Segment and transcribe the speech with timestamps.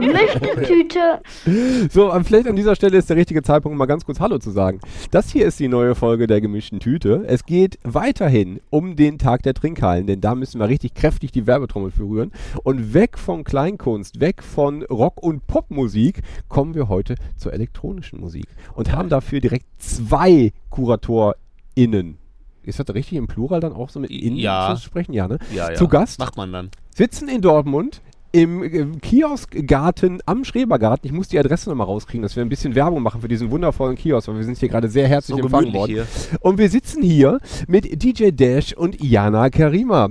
[0.00, 1.88] Gemischte Tüte.
[1.90, 4.38] So, ähm, vielleicht an dieser Stelle ist der richtige Zeitpunkt, um mal ganz kurz Hallo
[4.38, 4.80] zu sagen.
[5.10, 7.24] Das hier ist die neue Folge der gemischten Tüte.
[7.26, 11.46] Es geht weiterhin um den Tag der Trinkhallen, denn da müssen wir richtig kräftig die
[11.46, 12.32] Werbetrommel für rühren.
[12.64, 18.46] Und weg von Kleinkunst, weg von Rock- und Popmusik, kommen wir heute zur elektronischen Musik.
[18.74, 22.18] Und haben dafür direkt zwei KuratorInnen.
[22.62, 24.74] Ist das richtig im Plural dann auch so mit innen Ja.
[24.76, 25.12] zu sprechen?
[25.14, 25.38] Ja, ne?
[25.54, 25.74] Ja, ja.
[25.76, 26.70] Zu Gast Macht man dann.
[26.94, 31.06] sitzen in Dortmund im, im Kioskgarten am Schrebergarten.
[31.06, 33.96] Ich muss die Adresse nochmal rauskriegen, dass wir ein bisschen Werbung machen für diesen wundervollen
[33.96, 35.90] Kiosk, weil wir sind hier gerade sehr herzlich So empfangen worden.
[35.90, 36.06] hier.
[36.40, 40.10] Und wir sitzen hier mit DJ Dash und Jana Karima.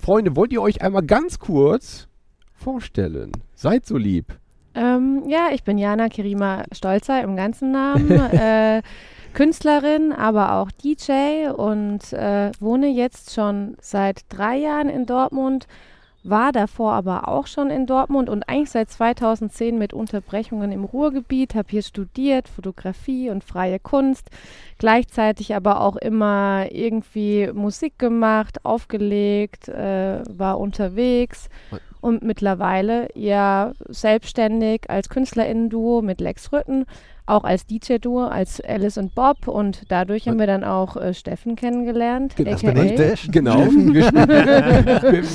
[0.00, 2.08] Freunde, wollt ihr euch einmal ganz kurz
[2.54, 3.32] vorstellen?
[3.54, 4.26] Seid so lieb.
[4.74, 8.10] Ähm, ja, ich bin Jana Kirima Stolzer im ganzen Namen.
[8.32, 8.82] äh,
[9.32, 15.66] Künstlerin, aber auch DJ und äh, wohne jetzt schon seit drei Jahren in Dortmund.
[16.28, 21.54] War davor aber auch schon in Dortmund und eigentlich seit 2010 mit Unterbrechungen im Ruhrgebiet,
[21.54, 24.30] habe hier studiert, Fotografie und freie Kunst,
[24.78, 31.48] gleichzeitig aber auch immer irgendwie Musik gemacht, aufgelegt, äh, war unterwegs
[32.00, 36.86] und mittlerweile ja selbstständig als KünstlerInnen-Duo mit Lex Rütten,
[37.26, 41.56] auch als DJ-Duo, als Alice und Bob und dadurch haben wir dann auch äh, Steffen
[41.56, 43.28] kennengelernt, Das bin ich, Dash.
[43.30, 43.66] Genau.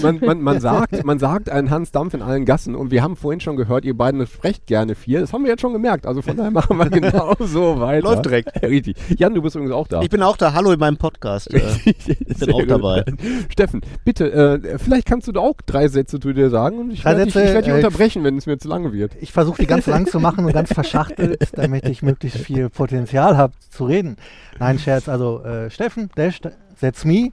[0.02, 3.16] Man, man, man, sagt, man sagt einen Hans Dampf in allen Gassen und wir haben
[3.16, 5.20] vorhin schon gehört, ihr beiden sprecht gerne viel.
[5.20, 6.06] Das haben wir jetzt schon gemerkt.
[6.06, 8.04] Also von daher machen wir genau so weiter.
[8.04, 8.62] Läuft direkt.
[8.64, 8.98] Richtig.
[9.18, 10.02] Jan, du bist übrigens auch da.
[10.02, 10.54] Ich bin auch da.
[10.54, 11.50] Hallo in meinem Podcast.
[11.62, 11.94] Äh,
[12.36, 12.70] Sehr auch gut.
[12.70, 13.04] dabei.
[13.50, 17.04] Steffen, bitte, äh, vielleicht kannst du da auch drei Sätze zu dir sagen und ich
[17.04, 19.12] werde dich, ich werd dich äh, unterbrechen, wenn es mir zu lange wird.
[19.20, 23.38] Ich versuche die ganz lang zu machen und ganz verschachtelt, damit ich möglichst viel Potenzial
[23.38, 24.18] habe zu reden.
[24.60, 25.08] Nein, Scherz.
[25.10, 26.42] Also äh, Steffen, Dash,
[26.80, 27.30] That's Me.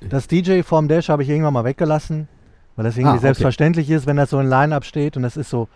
[0.00, 2.28] Das DJ vorm Dash habe ich irgendwann mal weggelassen,
[2.76, 3.22] weil das irgendwie Ah, okay.
[3.22, 5.68] selbstverständlich ist, wenn das so in Line-Up steht und das ist so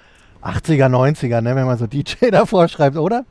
[0.42, 3.24] 80er, 90er, ne, wenn man so DJ davor schreibt, oder?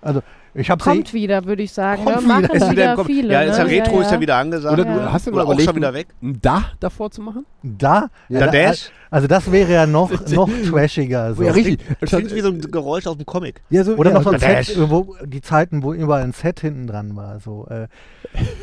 [0.00, 0.22] Also
[0.54, 2.04] ich Kommt wieder, würde ich sagen.
[2.04, 2.26] Kommt ne?
[2.28, 2.54] Machen wieder.
[2.54, 3.32] ist wieder, wieder, viele.
[3.32, 3.70] ja, ist ja ne?
[3.70, 4.72] Retro ist ja wieder angesagt.
[4.74, 5.12] Oder du Ja.
[5.12, 6.08] hast du mal Oder auch schon wieder weg.
[6.22, 7.46] ein Da davor zu machen?
[7.62, 8.08] da.
[8.28, 8.90] Der da- Dash?
[9.10, 11.34] Also das wäre ja noch, noch trashiger.
[11.34, 11.42] So.
[11.42, 11.80] Ja, richtig.
[12.00, 13.62] Das klingt wie so ein Geräusch aus dem Comic.
[13.70, 14.68] Ja, so, Oder ja, noch so ein Dash.
[14.68, 17.40] Set, wo die Zeiten, wo überall ein Set hinten dran war.
[17.40, 17.88] So, äh,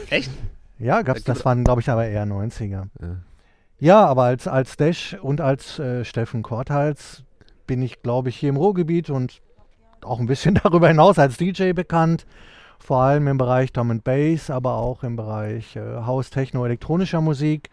[0.09, 0.31] Echt?
[0.79, 2.69] Ja, gab's, das waren, glaube ich, aber eher 90er.
[2.71, 2.87] Ja.
[3.81, 7.23] Ja, aber als, als Dash und als äh, Steffen Korthals
[7.65, 9.41] bin ich, glaube ich, hier im Ruhrgebiet und
[10.05, 12.25] auch ein bisschen darüber hinaus als DJ bekannt.
[12.79, 17.21] Vor allem im Bereich Drum and Bass, aber auch im Bereich äh, House, Techno, elektronischer
[17.21, 17.69] Musik.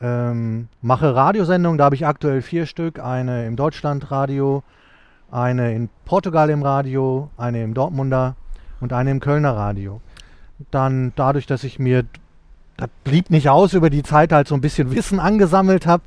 [0.00, 2.98] Ähm, mache Radiosendungen, da habe ich aktuell vier Stück.
[2.98, 4.62] Eine im Deutschlandradio,
[5.30, 8.36] eine in Portugal im Radio, eine im Dortmunder
[8.80, 10.00] und eine im Kölner Radio.
[10.70, 12.04] Dann dadurch, dass ich mir,
[12.76, 16.04] das blieb nicht aus, über die Zeit halt so ein bisschen Wissen angesammelt habe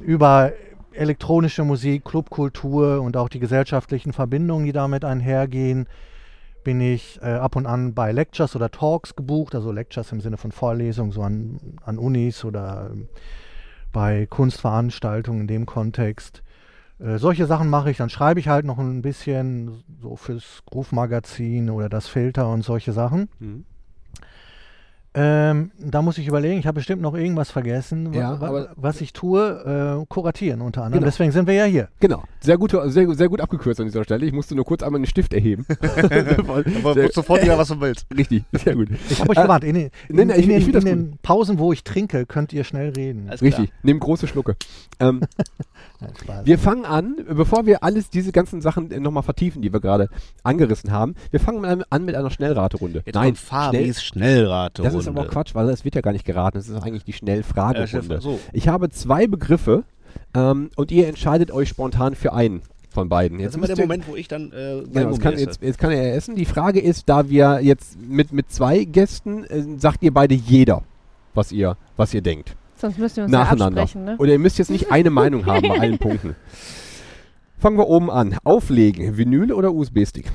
[0.00, 0.52] über
[0.94, 5.86] elektronische Musik, Clubkultur und auch die gesellschaftlichen Verbindungen, die damit einhergehen,
[6.64, 10.38] bin ich äh, ab und an bei Lectures oder Talks gebucht, also Lectures im Sinne
[10.38, 13.08] von Vorlesungen, so an, an Unis oder ähm,
[13.92, 16.42] bei Kunstveranstaltungen in dem Kontext.
[16.98, 21.70] Äh, solche Sachen mache ich, dann schreibe ich halt noch ein bisschen so fürs Groove-Magazin
[21.70, 23.28] oder das Filter und solche Sachen.
[23.38, 23.66] Mhm.
[25.16, 29.00] Ähm, da muss ich überlegen, ich habe bestimmt noch irgendwas vergessen, Ja, wa- aber- was
[29.00, 31.00] ich tue, äh, kuratieren unter anderem.
[31.02, 31.06] Genau.
[31.10, 31.88] Deswegen sind wir ja hier.
[32.00, 32.24] Genau.
[32.40, 34.26] Sehr gut, sehr, sehr gut abgekürzt an dieser Stelle.
[34.26, 35.66] Ich musste nur kurz einmal den Stift erheben.
[36.82, 38.06] Aber Sehr- sofort wieder, was du willst.
[38.16, 38.88] Richtig, sehr gut.
[39.08, 41.72] Ich habe euch Äh, gewarnt, in, den- in, in, ich den, in den Pausen, wo
[41.72, 43.26] ich trinke, könnt ihr schnell reden.
[43.28, 43.48] Alles klar.
[43.60, 44.56] Richtig, nimm große Schlucke.
[44.98, 45.20] Ähm,
[46.44, 50.08] wir fangen an, bevor wir alles diese ganzen Sachen nochmal vertiefen, die wir gerade
[50.42, 51.14] angerissen haben.
[51.30, 53.02] Wir fangen mal an mit einer Schnellraterunde.
[53.06, 54.82] Jetzt Nein, Fabis Schnellrate.
[54.82, 56.58] das ist aber auch Quatsch, weil das wird ja gar nicht geraten.
[56.58, 58.16] Das ist eigentlich die Schnellfragerunde.
[58.16, 58.38] Äh, so.
[58.52, 59.84] Ich habe zwei Begriffe
[60.34, 63.38] ähm, und ihr entscheidet euch spontan für einen von beiden.
[63.40, 65.38] Jetzt Jetzt ist immer müsst der ihr- Moment, wo ich dann äh, Genau, jetzt, kann,
[65.38, 66.36] jetzt, jetzt kann er essen.
[66.36, 70.82] Die Frage ist, da wir jetzt mit, mit zwei Gästen, äh, sagt ihr beide jeder,
[71.34, 72.54] was ihr, was ihr denkt.
[72.76, 73.82] Sonst müssen wir uns ja Nacheinander.
[73.82, 74.04] absprechen.
[74.04, 74.16] Ne?
[74.18, 76.36] Oder ihr müsst jetzt nicht eine Meinung haben bei allen Punkten.
[77.58, 78.36] Fangen wir oben an.
[78.44, 80.26] Auflegen, Vinyl oder USB-Stick?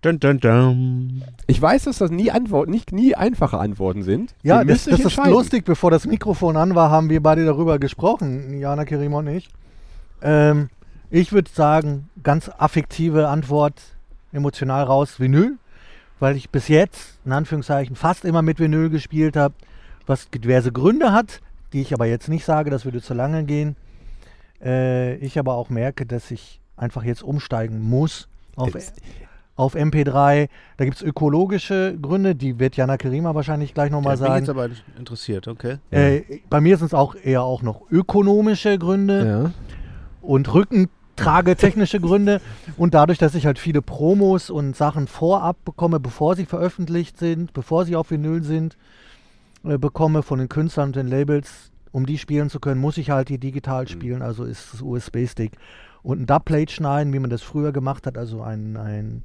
[0.00, 1.24] Dun, dun, dun.
[1.48, 4.32] Ich weiß, dass das nie, Antwort, nicht, nie einfache Antworten sind.
[4.44, 5.64] Ja, das, das ist lustig.
[5.64, 9.48] Bevor das Mikrofon an war, haben wir beide darüber gesprochen, Jana Kerim und ich.
[10.22, 10.70] Ähm,
[11.10, 13.80] ich würde sagen, ganz affektive Antwort,
[14.32, 15.56] emotional raus, Vinyl.
[16.20, 19.54] Weil ich bis jetzt, in Anführungszeichen, fast immer mit Vinyl gespielt habe,
[20.06, 21.40] was diverse Gründe hat,
[21.72, 23.76] die ich aber jetzt nicht sage, das würde zu lange gehen.
[24.62, 28.94] Äh, ich aber auch merke, dass ich einfach jetzt umsteigen muss auf, Jetzt-
[29.58, 30.48] auf MP3.
[30.76, 34.40] Da gibt es ökologische Gründe, die wird Jana Kerima wahrscheinlich gleich nochmal Ja, bin sagen.
[34.44, 34.68] jetzt aber
[34.98, 35.78] interessiert, okay.
[35.90, 39.50] Äh, bei mir sind es auch eher auch noch ökonomische Gründe Ja.
[40.22, 42.40] und rückentragetechnische Gründe.
[42.76, 47.52] Und dadurch, dass ich halt viele Promos und Sachen vorab bekomme, bevor sie veröffentlicht sind,
[47.52, 48.76] bevor sie auf Vinyl sind,
[49.64, 53.10] äh, bekomme von den Künstlern und den Labels, um die spielen zu können, muss ich
[53.10, 55.52] halt die digital spielen, also ist es USB-Stick.
[56.04, 59.24] Und ein Dubplate schneiden, wie man das früher gemacht hat, also ein, ein,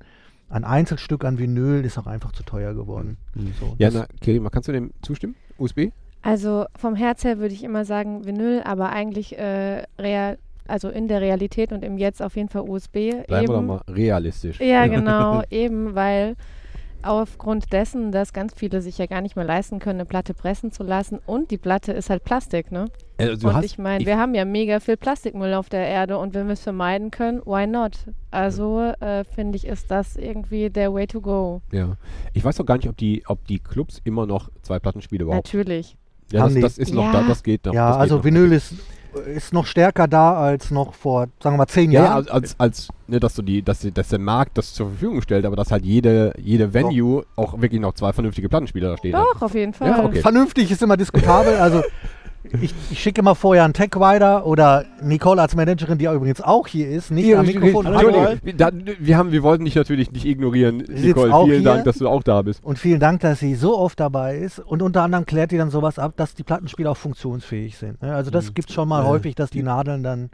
[0.53, 3.17] ein Einzelstück an Vinyl, ist auch einfach zu teuer geworden.
[3.59, 5.35] So, Ja, na, Kerima, kannst du dem zustimmen?
[5.57, 5.89] USB?
[6.21, 11.07] Also vom Herz her würde ich immer sagen Vinyl, aber eigentlich äh, real, also in
[11.07, 12.91] der Realität und im Jetzt auf jeden Fall USB.
[12.91, 13.53] Bleiben wir eben.
[13.53, 14.59] doch mal realistisch.
[14.59, 16.35] Ja, genau, eben, weil
[17.01, 20.71] aufgrund dessen, dass ganz viele sich ja gar nicht mehr leisten können, eine Platte pressen
[20.71, 22.85] zu lassen und die Platte ist halt Plastik, ne?
[23.29, 26.17] Also, du und hast, ich meine, wir haben ja mega viel Plastikmüll auf der Erde
[26.17, 27.93] und wenn wir es vermeiden können, why not?
[28.31, 31.61] Also äh, finde ich, ist das irgendwie der way to go.
[31.71, 31.95] ja.
[32.33, 35.47] Ich weiß auch gar nicht, ob die, ob die Clubs immer noch zwei Plattenspiele überhaupt.
[35.53, 35.95] Natürlich.
[36.31, 36.61] Ja, Haben das, die.
[36.61, 37.11] das ist noch Ja.
[37.11, 37.73] da, das geht noch.
[37.73, 38.23] Ja, das geht also noch.
[38.23, 38.73] Vinyl ist,
[39.27, 42.17] ist noch stärker da als noch vor, sagen wir mal, zehn Ja, ja, Jahren.
[42.29, 45.21] als, als, als ne, dass du die, dass, die, dass der Markt das zur Verfügung
[45.21, 49.15] stellt, aber dass halt jede, jede Venue auch wirklich noch zwei vernünftige Plattenspieler da stehen
[49.15, 49.23] hat.
[49.35, 49.89] Doch, auf jeden Fall.
[49.89, 50.21] Ja, okay.
[50.21, 51.55] Vernünftig ist immer diskutabel.
[51.57, 51.83] Also
[52.61, 56.67] ich, ich schicke immer vorher einen Tech-Rider oder Nicole als Managerin, die ja übrigens auch
[56.67, 57.85] hier ist, nicht Ja, am Mikrofon.
[57.85, 58.37] Entschuldigung, Hallo.
[58.43, 58.69] wir, da,
[58.99, 61.31] wir, haben, wir wollten dich natürlich nicht ignorieren, sitzt Nicole.
[61.45, 61.63] Vielen hier.
[61.63, 62.63] Dank, dass du auch da bist.
[62.63, 64.59] Und vielen Dank, dass sie so oft dabei ist.
[64.59, 68.01] Und unter anderem klärt die dann sowas ab, dass die Plattenspieler auch funktionsfähig sind.
[68.01, 68.13] ne?
[68.13, 69.07] Also das gibt es schon mal Ja.
[69.09, 70.29] häufig, dass die Nadeln dann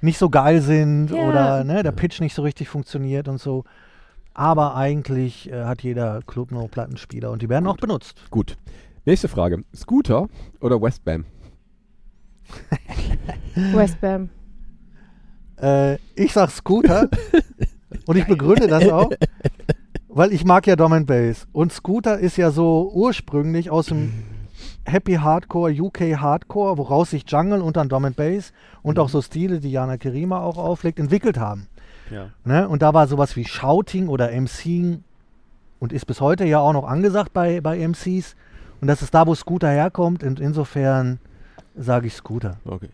[0.00, 1.16] nicht so geil sind Ja.
[1.28, 3.64] oder ne, der Pitch nicht so richtig funktioniert und so.
[4.34, 8.22] Aber eigentlich äh, hat jeder Club noch Plattenspieler und die werden auch benutzt.
[8.30, 8.56] Gut.
[9.04, 9.64] Nächste Frage.
[9.74, 10.28] Scooter
[10.60, 11.24] oder Westbam?
[13.54, 14.28] Westbam.
[15.60, 17.08] Äh, ich sag Scooter
[18.06, 19.10] und ich begründe das auch,
[20.08, 21.48] weil ich mag ja Drum and Bass.
[21.52, 24.12] Und Scooter ist ja so ursprünglich aus dem
[24.84, 28.52] Happy Hardcore, UK Hardcore, woraus sich Jungle und dann and Bass
[28.82, 31.66] und auch so Stile, die Jana Kerima auch auflegt, entwickelt haben.
[32.08, 32.30] Ja.
[32.44, 32.68] Ne?
[32.68, 35.02] Und da war sowas wie Shouting oder MCing
[35.80, 38.36] und ist bis heute ja auch noch angesagt bei, bei MCs.
[38.82, 40.24] Und das ist da, wo Scooter herkommt.
[40.24, 41.20] Und insofern
[41.76, 42.58] sage ich Scooter.
[42.64, 42.90] Okay.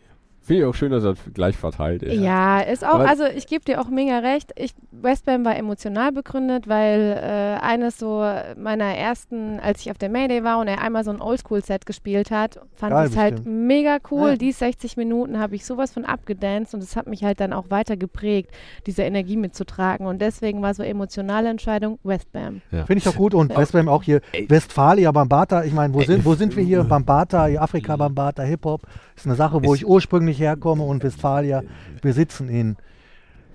[0.48, 2.20] Finde ich auch schön, dass das gleich verteilt ist.
[2.20, 4.50] Ja, ist auch, Aber- also ich gebe dir auch mega recht.
[4.56, 10.08] Ich, Westbam war emotional begründet, weil äh, eines so meiner ersten, als ich auf der
[10.08, 13.98] Mayday war und er einmal so ein Oldschool-Set gespielt hat, fand ich es halt mega
[14.10, 14.30] cool.
[14.30, 14.36] Ja.
[14.36, 17.70] Die 60 Minuten habe ich sowas von abgedanced und es hat mich halt dann auch
[17.70, 18.50] weiter geprägt,
[18.86, 20.06] diese Energie mitzutragen.
[20.06, 22.62] Und deswegen war so emotionale Entscheidung Westbam.
[22.70, 23.34] Finde ich auch gut.
[23.34, 24.20] Und Westbam auch hier.
[24.48, 25.64] Westfalia, Bambata.
[25.64, 26.84] Ich meine, wo sind, wo sind wir hier?
[26.84, 28.82] Bambata, Afrika Bambata, Hip-Hop.
[29.18, 30.84] Ist eine Sache, wo Ist- ich ursprünglich herkomme.
[30.84, 31.64] Und Westfalia,
[32.02, 32.76] wir sitzen in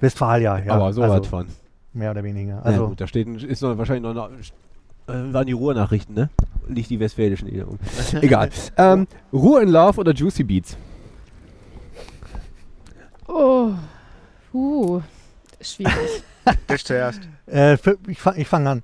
[0.01, 0.59] Westfalia.
[0.59, 1.47] Ja, Aber so also, was von.
[1.93, 2.65] Mehr oder weniger.
[2.65, 6.29] Also, ja, gut, da steht, ist noch, wahrscheinlich noch eine, äh, waren die Ruhrnachrichten, ne?
[6.67, 7.47] Nicht die westfälischen.
[8.21, 8.49] Egal.
[8.75, 10.75] ähm, Ruhe in Love oder Juicy Beats?
[13.27, 13.71] Oh,
[14.53, 15.01] uh,
[15.61, 16.23] schwierig.
[16.75, 17.21] Ich zuerst.
[17.45, 17.77] äh,
[18.09, 18.83] ich fange fang an.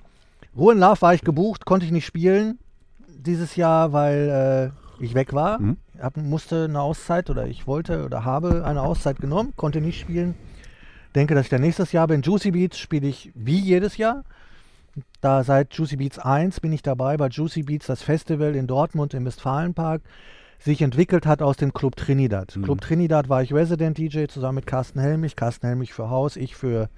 [0.55, 2.57] Ruhe in Love war ich gebucht, konnte ich nicht spielen
[3.05, 5.59] dieses Jahr, weil äh, ich weg war.
[5.59, 5.75] Mhm.
[5.99, 10.35] Hab, musste eine Auszeit oder ich wollte oder habe eine Auszeit genommen, konnte nicht spielen.
[11.15, 12.21] Denke, dass ich dann nächstes Jahr bin.
[12.21, 14.23] Juicy Beats spiele ich wie jedes Jahr.
[15.21, 19.13] Da seit Juicy Beats 1 bin ich dabei, bei Juicy Beats das Festival in Dortmund
[19.13, 20.01] im Westfalenpark
[20.59, 22.55] sich entwickelt hat aus dem Club Trinidad.
[22.55, 22.63] Mhm.
[22.63, 25.35] Club Trinidad war ich Resident DJ zusammen mit Carsten Helmich.
[25.35, 26.89] Carsten Helmich für Haus, ich für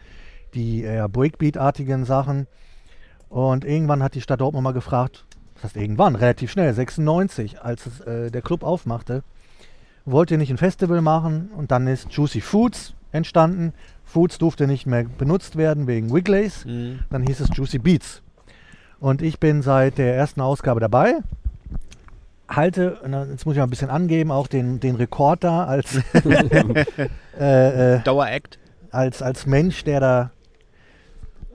[0.54, 2.48] die äh, Breakbeat-artigen Sachen.
[3.30, 5.26] Und irgendwann hat die Stadt Dortmund mal gefragt,
[5.64, 9.24] was heißt irgendwann, relativ schnell, 96, als es, äh, der Club aufmachte,
[10.06, 11.52] wollt ihr nicht ein Festival machen?
[11.56, 13.74] Und dann ist Juicy Foods entstanden.
[14.04, 16.66] Foods durfte nicht mehr benutzt werden wegen Wigleys.
[16.66, 17.00] Mhm.
[17.10, 18.22] Dann hieß es Juicy Beats.
[19.00, 21.16] Und ich bin seit der ersten Ausgabe dabei.
[22.48, 23.00] Halte,
[23.30, 25.96] jetzt muss ich mal ein bisschen angeben, auch den, den Rekord da als,
[27.40, 28.60] äh, äh, Daueract.
[28.92, 30.32] als, als Mensch, der da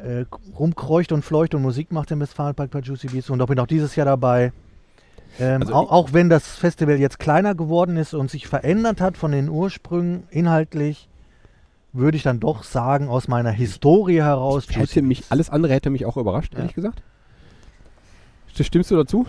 [0.06, 0.24] äh,
[0.58, 3.30] rumkreucht und fleucht und Musik macht im Westfalenpark bei Juicy Beats.
[3.30, 4.52] Und auch bin auch dieses Jahr dabei.
[5.40, 9.16] Ähm, Also auch, auch wenn das Festival jetzt kleiner geworden ist und sich verändert hat
[9.16, 11.08] von den Ursprüngen inhaltlich,
[11.92, 14.66] würde ich dann doch sagen, aus meiner Historie heraus.
[14.70, 16.60] Hätte mich, alles andere hätte mich auch überrascht, Ja.
[16.60, 17.02] ehrlich gesagt.
[18.54, 19.26] Stimmst du dazu?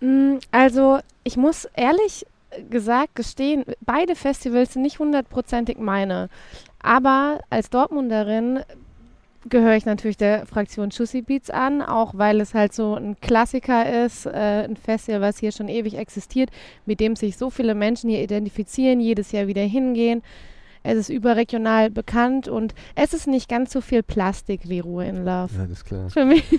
[0.00, 2.26] Mm, Also, ich muss ehrlich
[2.70, 6.28] gesagt gestehen, beide Festivals sind nicht hundertprozentig meine.
[6.80, 8.60] Aber als Dortmunderin
[9.48, 14.04] gehöre ich natürlich der Fraktion Juicy Beats an, auch weil es halt so ein Klassiker
[14.04, 16.50] ist, äh, ein Festival, was hier schon ewig existiert,
[16.84, 20.22] mit dem sich so viele Menschen hier identifizieren, jedes Jahr wieder hingehen.
[20.82, 25.24] Es ist überregional bekannt und es ist nicht ganz so viel Plastik wie Ruhe in
[25.24, 25.50] Love.
[25.56, 26.08] Ja, das ist klar.
[26.10, 26.44] Für mich.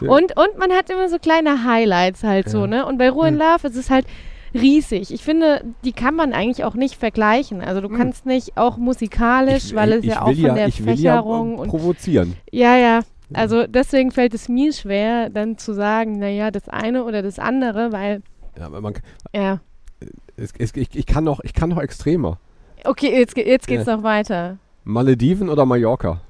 [0.00, 0.10] Ja.
[0.10, 2.66] und, und man hat immer so kleine Highlights halt so, Ja.
[2.66, 2.86] ne?
[2.86, 3.40] Und bei Ruhe in Hm.
[3.40, 4.06] Love ist es halt
[4.54, 5.12] riesig.
[5.12, 7.60] Ich finde, die kann man eigentlich auch nicht vergleichen.
[7.60, 7.96] Also du Hm.
[7.96, 11.54] kannst nicht auch musikalisch, weil es ich ja auch von der ich will ja, Fächerung
[11.56, 12.36] äh, und provozieren.
[12.50, 13.00] ja, ja.
[13.34, 17.90] Also deswegen fällt es mir schwer, dann zu sagen, naja, das eine oder das andere,
[17.90, 18.20] weil,
[18.58, 18.92] Ja, aber man,
[19.34, 19.60] ja.
[20.36, 22.38] es, es, ich, ich, kann noch, ich kann noch extremer.
[22.84, 24.58] Okay, jetzt, jetzt geht's noch weiter.
[24.84, 26.20] Malediven oder Mallorca?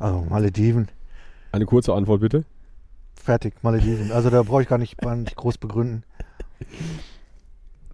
[0.00, 0.88] Also Malediven,
[1.52, 2.44] Eine kurze Antwort bitte.
[3.24, 4.12] Fertig, Malediven.
[4.12, 6.04] Also da brauche ich gar nicht, gar nicht groß begründen.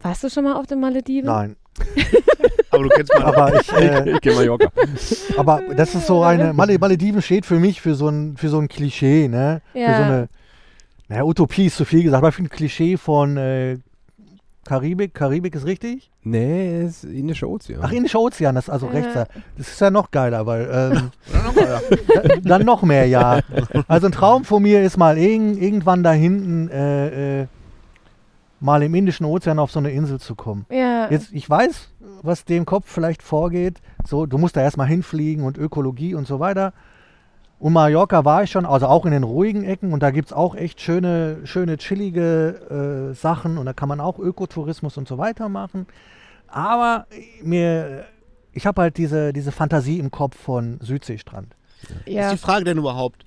[0.02, 1.26] Warst du schon mal auf den Malediven?
[1.26, 1.56] Nein,
[2.70, 3.24] Aber du kennst mal.
[3.24, 4.70] aber ich, äh, Ich gehe Mallorca.
[5.36, 8.58] aber das ist so eine, Male, Malediven steht für mich für so ein, für so
[8.58, 9.60] ein Klischee, ne?
[9.72, 10.02] Für so Ja.
[10.04, 10.28] eine,
[11.08, 13.78] naja, Utopie ist zu viel gesagt, aber für ein Klischee von äh,
[14.64, 16.10] Karibik, Karibik ist richtig?
[16.22, 17.80] nee, es ist Indischer Ozean.
[17.82, 18.92] Ach, Indischer Ozean, das ist also Ja.
[18.92, 19.14] rechts.
[19.14, 19.26] da.
[19.56, 21.10] Das ist ja noch geiler, weil ähm,
[22.44, 23.40] dann noch mehr, ja.
[23.88, 27.46] Also ein Traum von mir ist mal irg irgendwann da hinten äh, äh,
[28.60, 30.66] mal im Indischen Ozean auf so eine Insel zu kommen.
[30.70, 31.08] Ja.
[31.10, 31.88] Jetzt, ich weiß,
[32.22, 33.80] was dem Kopf vielleicht vorgeht.
[34.06, 36.74] So, du musst da erstmal hinfliegen und Ökologie und so weiter.
[37.60, 40.32] Und Mallorca war ich schon, also auch in den ruhigen Ecken und da gibt es
[40.32, 45.18] auch echt schöne, schöne, chillige äh, Sachen und da kann man auch Ökotourismus und so
[45.18, 45.86] weiter machen.
[46.48, 47.06] Aber
[47.42, 48.06] mir,
[48.52, 51.54] ich habe halt diese, diese Fantasie im Kopf von Südseestrand.
[52.06, 52.30] Ist ja.
[52.32, 53.26] die Frage denn überhaupt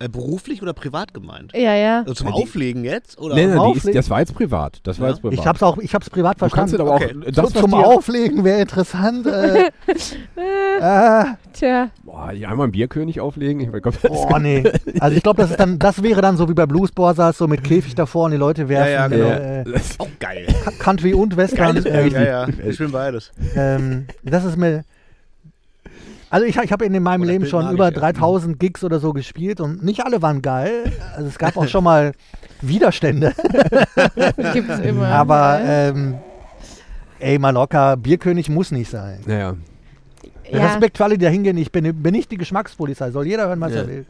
[0.00, 1.52] äh, beruflich oder privat gemeint?
[1.54, 2.00] ja, ja.
[2.00, 3.18] Also zum Ja, die- Auflegen jetzt?
[3.18, 3.34] Oder?
[3.36, 3.96] nee, nee, die ist, Auflegen?
[3.96, 4.80] das war jetzt privat.
[4.82, 5.12] Das war Ja.
[5.14, 5.38] jetzt privat.
[5.38, 6.74] Ich habe es auch, ich habe es privat du kannst verstanden.
[6.74, 7.00] es aber auch.
[7.00, 7.32] Okay.
[7.32, 9.26] Das, so, zum dir- Auflegen wäre interessant.
[9.26, 9.70] Äh,
[10.40, 11.90] äh, Tja.
[12.04, 13.60] Boah, die einmal einen Bierkönig auflegen.
[13.60, 14.62] Ich mein Gott, Boah, nee.
[15.00, 17.46] Also ich glaube, das ist dann, das wäre dann so wie bei Blues Brothers, so
[17.46, 19.28] mit Käfig davor und die Leute werfen Ja, ja, genau.
[19.28, 20.46] äh, Das- Auch geil.
[20.78, 21.58] Country und Western.
[21.74, 22.46] Geiles Ähm, Ja, ja.
[22.66, 23.32] Ich will beides.
[23.56, 24.84] ähm, das ist mir.
[26.30, 28.00] Also ich, ich habe in meinem Oder Leben schon über ich, ja.
[28.00, 30.92] 3000 Gigs oder so gespielt und nicht alle waren geil.
[31.16, 32.12] Also es gab auch schon mal
[32.60, 33.34] Widerstände.
[34.52, 35.08] Gibt's immer.
[35.08, 36.14] Aber ähm,
[37.18, 39.18] ey, Mallorca, Bierkönig muss nicht sein.
[39.26, 39.56] Naja.
[40.50, 40.66] ja.
[40.66, 41.58] Respekt für alle, die da hingehen.
[41.58, 43.10] Ich bin, bin nicht die Geschmackspolizei.
[43.10, 43.80] Soll jeder hören, was Ja.
[43.80, 44.06] er will.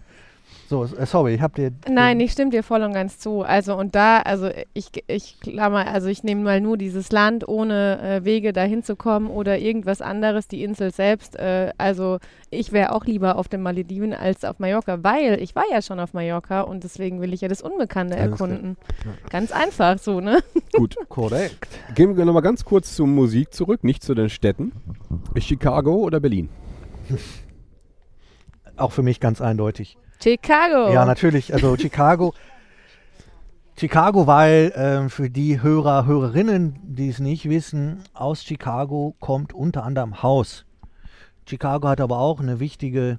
[0.70, 1.72] So, äh, sorry, ich hab dir.
[1.88, 3.42] Nein, ich stimme dir voll und ganz zu.
[3.42, 8.00] Also und da, also ich, ich klammer, also ich nehme mal nur dieses Land ohne
[8.00, 11.34] äh, Wege dahin zu kommen oder irgendwas anderes, die Insel selbst.
[11.34, 15.64] Äh, also ich wäre auch lieber auf den Malediven als auf Mallorca, weil ich war
[15.72, 18.76] ja schon auf Mallorca und deswegen will ich ja das Unbekannte Alles erkunden.
[19.28, 20.38] Ganz einfach so, ne?
[20.72, 20.94] Gut.
[21.08, 21.66] Korrekt.
[21.96, 24.70] Gehen wir nochmal ganz kurz zur Musik zurück, nicht zu den Städten.
[25.36, 26.48] Chicago oder Berlin?
[28.76, 29.98] Auch für mich ganz eindeutig.
[30.22, 30.92] Chicago.
[30.92, 31.52] Ja, natürlich.
[31.52, 32.34] Also Chicago.
[33.78, 39.84] Chicago, weil ähm, für die Hörer, Hörerinnen, die es nicht wissen, aus Chicago kommt unter
[39.84, 40.66] anderem House.
[41.48, 43.18] Chicago hat aber auch eine wichtige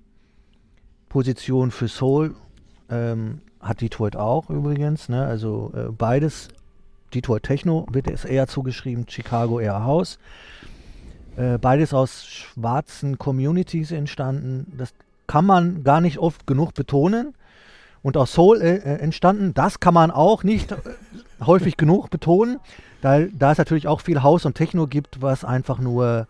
[1.10, 2.36] Position für Soul.
[2.90, 5.10] Ähm, hat Detroit auch übrigens.
[5.10, 5.26] Ne?
[5.26, 6.50] Also äh, beides.
[7.14, 10.18] Detroit Techno wird es eher zugeschrieben, Chicago eher House.
[11.36, 14.72] Äh, beides aus schwarzen Communities entstanden.
[14.78, 14.94] Das
[15.28, 17.34] kann man gar nicht oft genug betonen.
[18.04, 20.78] Und aus Soul äh, äh, entstanden, das kann man auch nicht äh,
[21.46, 22.60] häufig genug betonen,
[23.02, 26.28] da, da es natürlich auch viel House und Techno gibt, was einfach nur,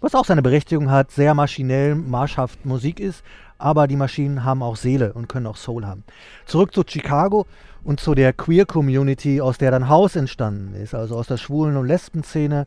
[0.00, 3.22] was auch seine Berechtigung hat, sehr maschinell, marschhaft Musik ist,
[3.58, 6.04] aber die Maschinen haben auch Seele und können auch Soul haben.
[6.44, 7.46] Zurück zu Chicago
[7.82, 11.86] und zu der Queer-Community, aus der dann House entstanden ist, also aus der Schwulen- und
[11.86, 12.66] Lesben-Szene.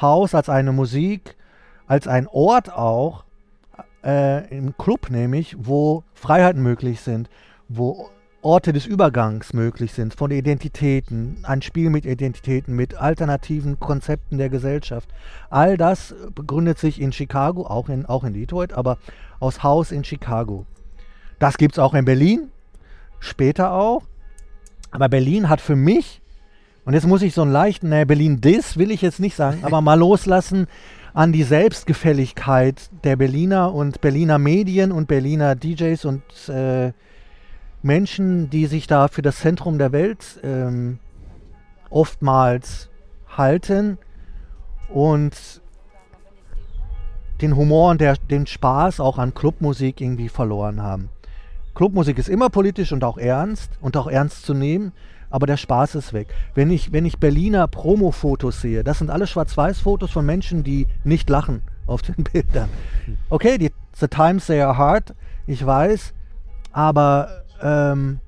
[0.00, 1.36] House als eine Musik,
[1.86, 3.25] als ein Ort auch,
[4.06, 7.28] äh, im Club nämlich, wo Freiheiten möglich sind,
[7.68, 8.08] wo
[8.40, 14.48] Orte des Übergangs möglich sind, von Identitäten, ein Spiel mit Identitäten, mit alternativen Konzepten der
[14.50, 15.10] Gesellschaft.
[15.50, 18.98] All das begründet sich in Chicago, auch in, auch in Detroit, aber
[19.40, 20.64] aus Haus in Chicago.
[21.40, 22.52] Das gibt es auch in Berlin,
[23.18, 24.04] später auch.
[24.92, 26.22] Aber Berlin hat für mich,
[26.84, 29.80] und jetzt muss ich so einen leichten, naja, Berlin-Diss will ich jetzt nicht sagen, aber
[29.80, 30.68] mal loslassen
[31.16, 36.92] an die Selbstgefälligkeit der Berliner und Berliner Medien und Berliner DJs und äh,
[37.82, 40.98] Menschen, die sich da für das Zentrum der Welt ähm,
[41.88, 42.90] oftmals
[43.34, 43.96] halten
[44.92, 45.62] und
[47.40, 51.08] den Humor und der, den Spaß auch an Clubmusik irgendwie verloren haben.
[51.74, 54.92] Clubmusik ist immer politisch und auch ernst und auch ernst zu nehmen,
[55.30, 56.28] aber der Spaß ist weg.
[56.54, 61.28] Wenn ich, wenn ich Berliner Promo-Fotos sehe, das sind alle Schwarz-Weiß-Fotos von Menschen, die nicht
[61.30, 62.68] lachen auf den Bildern.
[63.30, 65.14] Okay, die, the times they are hard,
[65.46, 66.12] ich weiß,
[66.72, 68.20] aber ähm,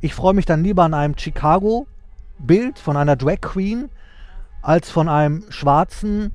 [0.00, 3.88] ich freue mich dann lieber an einem Chicago-Bild von einer Drag Queen
[4.62, 6.32] als von einem schwarzen,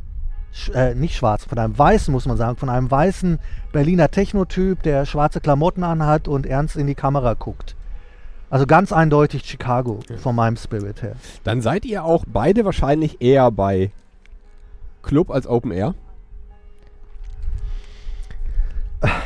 [0.54, 3.40] sch- äh, nicht schwarz, von einem weißen, muss man sagen, von einem weißen
[3.72, 7.76] Berliner Technotyp, der schwarze Klamotten anhat und ernst in die Kamera guckt.
[8.54, 11.16] Also ganz eindeutig Chicago von meinem Spirit her.
[11.44, 13.90] Dann seid ihr auch beide wahrscheinlich eher bei
[15.02, 15.96] Club als Open Air.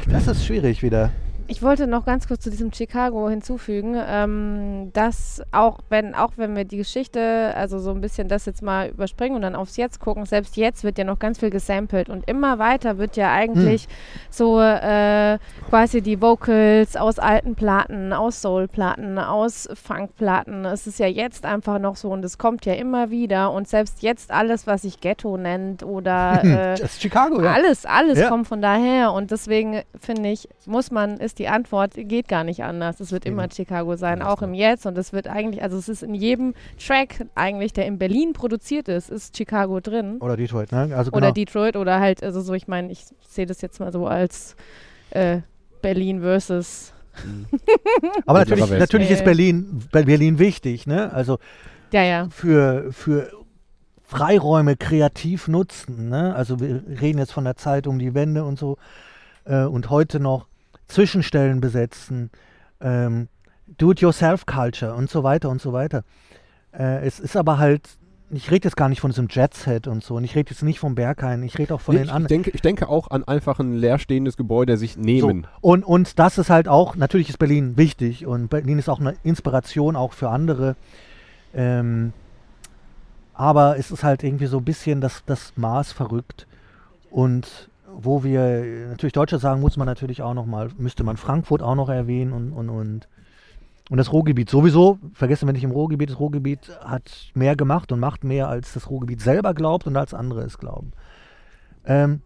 [0.08, 1.12] Das ist schwierig wieder.
[1.50, 6.58] Ich wollte noch ganz kurz zu diesem Chicago hinzufügen, ähm, dass auch wenn, auch wenn
[6.58, 10.02] wir die Geschichte, also so ein bisschen das jetzt mal überspringen und dann aufs Jetzt
[10.02, 13.88] gucken, selbst jetzt wird ja noch ganz viel gesampelt und immer weiter wird ja eigentlich
[14.30, 15.38] so äh,
[15.70, 20.66] quasi die Vocals aus alten Platten, aus Soul-Platten, aus Funk-Platten.
[20.66, 24.02] Es ist ja jetzt einfach noch so und es kommt ja immer wieder und selbst
[24.02, 27.54] jetzt alles, was sich Ghetto nennt oder äh, Das ist Chicago, ja.
[27.54, 28.28] alles, alles Ja.
[28.28, 32.64] kommt von daher und deswegen finde ich, muss man, ist die Antwort, geht gar nicht
[32.64, 33.00] anders.
[33.00, 36.04] Es wird immer Chicago sein, auch im Jetzt und es wird eigentlich, also es ist
[36.04, 40.18] in jedem Track eigentlich, der in Berlin produziert ist, ist Chicago drin.
[40.20, 40.90] Oder Detroit, ne?
[40.96, 41.34] Also Oder genau.
[41.34, 44.56] Detroit oder halt, also so, ich meine, ich sehe das jetzt mal so als
[45.12, 45.40] äh,
[45.82, 46.94] Berlin versus,
[48.26, 49.24] Aber Mittlerer natürlich, natürlich ist.
[49.24, 51.12] Berlin, Be- Berlin wichtig, ne?
[51.14, 51.40] Also
[51.92, 52.28] ja, ja.
[52.30, 53.32] für, für
[54.04, 56.10] Freiräume kreativ nutzen.
[56.10, 56.34] Ne?
[56.36, 58.78] Also wir reden jetzt von der Zeit um die Wende und so
[59.46, 60.48] äh, und heute noch
[60.88, 62.30] Zwischenstellen besetzen,
[62.82, 63.28] ähm,
[63.78, 66.04] Do-it-yourself-Culture und so weiter und so weiter.
[66.72, 67.90] Äh, es ist aber halt,
[68.30, 70.80] ich rede jetzt gar nicht von diesem Jet-Set und so und ich rede jetzt nicht
[70.80, 72.28] vom Berghain, ich rede auch von Nee, den anderen.
[72.28, 75.02] denke, ich denke auch an einfach ein leerstehendes Gebäude sich So.
[75.02, 75.48] nehmen.
[75.62, 79.16] Und, und das ist halt auch, natürlich ist Berlin wichtig und Berlin ist auch eine
[79.24, 80.76] Inspiration auch für andere.
[81.54, 82.14] Ähm,
[83.34, 86.48] aber es ist halt irgendwie so ein bisschen das, das Maß verrückt.
[87.10, 91.62] Und wo wir natürlich Deutsche sagen, muss man natürlich auch noch mal, müsste man Frankfurt
[91.62, 93.08] auch noch erwähnen und, und, und,
[93.90, 95.00] und das Ruhrgebiet sowieso.
[95.14, 98.90] Vergessen wir nicht im Ruhrgebiet, das Ruhrgebiet hat mehr gemacht und macht mehr, als das
[98.90, 100.92] Ruhrgebiet selber glaubt und als andere es glauben.
[101.86, 102.22] Ähm,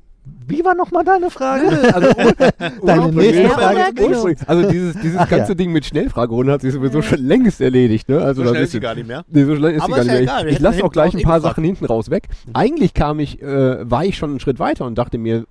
[0.48, 1.66] wie war nochmal deine Frage?
[1.94, 2.10] Also,
[2.86, 4.36] Deine nächste Ja, Frage.
[4.48, 5.38] also dieses, dieses Ach ja.
[5.38, 8.08] ganze Ding mit Schnellfragerunde hat sich sowieso schon längst erledigt.
[8.10, 8.20] Ne?
[8.22, 9.24] Also So schnell ist sie gar nicht mehr.
[9.30, 10.48] Nee, so schnell ist Aber sie gar ist nicht ja mehr.
[10.48, 11.42] Ich, ich lasse auch gleich ein paar.
[11.42, 12.28] Sachen hinten raus weg.
[12.54, 15.46] Eigentlich kam ich, äh, war ich schon einen Schritt weiter und dachte mir,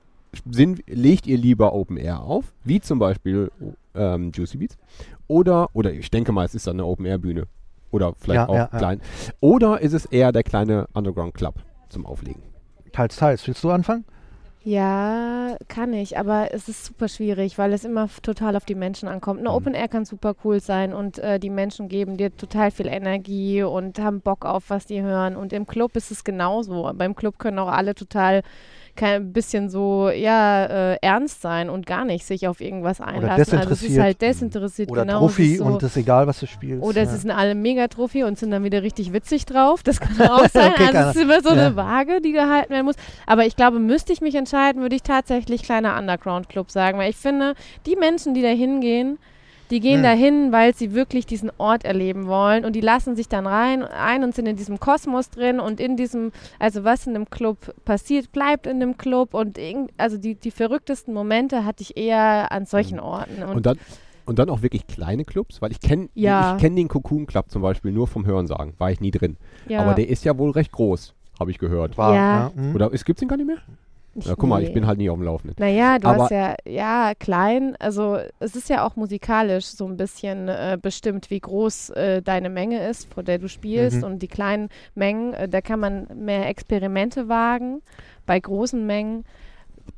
[0.48, 3.50] sind, legt ihr lieber Open Air auf, wie zum Beispiel
[3.94, 4.76] ähm, Juicy Beats,
[5.26, 7.44] oder, oder ich denke mal, es ist dann eine Open Air Bühne.
[7.90, 8.78] Oder vielleicht Ja, auch ja, ja.
[8.78, 9.00] klein.
[9.40, 11.54] Oder ist es eher der kleine Underground Club
[11.88, 12.42] zum Auflegen?
[12.92, 13.44] Teils, teils.
[13.48, 14.04] Willst du anfangen?
[14.62, 19.08] Ja, kann ich, aber es ist super schwierig, weil es immer total auf die Menschen
[19.08, 19.40] ankommt.
[19.40, 19.54] Eine Mhm.
[19.54, 23.62] Open Air kann super cool sein und äh, die Menschen geben dir total viel Energie
[23.62, 25.34] und haben Bock auf, was die hören.
[25.36, 26.92] Und im Club ist es genauso.
[26.94, 28.42] Beim Club können auch alle total
[29.00, 33.30] kein bisschen so ja äh, ernst sein und gar nicht sich auf irgendwas einlassen.
[33.30, 34.02] Also es ist desinteressiert.
[34.02, 35.26] halt desinteressiert Oder genau.
[35.26, 36.82] es Trophy so, und es ist egal, was du spielst.
[36.82, 37.06] oder ja.
[37.08, 39.82] sie sind alle mega Trophy und sind dann wieder richtig witzig drauf.
[39.82, 40.72] Das kann auch sein.
[40.72, 41.66] Okay, also es ist immer so ja.
[41.66, 42.96] eine Waage, die gehalten werden muss.
[43.26, 46.98] Aber ich glaube, müsste ich mich entscheiden, würde ich tatsächlich kleiner Underground-Club sagen.
[46.98, 47.54] Weil ich finde,
[47.86, 49.18] die Menschen, die da hingehen,
[49.70, 50.02] die gehen Hm.
[50.02, 54.24] dahin, weil sie wirklich diesen Ort erleben wollen und die lassen sich dann rein ein
[54.24, 58.32] und sind in diesem Kosmos drin und in diesem, also was in dem Club passiert,
[58.32, 62.66] bleibt in dem Club und irgend, also die, die verrücktesten Momente hatte ich eher an
[62.66, 63.42] solchen Orten.
[63.42, 63.78] Und, Und dann,
[64.26, 66.56] und dann auch wirklich kleine Clubs, weil ich kenne Ja.
[66.56, 69.36] ich kenn den Cocoon Club zum Beispiel nur vom Hörensagen, war ich nie drin.
[69.68, 71.96] ja, Aber der ist ja wohl recht groß, habe ich gehört.
[71.96, 72.52] War, Ja.
[72.54, 72.74] hm.
[72.74, 73.58] Oder gibt es den gar nicht mehr?
[74.14, 74.74] Ja, guck mal, ich nee.
[74.74, 75.56] bin halt nie auf dem Laufenden.
[75.58, 79.96] Naja, du Aber- hast ja, ja, klein, also es ist ja auch musikalisch so ein
[79.96, 83.98] bisschen äh, bestimmt, wie groß äh, deine Menge ist, vor der du spielst.
[83.98, 84.04] Mhm.
[84.04, 87.82] Und die kleinen Mengen, äh, da kann man mehr Experimente wagen.
[88.26, 89.24] Bei großen Mengen,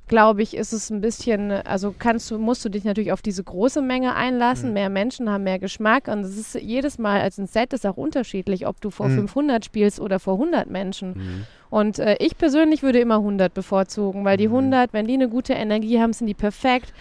[0.09, 3.43] glaube ich, ist es ein bisschen, also kannst du, musst du dich natürlich auf diese
[3.45, 4.69] große Menge einlassen.
[4.69, 4.75] Mhm.
[4.75, 6.09] Mehr Menschen haben mehr Geschmack.
[6.09, 9.29] Und es ist jedes Mal, also ein Set ist auch unterschiedlich, ob du vor Mhm.
[9.29, 11.15] 500 spielst oder vor 100 Menschen.
[11.15, 11.47] Mhm.
[11.71, 14.55] Und äh, ich persönlich würde immer 100 bevorzugen, weil die Mhm.
[14.57, 16.93] 100, wenn die eine gute Energie haben, sind die perfekt.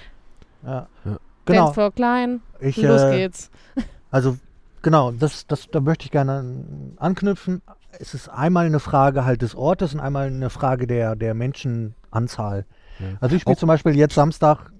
[0.66, 0.88] ja.
[1.06, 1.18] Ja.
[1.46, 1.64] Genau.
[1.64, 3.50] Dance for klein, Ich, los äh, geht's.
[4.12, 4.38] Also
[4.84, 7.62] genau, das, das, da möchte ich gerne an- anknüpfen.
[8.00, 12.66] Es ist einmal eine Frage halt des Ortes und einmal eine Frage der, der Menschenanzahl.
[13.00, 13.08] Ja.
[13.20, 14.72] Also ich spiele zum Beispiel jetzt Samstag,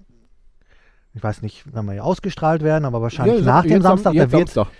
[1.14, 4.14] ich weiß nicht, wann wir hier ausgestrahlt werden, aber wahrscheinlich Ja, nach dem Sam- Samstag,
[4.14, 4.72] da wird, Samstag.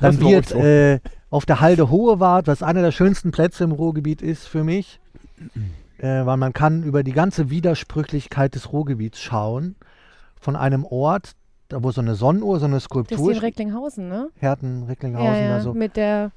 [0.00, 3.72] dann Das wird äh, auf der Halde Hohe Wart, was einer der schönsten Plätze im
[3.72, 5.00] Ruhrgebiet ist für mich,
[5.98, 9.74] äh, weil man kann über die ganze Widersprüchlichkeit des Ruhrgebiets schauen.
[10.40, 11.32] Von einem Ort,
[11.68, 13.40] da wo so eine Sonnenuhr, so eine Das ist Skulptur die in.
[13.40, 14.28] Recklinghausen, ne?
[14.38, 15.72] Herten, Recklinghausen, Ja, ja, also.
[15.74, 16.30] mit der,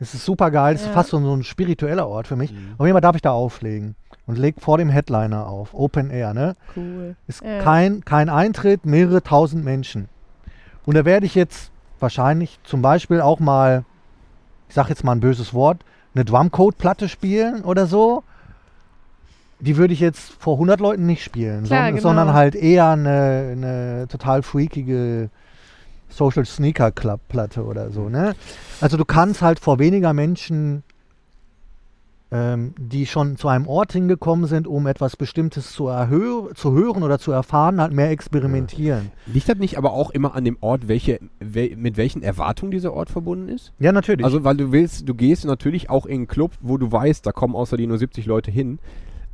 [0.00, 0.92] Es ist super geil, es ist Ja.
[0.94, 2.52] fast so, so ein spiritueller Ort für mich.
[2.52, 2.74] Mhm.
[2.76, 3.94] Auf jeden Fall darf ich da auflegen
[4.26, 6.56] und leg vor dem Headliner auf, Open Air, ne?
[6.76, 7.16] cool.
[7.26, 7.60] Ist Ja.
[7.62, 10.08] kein, kein Eintritt, mehrere tausend Menschen.
[10.84, 13.84] Und da werde ich jetzt wahrscheinlich zum Beispiel auch mal,
[14.68, 18.22] ich sag jetzt mal ein böses Wort, eine Drumcode-Platte spielen oder so.
[19.60, 22.02] Die würde ich jetzt vor 100 Leuten nicht spielen, Klar, sondern, genau.
[22.08, 25.30] sondern halt eher eine, eine total freakige
[26.08, 28.08] Social Sneaker Club Platte oder so.
[28.08, 28.34] Ne?
[28.80, 30.82] Also du kannst halt vor weniger Menschen,
[32.32, 35.90] ähm, die schon zu einem Ort hingekommen sind, um etwas Bestimmtes zu,
[36.54, 39.10] zu hören oder zu erfahren, halt mehr experimentieren.
[39.26, 42.94] Liegt das nicht aber auch immer an dem Ort, welche, wel, mit welchen Erwartungen dieser
[42.94, 43.72] Ort verbunden ist?
[43.78, 44.24] Ja, natürlich.
[44.24, 47.32] Also, weil du willst, du gehst natürlich auch in einen Club, wo du weißt, da
[47.32, 48.78] kommen außer dir nur 70 Leute hin.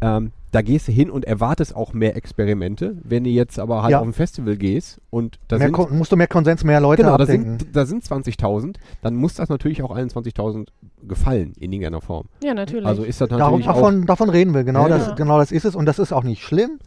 [0.00, 2.96] Ähm, da gehst du hin und erwartest auch mehr Experimente.
[3.02, 4.00] Wenn du jetzt aber halt Ja.
[4.00, 7.16] auf ein Festival gehst und da mehr sind, musst du mehr Konsens, mehr Leute genau,
[7.16, 7.58] da abdenken.
[7.58, 10.68] sind, da sind 20.000, dann muss das natürlich auch allen 20.000
[11.06, 12.26] gefallen in irgendeiner Form.
[12.42, 12.86] Ja, natürlich.
[12.86, 13.74] Also ist das Darum, natürlich auch...
[13.74, 15.74] davon, davon reden wir, genau, Ja, das, genau das ist es.
[15.74, 16.78] Und das ist auch nicht schlimm.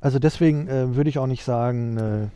[0.00, 2.30] Also deswegen äh, würde ich auch nicht sagen, eine,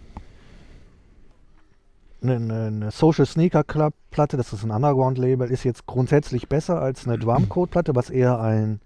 [2.23, 6.81] eine, eine, eine Social Sneaker Club Platte, das ist ein Underground-Label, ist jetzt grundsätzlich besser
[6.81, 8.81] als eine Drumcode-Platte, was eher ein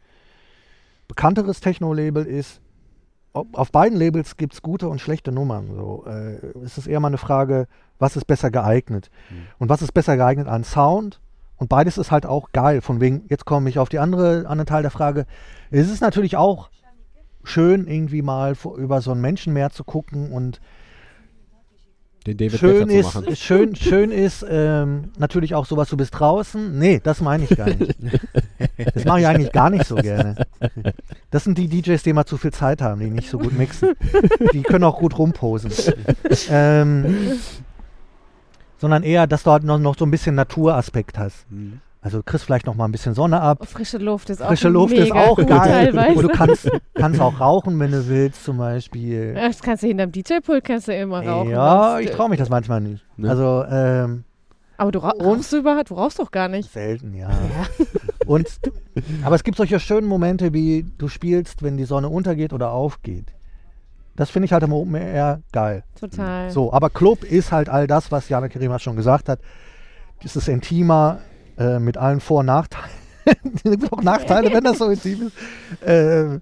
[1.08, 2.60] bekannteres Techno-Label ist.
[3.32, 5.74] Ob- Auf beiden Labels gibt es gute und schlechte Nummern.
[5.74, 6.04] So.
[6.06, 7.66] Äh, es ist eher mal eine Frage,
[7.98, 9.10] was ist besser geeignet?
[9.58, 11.20] Und was ist besser geeignet an Sound?
[11.56, 12.80] Und beides ist halt auch geil.
[12.80, 15.26] Von wegen, jetzt komme ich auf die andere, andere Teil der Frage.
[15.70, 16.70] Es ist natürlich auch
[17.44, 20.60] schön, irgendwie mal vor, über so ein Menschenmeer zu gucken und
[22.26, 23.24] den David schön Guetta zu machen.
[23.32, 26.78] ist, schön, schön ist ähm, natürlich auch sowas, du bist draußen.
[26.78, 27.96] Nee, das meine ich gar nicht.
[28.94, 30.34] Das mache ich eigentlich gar nicht so gerne.
[31.30, 33.94] Das sind die DJs, die immer zu viel Zeit haben, die nicht so gut mixen.
[34.52, 35.70] Die können auch gut rumposen.
[36.48, 37.38] Ähm,
[38.78, 41.50] sondern eher, dass du halt noch, noch so ein bisschen Naturaspekt hast.
[41.50, 41.80] Mhm.
[42.04, 43.66] Also du kriegst vielleicht noch mal ein bisschen Sonne ab.
[43.66, 45.86] Frische Luft ist auch Frische Luft mega ist auch gut geil.
[45.86, 46.18] teilweise.
[46.18, 49.32] Und du kannst, kannst auch rauchen, wenn du willst, zum Beispiel.
[49.34, 51.48] Ja, Das kannst du hinterm DJ-Pult kannst du immer rauchen.
[51.48, 53.02] Ja, ich traue mich das manchmal nicht.
[53.16, 53.30] Ne?
[53.30, 54.24] Also ähm,
[54.76, 55.88] Aber du ra rauchst du überhaupt?
[55.88, 56.70] Du rauchst doch gar nicht.
[56.70, 57.30] selten, ja.
[58.26, 58.48] Und,
[59.24, 63.32] aber es gibt solche schönen Momente, wie du spielst, wenn die Sonne untergeht oder aufgeht.
[64.14, 65.84] Das finde ich halt im Open Air geil.
[65.98, 66.50] Total.
[66.50, 69.40] So, aber Club ist halt all das, was Jana Kerima schon gesagt hat.
[70.22, 71.20] Das ist intimer
[71.58, 72.90] äh, mit allen Vor- und Nachteilen.
[73.54, 75.86] es gibt auch Nachteile, wenn das so intim ist.
[75.86, 76.40] Äh,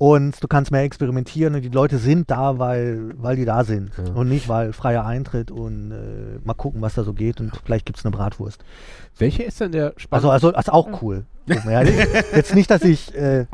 [0.00, 3.90] und du kannst mehr experimentieren und die Leute sind da, weil, weil die da sind.
[3.98, 4.12] Ja.
[4.12, 7.84] Und nicht, weil freier Eintritt und äh, mal gucken, was da so geht und vielleicht
[7.84, 8.62] gibt es eine Bratwurst.
[9.18, 10.30] Welche ist denn der Also, spannende...
[10.32, 11.24] also, also auch cool.
[11.46, 13.46] Jetzt nicht, dass ich äh,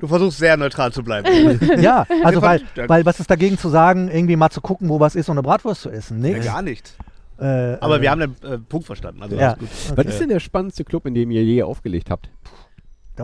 [0.00, 1.28] Du versuchst sehr neutral zu bleiben.
[1.80, 5.14] ja, also weil, weil was ist dagegen zu sagen, irgendwie mal zu gucken, wo was
[5.14, 6.24] ist und eine Bratwurst zu essen?
[6.24, 6.46] ja, Nix.
[6.46, 6.94] gar nicht.
[7.38, 9.22] Äh, Aber äh, wir haben den äh, Punkt verstanden.
[9.22, 9.52] Also Ja.
[9.54, 9.96] alles gut.
[9.96, 12.30] Was ist denn der spannendste Club, in dem ihr je aufgelegt habt?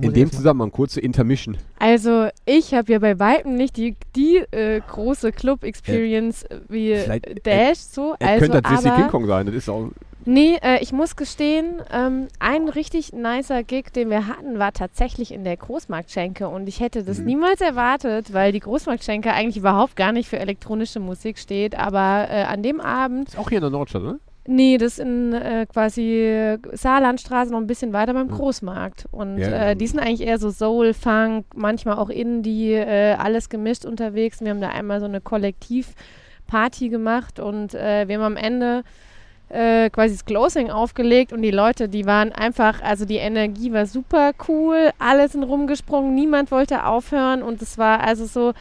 [0.03, 1.57] In dem Zusammenhang, kurze Intermission.
[1.79, 7.79] Also ich habe ja bei Weitem nicht die, die äh, große Club-Experience wie Vielleicht- Dash
[7.79, 8.15] so.
[8.21, 9.89] Also, könnte das Disney aber, King Kong sein, das ist auch...
[10.31, 15.33] Nee, äh, ich muss gestehen, ähm, ein richtig nicer Gig, den wir hatten, war tatsächlich
[15.33, 16.49] in der Großmarktschenke.
[16.51, 17.07] Und ich hätte Mhm.
[17.07, 21.79] das niemals erwartet, weil die Großmarktschenke eigentlich überhaupt gar nicht für elektronische Musik steht.
[21.79, 24.19] Aber äh, an dem Abend, Ist auch hier in der Nordstadt, oder?
[24.47, 29.07] nee, das in äh, quasi Saarlandstraße noch ein bisschen weiter beim Großmarkt.
[29.11, 29.65] Und Ja, ja.
[29.71, 34.43] äh, die sind eigentlich eher so Soul, Funk, manchmal auch Indie, äh, alles gemischt unterwegs.
[34.43, 38.85] Wir haben da einmal so eine Kollektivparty gemacht und äh, wir haben am Ende
[39.49, 43.87] äh, quasi das Closing aufgelegt und die Leute, die waren einfach, also die Energie war
[43.87, 48.53] super cool, alle sind rumgesprungen, niemand wollte aufhören und es war also so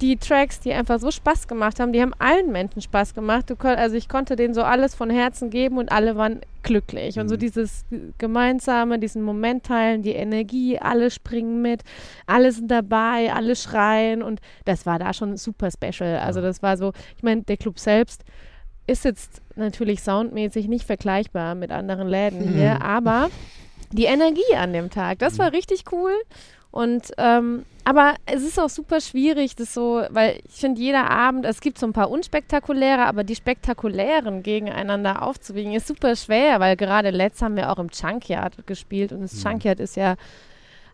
[0.00, 3.50] die Tracks, die einfach so Spaß gemacht haben, die haben allen Menschen Spaß gemacht.
[3.50, 7.18] Du also ich konnte denen so alles von Herzen geben und alle waren glücklich.
[7.18, 7.84] Und so dieses
[8.16, 11.82] Gemeinsame, diesen Moment teilen, die Energie, alle springen mit,
[12.26, 16.20] alle sind dabei, alle schreien und das war da schon super special.
[16.20, 18.24] Also das war so, ich meine, der Club selbst
[18.86, 23.30] ist jetzt natürlich soundmäßig nicht vergleichbar mit anderen Läden hier, aber
[23.92, 26.12] die Energie an dem Tag, das war richtig cool.
[26.70, 31.46] Und ähm, aber es ist auch super schwierig, das so, weil ich finde, jeder Abend,
[31.46, 36.76] es gibt so ein paar unspektakuläre, aber die spektakulären gegeneinander aufzuwiegen, ist super schwer, weil
[36.76, 40.16] gerade letzt haben wir auch im Junkyard gespielt und das Junkyard ist ja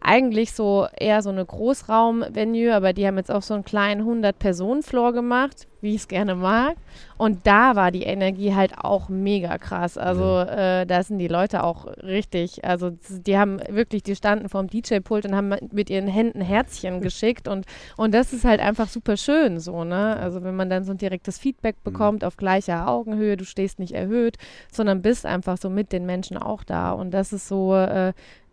[0.05, 5.13] eigentlich so eher so eine Großraum-Venue, aber die haben jetzt auch so einen kleinen 100-Personen-Floor
[5.13, 6.77] gemacht, wie ich es gerne mag.
[7.19, 9.97] Und da war die Energie halt auch mega krass.
[9.97, 14.67] Also äh, da sind die Leute auch richtig, also die haben wirklich, die standen vorm
[14.67, 19.17] DJ-Pult und haben mit ihren Händen Herzchen geschickt und, und das ist halt einfach super
[19.17, 20.17] schön so, ne?
[20.17, 23.93] Also wenn man dann so ein direktes Feedback bekommt auf gleicher Augenhöhe, du stehst nicht
[23.93, 24.37] erhöht,
[24.73, 28.13] sondern bist einfach so mit den Menschen auch da und das ist so äh,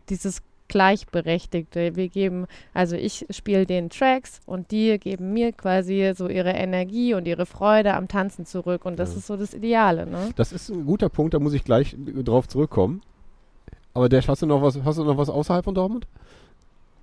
[0.09, 1.95] dieses Gleichberechtigte.
[1.97, 7.13] Wir geben, also ich spiele den Tracks und die geben mir quasi so ihre Energie
[7.13, 9.17] und ihre Freude am Tanzen zurück und das Ja.
[9.17, 10.29] ist so das Ideale, ne?
[10.37, 13.01] Das ist ein guter Punkt, da muss ich gleich drauf zurückkommen.
[13.93, 16.07] Aber Dash, hast du noch was, hast du noch was außerhalb von Dortmund?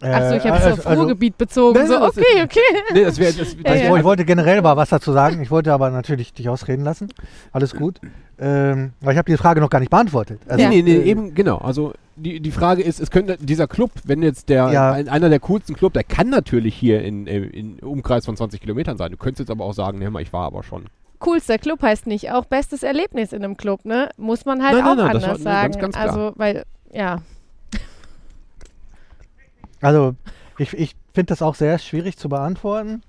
[0.02, 1.78] Achso, ich habe äh, es auf Ruhrgebiet bezogen.
[1.78, 2.60] Nein, so, das okay, okay.
[2.92, 3.96] Nee, das wäre das, Ja, Also ja.
[3.96, 5.40] Ich wollte generell mal was dazu sagen.
[5.40, 7.08] Ich wollte aber natürlich dich ausreden lassen.
[7.50, 7.98] Alles gut.
[8.38, 10.40] Ähm, aber ich habe die Frage noch gar nicht beantwortet.
[10.46, 10.68] Also, Ja.
[10.68, 11.56] Nee, nee, nee, äh, eben, genau.
[11.58, 14.92] Also die, die Frage ist, es könnte dieser Club, wenn jetzt der Ja.
[14.92, 18.60] ein, einer der coolsten Club, der kann natürlich hier in, in, in Umkreis von 20
[18.60, 19.10] Kilometern sein.
[19.12, 20.86] Du könntest jetzt aber auch sagen, hör mal, ich war aber schon.
[21.18, 24.10] Coolster Club heißt nicht auch bestes Erlebnis in einem Club, ne?
[24.16, 25.80] Muss man halt Nein, auch nein, nein, das anders war- nee, ganz, sagen.
[25.80, 26.08] ganz klar.
[26.08, 27.22] also, weil, ja.
[29.80, 30.14] Also
[30.58, 33.02] ich, ich finde das auch sehr schwierig zu beantworten.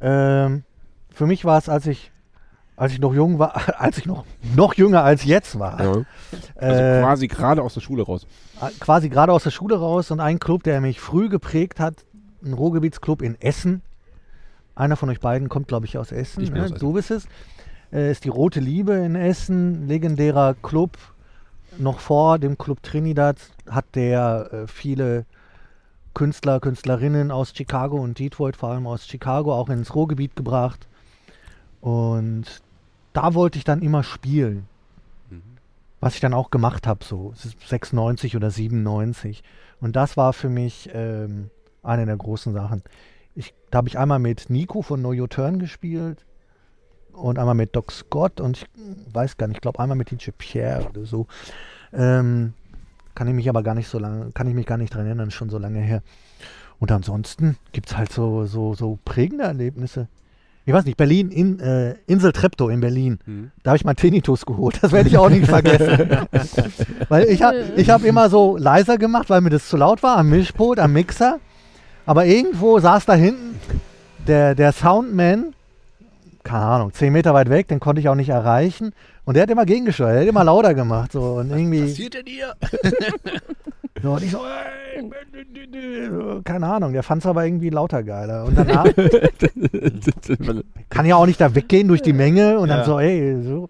[0.00, 0.62] Ähm,
[1.10, 2.10] für mich war es, als ich,
[2.76, 6.02] als ich noch jung war, als ich noch, noch jünger als jetzt war, Ja.
[6.54, 8.26] Also äh, quasi gerade aus der Schule raus.
[8.80, 12.04] quasi gerade aus der Schule raus und ein Club, der mich früh geprägt hat,
[12.44, 13.82] ein Ruhrgebietsclub in Essen.
[14.74, 16.42] Einer von euch beiden kommt, glaube ich, aus Essen.
[16.42, 16.60] Ich ne?
[16.60, 16.78] aus Essen.
[16.78, 17.26] Du bist es.
[17.92, 20.98] Äh, ist die Rote Liebe in Essen, legendärer Club.
[21.78, 23.36] Noch vor dem Club Trinidad
[23.70, 25.24] hat der äh, viele
[26.14, 30.86] Künstler, Künstlerinnen aus Chicago und Detroit, vor allem aus Chicago, auch ins Ruhrgebiet gebracht.
[31.80, 32.62] Und
[33.16, 34.68] da wollte ich dann immer spielen.
[36.00, 39.42] Was ich dann auch gemacht habe, so es ist 96 oder 97.
[39.80, 41.50] Und das war für mich ähm,
[41.82, 42.82] eine der großen Sachen.
[43.34, 46.26] Ich, da habe ich einmal mit Nico von No Your Turn gespielt
[47.12, 48.66] und einmal mit Doc Scott und ich
[49.12, 51.26] weiß gar nicht, ich glaube einmal mit DJ Pierre oder so.
[51.92, 52.52] Ähm,
[53.14, 55.30] kann ich mich aber gar nicht so lange, kann ich mich gar nicht dran erinnern,
[55.30, 56.02] schon so lange her.
[56.78, 60.08] Und ansonsten gibt es halt so, so, so prägende Erlebnisse.
[60.68, 63.20] Ich weiß nicht, Berlin, in, äh, Insel Treptow in Berlin.
[63.24, 63.52] Mhm.
[63.62, 64.78] Da habe ich mal Tinnitus geholt.
[64.82, 66.26] Das werde ich auch nicht vergessen.
[67.08, 70.18] weil ich habe ich hab immer so leiser gemacht, weil mir das zu laut war
[70.18, 71.38] am Mischpult, am Mixer.
[72.04, 73.60] Aber irgendwo saß da hinten
[74.26, 75.54] der, der Soundman,
[76.42, 78.92] keine Ahnung, 10 Meter weit weg, den konnte ich auch nicht erreichen.
[79.24, 81.12] Und der hat immer gegengesteuert, der hat immer lauter gemacht.
[81.12, 81.82] So, und irgendwie.
[81.82, 82.54] passiert denn hier?
[84.02, 85.10] So, und ich so, ey,
[86.44, 88.44] keine Ahnung, der fand es aber irgendwie lauter geiler.
[88.44, 88.86] Und danach
[90.88, 92.84] kann ja auch nicht da weggehen durch die Menge und dann Ja.
[92.84, 93.68] so, ey, so.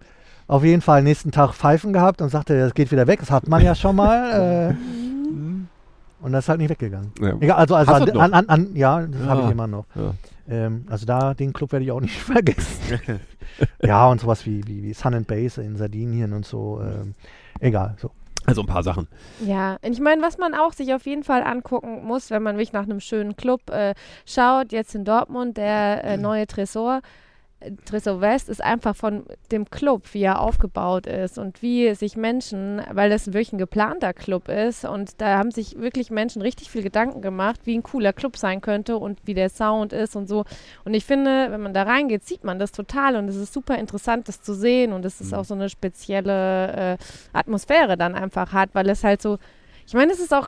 [0.49, 3.19] Auf jeden Fall nächsten Tag Pfeifen gehabt und sagte, das geht wieder weg.
[3.19, 4.69] Das hat man ja schon mal.
[4.71, 4.75] Äh,
[6.23, 7.11] und das ist halt nicht weggegangen.
[7.19, 7.35] Ja.
[7.39, 9.51] Egal, also, also an, an, an, an, ja, das habe ich Ah.
[9.51, 9.85] immer noch.
[9.95, 10.13] Ja.
[10.49, 12.99] Ähm, also da, den Club werde ich auch nicht vergessen.
[13.83, 16.81] ja, und sowas wie, wie, wie Sun and Base in Sardinien und so.
[16.81, 17.13] Ähm,
[17.59, 18.11] egal, so.
[18.47, 19.09] Also ein paar Sachen.
[19.45, 22.71] Ja, ich meine, was man auch sich auf jeden Fall angucken muss, wenn man wirklich
[22.71, 23.93] nach einem schönen Club äh,
[24.25, 27.01] schaut, jetzt in Dortmund, der äh, neue Tresor,
[27.85, 32.83] Tresor West ist einfach von dem Club, wie er aufgebaut ist und wie sich Menschen,
[32.91, 36.83] weil das wirklich ein geplanter Club ist und da haben sich wirklich Menschen richtig viel
[36.83, 40.45] Gedanken gemacht, wie ein cooler Club sein könnte und wie der Sound ist und so.
[40.85, 43.77] Und ich finde, wenn man da reingeht, sieht man das total und es ist super
[43.77, 46.97] interessant, das zu sehen und es ist auch so eine spezielle äh,
[47.33, 49.39] Atmosphäre dann einfach hat, weil es halt so,
[49.87, 50.47] ich meine, es ist auch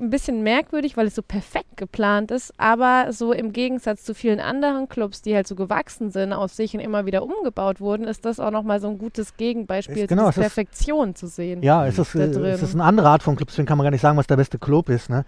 [0.00, 4.40] ein bisschen merkwürdig, weil es so perfekt geplant ist, aber so im Gegensatz zu vielen
[4.40, 8.24] anderen Clubs, die halt so gewachsen sind aus sich und immer wieder umgebaut wurden, ist
[8.24, 11.62] das auch nochmal so ein gutes Gegenbeispiel, Ist- genau, es ist- Perfektion zu sehen.
[11.62, 12.44] Ja, es ist, da äh, drin.
[12.44, 14.36] es ist eine andere Art von Club, deswegen kann man gar nicht sagen, was der
[14.36, 15.10] beste Club ist.
[15.10, 15.24] Ne?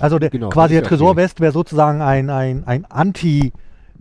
[0.00, 1.16] Also der, Genau, quasi der ist Tresor.
[1.16, 3.52] West wäre sozusagen ein, ein, ein Anti-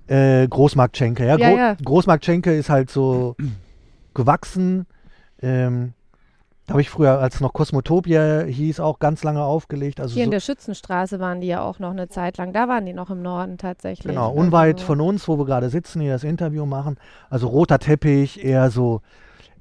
[0.07, 1.25] äh, Großmarktschenke.
[1.25, 1.37] Ja?
[1.37, 1.75] Ja, Gro ja.
[1.83, 3.35] Großmarktschenke ist halt so
[4.13, 4.85] gewachsen.
[5.41, 5.93] Ähm,
[6.67, 10.01] da habe ich früher, als es noch Kosmotopia hieß, auch ganz lange aufgelegt.
[10.01, 12.51] Also Hier in so, der Schützenstraße waren die ja auch noch eine Zeit lang.
[12.51, 14.05] Da waren die noch im Norden tatsächlich.
[14.13, 16.97] genau, Also- unweit von uns, wo wir gerade sitzen, hier das Interview machen.
[17.29, 18.99] Also roter Teppich, eher so,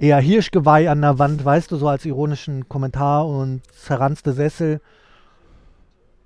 [0.00, 4.80] eher Hirschgeweih an der Wand, weißt du, so als ironischen Kommentar und zerranzte Sessel.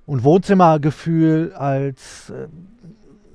[0.06, 2.48] Und Wohnzimmergefühl als äh,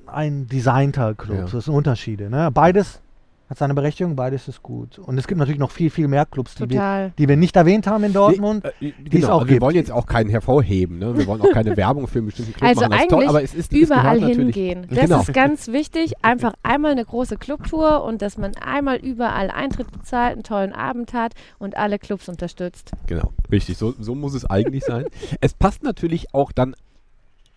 [0.07, 1.37] ein designter Club.
[1.37, 1.45] Ja.
[1.47, 2.29] Das sind Unterschiede.
[2.31, 2.49] Ne?
[2.51, 3.01] Beides
[3.49, 4.97] hat seine Berechtigung, beides ist gut.
[4.97, 7.85] Und es gibt natürlich noch viel, viel mehr Clubs, die wir, die wir nicht erwähnt
[7.85, 8.63] haben in Dortmund.
[8.79, 9.61] Nee, äh, die es genau, auch also wir gibt.
[9.61, 10.97] wollen jetzt auch keinen hervorheben.
[10.97, 11.15] Ne?
[11.15, 12.91] Wir wollen auch keine Werbung für einen bestimmten Club Also machen.
[12.91, 14.87] Das ist toll, eigentlich aber es ist, es überall natürlich- hingehen.
[14.89, 15.21] Das Genau.
[15.21, 16.13] ist ganz wichtig.
[16.23, 21.13] Einfach einmal eine große Clubtour und dass man einmal überall Eintritt bezahlt, einen tollen Abend
[21.13, 22.91] hat und alle Clubs unterstützt.
[23.05, 23.77] Genau, richtig.
[23.77, 25.05] So, so muss es eigentlich sein.
[25.41, 26.75] Es passt natürlich auch dann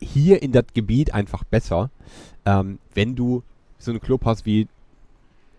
[0.00, 1.90] hier in das Gebiet einfach besser,
[2.44, 3.42] ähm, wenn du
[3.78, 4.68] so einen Club hast wie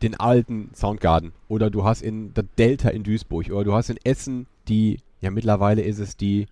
[0.02, 3.98] den alten Soundgarden oder du hast in der Delta in Duisburg oder du hast in
[4.04, 6.48] Essen die, ja mittlerweile ist es die,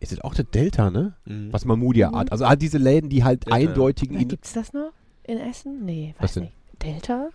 [0.00, 1.14] ist es auch der Delta, ne?
[1.24, 1.52] Mhm.
[1.52, 2.30] Was Mamudia Art.
[2.32, 4.92] Also halt diese Läden, die halt Delta, eindeutigen, in, Gibt es das noch
[5.24, 5.84] in Essen?
[5.84, 6.42] Nee, Was weiß denn?
[6.44, 6.54] nicht.
[6.82, 7.28] Delta?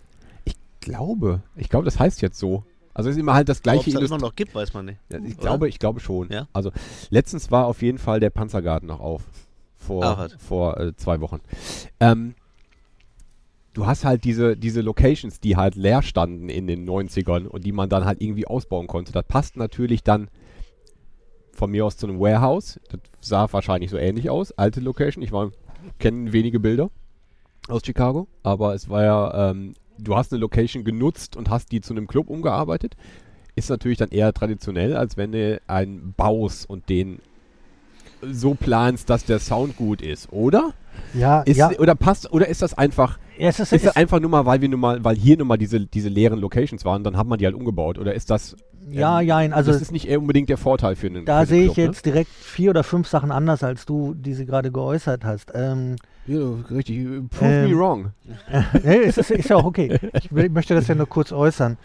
[0.44, 2.64] ich glaube, ich glaube, das heißt jetzt so.
[2.94, 4.16] Also es ist immer halt das Ob gleiche es das Industrie.
[4.16, 4.98] immer noch gibt, weiß man nicht.
[5.10, 5.40] Ja, ich Oder?
[5.40, 6.28] glaube, ich glaube schon.
[6.30, 6.46] Ja?
[6.52, 6.70] Also
[7.10, 9.22] letztens war auf jeden Fall der Panzergarten noch auf.
[9.76, 10.34] Vor, Ach, was.
[10.34, 11.40] vor äh, zwei Wochen.
[12.00, 12.34] Ähm,
[13.72, 17.72] du hast halt diese, diese Locations, die halt leer standen in den 90ern und die
[17.72, 19.12] man dann halt irgendwie ausbauen konnte.
[19.12, 20.28] Das passt natürlich dann
[21.52, 22.80] von mir aus zu einem Warehouse.
[22.90, 24.52] Das sah wahrscheinlich so ähnlich aus.
[24.52, 25.22] Alte Location.
[25.22, 25.32] Ich
[25.98, 26.90] kenne wenige Bilder
[27.68, 31.80] aus Chicago, aber es war ja, ähm, du hast eine Location genutzt und hast die
[31.80, 32.96] zu einem Club umgearbeitet.
[33.54, 37.20] Ist natürlich dann eher traditionell, als wenn du einen baust und den
[38.22, 40.72] so planst, dass der Sound gut ist, oder?
[41.14, 41.70] Ja, Ist, ja.
[41.78, 44.68] Oder passt, oder ist das einfach, Es ist, ist das einfach nur mal, weil wir
[44.68, 47.46] nun mal, weil hier nun mal diese, diese leeren Locations waren, dann hat man die
[47.46, 48.56] halt umgebaut, oder ist das,
[48.88, 51.74] ja, ähm, ja, also das ist nicht unbedingt der Vorteil für einen da sehe ich
[51.74, 55.52] Club, jetzt direkt vier oder fünf Sachen anders, als du diese gerade geäußert hast.
[55.54, 56.34] Ähm, Ne?
[56.34, 58.12] Ja, richtig, prove Ähm, me wrong.
[58.82, 59.98] nee, es ist, ist ja auch okay.
[60.12, 61.78] Ich möchte das ja nur kurz äußern.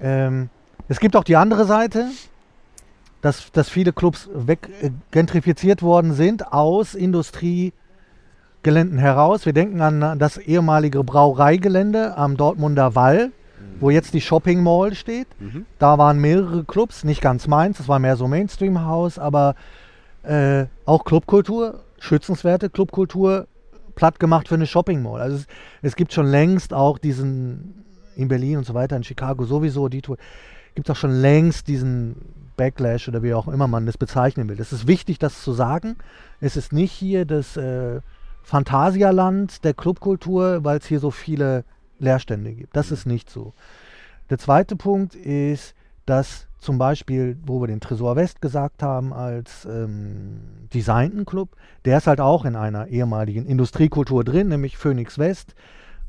[0.00, 0.48] Ähm,
[0.88, 2.08] es gibt auch die andere Seite,
[3.20, 6.94] dass, dass viele Clubs weg äh, gentrifiziert worden sind aus
[8.64, 9.44] Industriegeländen heraus.
[9.44, 13.30] Wir denken an das ehemalige Brauereigelände am Dortmunder Wall,
[13.78, 15.28] wo jetzt die Shopping Mall steht.
[15.38, 15.66] Mhm.
[15.78, 19.54] Da waren mehrere Clubs, nicht ganz meins, das war mehr so Mainstream-Haus, aber
[20.22, 23.46] äh, auch Clubkultur, schützenswerte Clubkultur,
[23.96, 25.20] platt gemacht für eine Shopping Mall.
[25.20, 25.46] Also es,
[25.82, 27.84] es gibt schon längst auch diesen,
[28.16, 30.16] in Berlin und so weiter, in Chicago sowieso, die Tour,
[30.74, 32.16] gibt es auch schon längst diesen
[32.56, 34.58] Backlash oder wie auch immer man das bezeichnen will.
[34.58, 35.96] Es ist wichtig, das zu sagen.
[36.40, 38.00] Es ist nicht hier das äh,
[38.44, 41.64] Phantasialand der Clubkultur, weil es hier so viele
[41.98, 42.76] Leerstände gibt.
[42.76, 43.52] Das ist nicht so.
[44.30, 45.74] Der zweite Punkt ist,
[46.06, 51.50] dass zum Beispiel, wo wir den Tresor West gesagt haben, als ähm, designten Club,
[51.84, 55.54] der ist halt auch in einer ehemaligen Industriekultur drin, nämlich Phoenix West.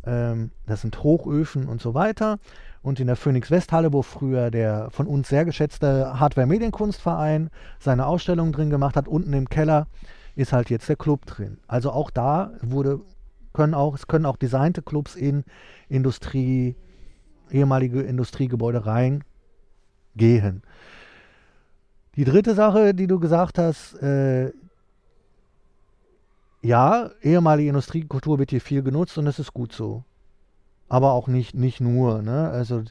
[0.05, 2.39] Ähm, das sind Hochöfen und so weiter.
[2.81, 7.49] Und in der Phoenix West Halle, wo früher der von uns sehr geschätzte Hardware Medienkunstverein
[7.79, 9.87] seine Ausstellung drin gemacht hat, unten im Keller
[10.35, 11.59] ist halt jetzt der Club drin.
[11.67, 13.01] Also auch da wurde,
[13.53, 15.43] können auch, es können auch designte Clubs in
[15.89, 16.75] Industrie,
[17.49, 20.63] ehemalige Industriegebäude reingehen.
[22.15, 24.51] Die dritte Sache, die du gesagt hast, äh,
[26.61, 30.03] ja, ehemalige Industriekultur wird hier viel genutzt und das ist gut so.
[30.89, 32.21] Aber auch nicht, nicht nur.
[32.21, 32.49] Ne?
[32.49, 32.83] Also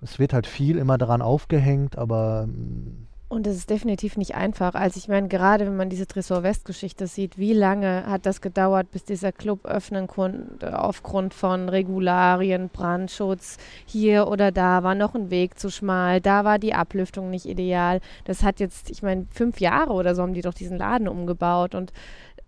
[0.00, 4.74] es wird halt viel immer daran aufgehängt, aber mm, Und es ist definitiv nicht einfach.
[4.74, 8.92] Also ich meine, gerade wenn man diese Tresor West-Geschichte sieht, wie lange hat das gedauert,
[8.92, 15.30] bis dieser Club öffnen konnte, aufgrund von Regularien, Brandschutz, hier oder da war noch ein
[15.30, 18.00] Weg zu schmal, da war die Ablüftung nicht ideal.
[18.24, 21.74] Das hat jetzt, ich meine, fünf Jahre oder so haben die doch diesen Laden umgebaut
[21.74, 21.92] und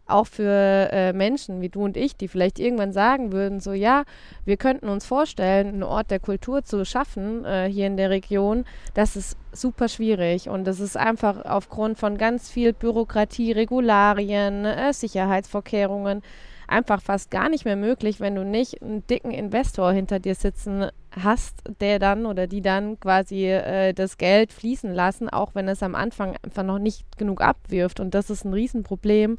[0.09, 4.05] auch für äh, Menschen wie du und ich, die vielleicht irgendwann sagen würden, so ja,
[4.45, 8.65] wir könnten uns vorstellen, einen Ort der Kultur zu schaffen äh, hier in der Region,
[8.95, 14.93] das ist super schwierig und das ist einfach aufgrund von ganz viel Bürokratie, Regularien, äh,
[14.93, 16.23] Sicherheitsvorkehrungen
[16.69, 20.87] einfach fast gar nicht mehr möglich, wenn du nicht einen dicken Investor hinter dir sitzen
[21.11, 25.83] hast, der dann oder die dann quasi äh, das Geld fließen lassen, auch wenn es
[25.83, 28.01] am Anfang einfach noch nicht genug abwirft.
[28.01, 29.39] Und das ist ein Riesenproblem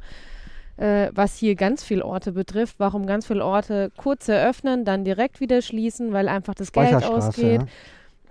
[0.80, 5.40] äh, was hier ganz viele Orte betrifft, warum ganz viele Orte kurz eröffnen, dann direkt
[5.40, 7.62] wieder schließen, weil einfach das Geld ausgeht.
[7.62, 7.68] ja.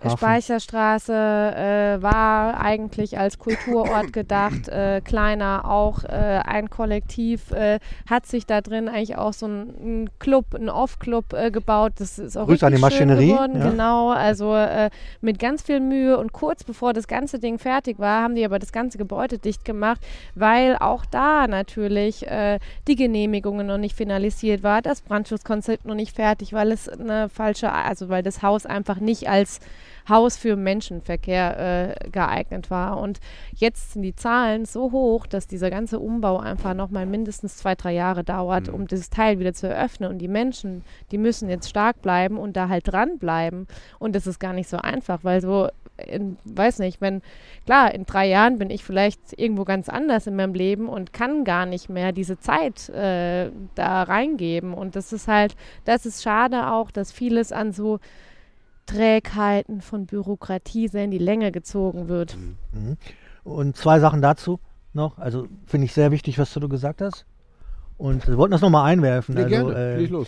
[0.06, 0.18] Hafen.
[0.18, 8.26] Speicherstraße äh, war eigentlich als Kulturort gedacht, äh, kleiner auch äh, ein Kollektiv, äh, hat
[8.26, 11.94] sich da drin eigentlich auch so ein, ein Club, ein Off-Club äh, gebaut.
[12.00, 13.70] Das ist auch Grüße an richtig die Maschinerie, geworden, ja.
[13.70, 14.10] genau.
[14.12, 14.90] Also äh,
[15.22, 18.60] mit ganz viel Mühe und kurz bevor das ganze Ding fertig war, haben die aber
[18.60, 20.02] das ganze Gebäude dicht gemacht,
[20.36, 22.26] weil auch da natürlich
[22.88, 27.72] die Genehmigungen noch nicht finalisiert war, das Brandschutzkonzept noch nicht fertig, weil es eine falsche,
[27.72, 29.60] also weil das Haus einfach nicht als
[30.08, 33.00] Haus für Menschenverkehr äh, geeignet war.
[33.00, 33.20] Und
[33.56, 37.94] jetzt sind die Zahlen so hoch, dass dieser ganze Umbau einfach nochmal mindestens zwei, drei
[37.94, 38.74] Jahre dauert, Mhm.
[38.74, 40.10] um dieses Teil wieder zu eröffnen.
[40.10, 43.68] Und die Menschen, die müssen jetzt stark bleiben und da halt dranbleiben.
[44.00, 47.22] Und das ist gar nicht so einfach, weil so, in, weiß nicht, wenn,
[47.66, 51.44] klar, in drei Jahren bin ich vielleicht irgendwo ganz anders in meinem Leben und kann
[51.44, 54.74] gar nicht mehr diese Zeit äh, da reingeben.
[54.74, 58.00] Und das ist halt, das ist schade auch, dass vieles an so
[58.90, 62.38] Trägheiten von Bürokratie sehr in die Länge gezogen wird.
[62.72, 62.98] Mhm.
[63.44, 64.60] Und zwei Sachen dazu
[64.94, 65.18] noch.
[65.18, 67.26] Also finde ich sehr wichtig, was du gesagt hast.
[67.98, 69.36] Und wir wollten das nochmal einwerfen.
[69.36, 69.76] Nee, also, gerne.
[69.76, 70.28] äh, los.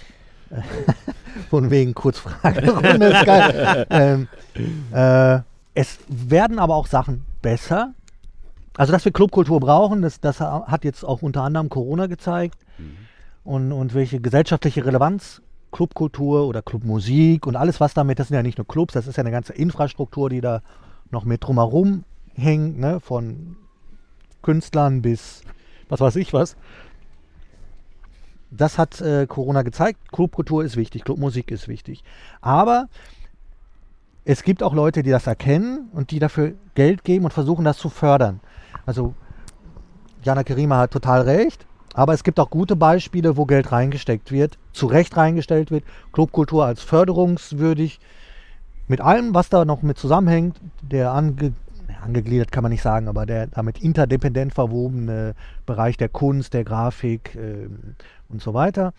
[1.49, 3.87] Von wegen Kurzfragerunde ist geil.
[3.89, 4.27] ähm,
[4.91, 5.39] äh,
[5.73, 7.93] es werden aber auch Sachen besser.
[8.75, 12.57] Also, dass wir Clubkultur brauchen, das, das hat jetzt auch unter anderem Corona gezeigt.
[13.43, 15.41] Und, und welche gesellschaftliche Relevanz
[15.71, 19.15] Clubkultur oder Clubmusik und alles, was damit, das sind ja nicht nur Clubs, das ist
[19.17, 20.61] ja eine ganze Infrastruktur, die da
[21.09, 22.03] noch mit drumherum
[22.33, 22.99] hängt, ne?
[22.99, 23.55] von
[24.41, 25.43] Künstlern bis
[25.91, 26.55] was weiß ich was.
[28.49, 30.11] Das hat äh, Corona gezeigt.
[30.11, 32.03] Clubkultur ist wichtig, Clubmusik ist wichtig.
[32.41, 32.87] Aber
[34.23, 37.77] es gibt auch Leute, die das erkennen und die dafür Geld geben und versuchen, das
[37.77, 38.39] zu fördern.
[38.85, 39.15] Also
[40.23, 41.65] Jana Kerima hat total recht.
[41.93, 45.83] Aber es gibt auch gute Beispiele, wo Geld reingesteckt wird, zu Recht reingestellt wird.
[46.13, 47.99] Clubkultur als förderungswürdig.
[48.87, 51.53] Mit allem, was da noch mit zusammenhängt, der ange,
[52.01, 55.35] angegliedert kann man nicht sagen, aber der damit interdependent verwobene
[55.65, 57.95] Bereich der Kunst, der Grafik ähm,
[58.29, 58.93] und so weiter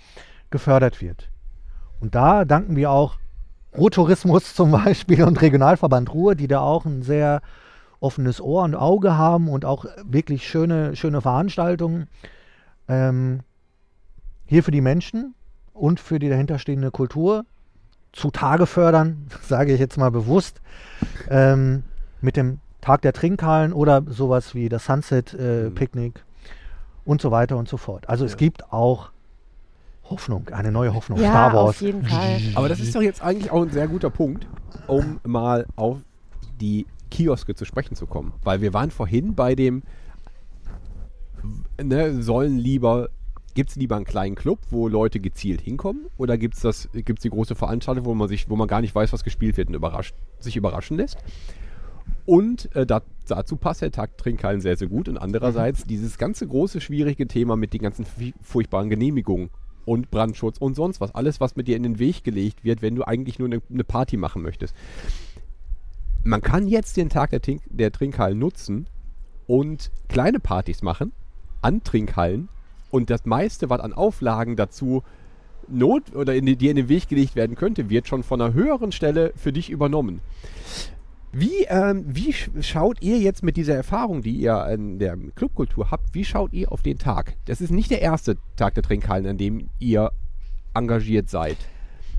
[0.51, 1.29] gefördert wird.
[2.01, 3.17] Und da danken wir auch
[3.77, 7.41] Ruhrtourismus zum Beispiel und Regionalverband Ruhr, die da auch ein sehr
[8.01, 12.09] offenes Ohr und Auge haben und auch wirklich schöne, schöne Veranstaltungen
[12.89, 13.41] ähm,
[14.47, 15.35] hier für die Menschen
[15.73, 17.45] und für die dahinterstehende Kultur
[18.13, 20.61] zutage fördern, sage ich jetzt mal bewusst,
[21.29, 21.83] ähm,
[22.21, 25.75] mit dem Tag der Trinkhallen oder sowas wie das Sunset äh, Mhm.
[25.75, 26.25] Picknick
[27.05, 28.09] und so weiter und so fort.
[28.09, 28.39] Also es Ja.
[28.39, 29.11] gibt auch
[30.11, 31.19] Hoffnung, eine neue Hoffnung.
[31.21, 31.71] Ja, Star Wars.
[31.77, 32.41] auf jeden Fall.
[32.55, 34.47] Aber das ist doch jetzt eigentlich auch ein sehr guter Punkt,
[34.87, 35.99] um mal auf
[36.61, 38.33] die Kioske zu sprechen zu kommen.
[38.43, 39.83] Weil wir waren vorhin bei dem,
[41.83, 43.09] ne, sollen lieber,
[43.55, 46.07] gibt es lieber einen kleinen Club, wo Leute gezielt hinkommen?
[46.17, 48.95] Oder gibt es das, gibt's die große Veranstaltung, wo man sich, wo man gar nicht
[48.95, 51.19] weiß, was gespielt wird und überrascht, sich überraschen lässt?
[52.25, 55.09] Und äh, da, dazu passt der Tag Trinkhallen sehr, sehr gut.
[55.09, 58.07] Und andererseits dieses ganze große, schwierige Thema mit den ganzen
[58.41, 59.51] furchtbaren Genehmigungen
[59.85, 61.15] und Brandschutz und sonst was.
[61.15, 63.85] Alles, was mit dir in den Weg gelegt wird, wenn du eigentlich nur eine ne
[63.85, 64.75] Party machen möchtest.
[66.25, 68.87] Man kann jetzt den Tag der, Trink der Trinkhallen nutzen
[69.49, 71.13] und kleine Partys machen
[71.63, 72.49] an Trinkhallen
[72.91, 75.03] und das meiste, was an Auflagen dazu
[75.69, 78.53] not oder in die, dir in den Weg gelegt werden könnte, wird schon von einer
[78.53, 80.21] höheren Stelle für dich übernommen.
[81.35, 85.91] Wie, ähm, wie sch schaut ihr jetzt mit dieser Erfahrung, die ihr in der Clubkultur
[85.91, 87.37] habt, wie schaut ihr auf den Tag?
[87.47, 90.11] Das ist nicht der erste Tag der Trinkhallen, an dem ihr
[90.75, 91.57] engagiert seid.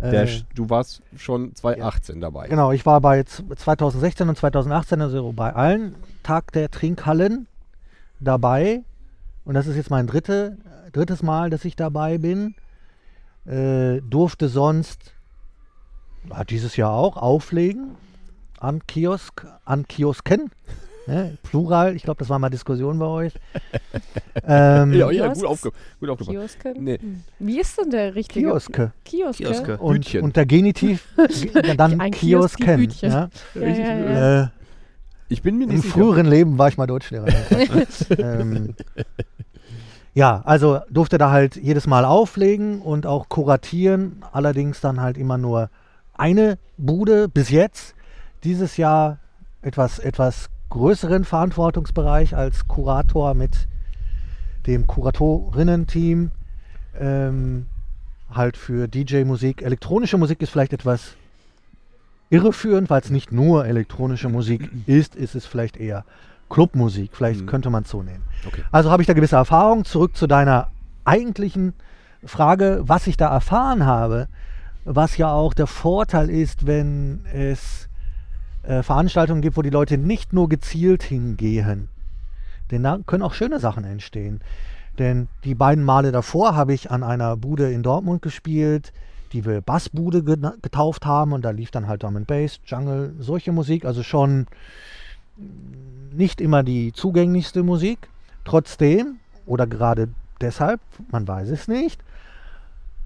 [0.02, 2.48] Der, Äh, du warst schon 2018 dabei.
[2.48, 7.46] Genau, ich war bei z- 2016 und 2018, also bei allen Tag der Trinkhallen
[8.20, 8.82] dabei.
[9.46, 10.58] Und das ist jetzt mein dritte,
[10.92, 12.56] drittes Mal, dass ich dabei bin.
[13.46, 15.14] Äh, durfte sonst,
[16.30, 17.96] hat dieses Jahr auch, auflegen
[18.60, 20.50] an Kiosk, an Kiosken.
[21.06, 23.34] Ne, Plural, ich glaube, das war mal Diskussion bei euch.
[24.48, 26.30] ähm, Ja, ja, gut, aufge gut aufgepasst.
[26.62, 26.74] Kioske?
[26.82, 26.98] Nee.
[27.40, 28.46] Wie ist denn der richtige?
[28.48, 28.94] Kioske.
[29.04, 29.44] Kioske.
[29.44, 29.78] Kioske.
[29.80, 30.24] Und, Hütchen.
[30.24, 31.06] und der Genitiv,
[31.76, 32.78] dann Ein Kiosk, Kiosken.
[32.80, 33.12] Hütchen.
[33.12, 33.30] Ja?
[33.54, 34.44] Ja, ja, ja.
[34.44, 34.48] Äh,
[35.28, 35.94] Ich bin mir Im nicht sicher.
[35.96, 37.28] früheren Leben war ich mal Deutschlehrer.
[38.18, 38.74] ähm,
[40.14, 44.24] ja, also durfte da halt jedes Mal auflegen und auch kuratieren.
[44.32, 45.70] Allerdings dann halt immer nur
[46.14, 47.96] eine Bude bis jetzt.
[48.44, 49.18] Dieses Jahr
[49.62, 53.68] etwas, etwas größeren Verantwortungsbereich als Kurator mit
[54.68, 56.32] dem Kuratorinnen-Team.
[57.00, 57.66] Ähm,
[58.30, 59.64] halt für DJ-Musik.
[59.64, 61.16] Elektronische Musik ist vielleicht etwas
[62.30, 66.04] irreführend, weil es nicht nur elektronische Musik ist, ist es vielleicht eher
[66.54, 67.12] Clubmusik.
[67.16, 67.46] Vielleicht Mhm.
[67.48, 68.24] könnte man es so nennen.
[68.46, 68.64] Okay.
[68.72, 69.86] Also habe ich da gewisse Erfahrung.
[69.86, 70.70] Zurück zu deiner
[71.04, 71.74] eigentlichen
[72.24, 74.28] Frage, was ich da erfahren habe,
[74.86, 77.90] was ja auch der Vorteil ist, wenn es
[78.62, 81.90] äh, Veranstaltungen gibt, wo die Leute nicht nur gezielt hingehen.
[82.72, 84.40] Denn da können auch schöne Sachen entstehen.
[85.00, 88.94] Denn die beiden Male davor habe ich an einer Bude in Dortmund gespielt,
[89.34, 90.24] die wir Bassbude
[90.62, 91.34] getauft haben.
[91.34, 93.86] Und da lief dann halt Drum and Bass, Jungle, solche Musik.
[93.86, 94.46] Also schon
[96.18, 98.10] nicht immer die zugänglichste Musik.
[98.46, 100.10] Trotzdem, oder gerade
[100.42, 102.02] deshalb, man weiß es nicht,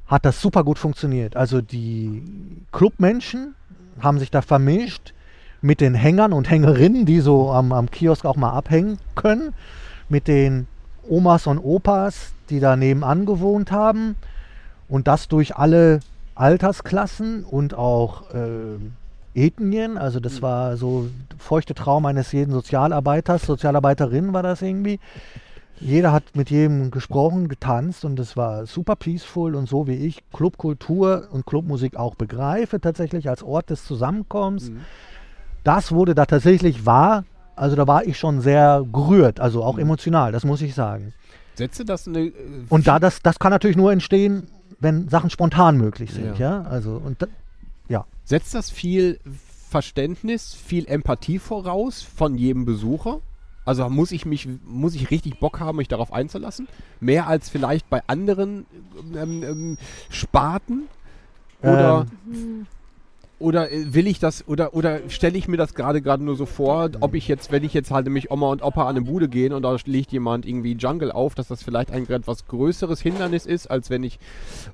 [0.07, 1.35] hat das super gut funktioniert.
[1.35, 2.23] Also die
[2.71, 3.55] Clubmenschen
[3.99, 5.13] haben sich da vermischt,
[5.61, 9.53] mit den Hängern und Hängerinnen, die so am, am Kiosk auch mal abhängen können,
[10.07, 10.67] mit den
[11.07, 14.15] Omas und Opas, die da nebenan gewohnt haben
[14.87, 15.99] und das durch alle
[16.35, 18.77] Altersklassen und auch äh,
[19.37, 19.97] Ethnien.
[19.97, 24.99] Also das war so feuchte Traum eines jeden Sozialarbeiters, Sozialarbeiterin war das irgendwie.
[25.79, 30.23] Jeder hat mit jedem gesprochen, getanzt und es war super peaceful und so wie ich
[30.33, 34.71] Clubkultur und Clubmusik auch begreife, tatsächlich als Ort des Zusammenkommens.
[35.63, 37.25] Das wurde da tatsächlich wahr.
[37.55, 41.13] Also da war ich schon sehr gerührt, also auch emotional, das muss ich sagen.
[41.55, 42.19] Setze das eine.
[42.19, 42.33] äh,
[42.69, 44.47] Und da das, das kann natürlich nur entstehen,
[44.79, 46.61] wenn Sachen spontan möglich sind, ja.
[46.63, 47.27] Also und
[48.27, 49.21] Setzt das viel
[49.69, 53.21] Verständnis, viel Empathie voraus von jedem Besucher?
[53.63, 56.67] Also muss ich mich, muss ich richtig Bock haben, mich darauf einzulassen?
[56.99, 58.65] Mehr als vielleicht bei anderen
[59.15, 59.77] ähm, ähm,
[60.09, 60.89] Sparten?
[61.61, 62.05] Oder,
[63.39, 66.45] oder äh, will ich das, oder, oder stelle ich mir das gerade gerade nur so
[66.45, 69.29] vor, ob ich jetzt, wenn ich jetzt halt nämlich Oma und Opa an eine Bude
[69.29, 73.45] gehen und da legt jemand irgendwie Jungle auf, dass das vielleicht ein etwas größeres Hindernis
[73.45, 74.19] ist, als wenn ich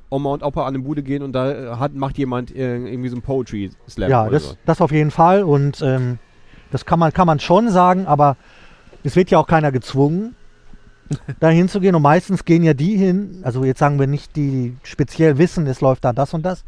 [0.10, 3.10] Oma und Opa an eine Bude gehen und da äh, hat, macht jemand äh, irgendwie
[3.10, 4.58] so ein Poetry Slam ja, das, so.
[4.66, 6.20] das auf jeden Fall und ähm,
[6.72, 8.38] das kann man, kann man schon sagen, aber
[9.04, 10.36] es wird ja auch keiner gezwungen,
[11.42, 14.78] da hinzugehen und meistens gehen ja die hin, also jetzt sagen wir nicht die, die
[14.84, 16.64] speziell wissen, es läuft da das und das,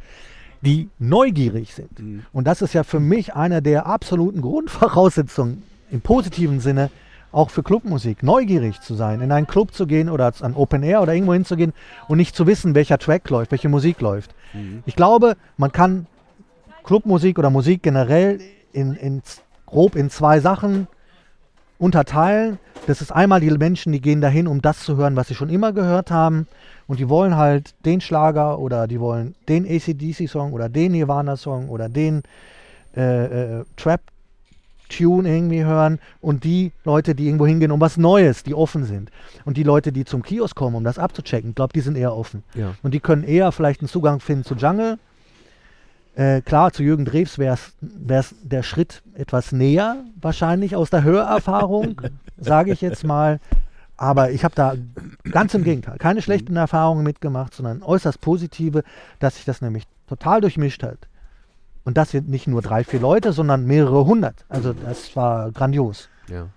[0.66, 2.00] die neugierig sind.
[2.00, 2.26] Mhm.
[2.34, 6.90] Und das ist ja für mich eine der absoluten Grundvoraussetzungen im positiven Sinne
[7.32, 11.02] auch für Clubmusik, neugierig zu sein, in einen Club zu gehen oder an Open Air
[11.02, 11.74] oder irgendwo hinzugehen
[12.08, 14.34] und nicht zu wissen, welcher Track läuft, welche Musik läuft.
[14.86, 16.08] Ich glaube, man kann
[16.86, 18.40] Clubmusik oder Musik generell
[18.72, 19.22] in, in
[19.66, 20.88] grob in zwei Sachen
[21.78, 22.60] unterteilen.
[22.88, 25.50] Das ist einmal die Menschen, die gehen dahin, um das zu hören, was sie schon
[25.50, 26.48] immer gehört haben.
[26.88, 31.90] Und die wollen halt den Schlager oder die wollen den ACDC-Song oder den Nirvana-Song oder
[31.90, 32.22] den
[32.96, 36.00] äh, äh, Trap-Tune irgendwie hören.
[36.22, 39.10] Und die Leute, die irgendwo hingehen, um was Neues, die offen sind.
[39.46, 42.16] Und die Leute, die zum Kiosk kommen, um das abzuchecken, ich glaube, die sind eher
[42.16, 42.44] offen.
[42.54, 42.76] Ja.
[42.84, 45.00] Und die können eher vielleicht einen Zugang finden zu Jungle.
[46.16, 52.02] Äh, klar, zu Jürgen Drews wäre es der Schritt etwas näher, wahrscheinlich aus der Hörerfahrung,
[52.38, 53.40] sage ich jetzt mal.
[53.98, 54.76] Aber ich habe da
[55.30, 58.84] ganz im Gegenteil keine schlechten Erfahrungen mitgemacht, sondern äußerst positive,
[59.20, 61.00] dass sich das nämlich total durchmischt hat.
[61.84, 64.46] Und das sind nicht nur drei, vier Leute, sondern mehrere hundert.
[64.50, 66.10] Also das war grandios.
[66.28, 66.48] Ja.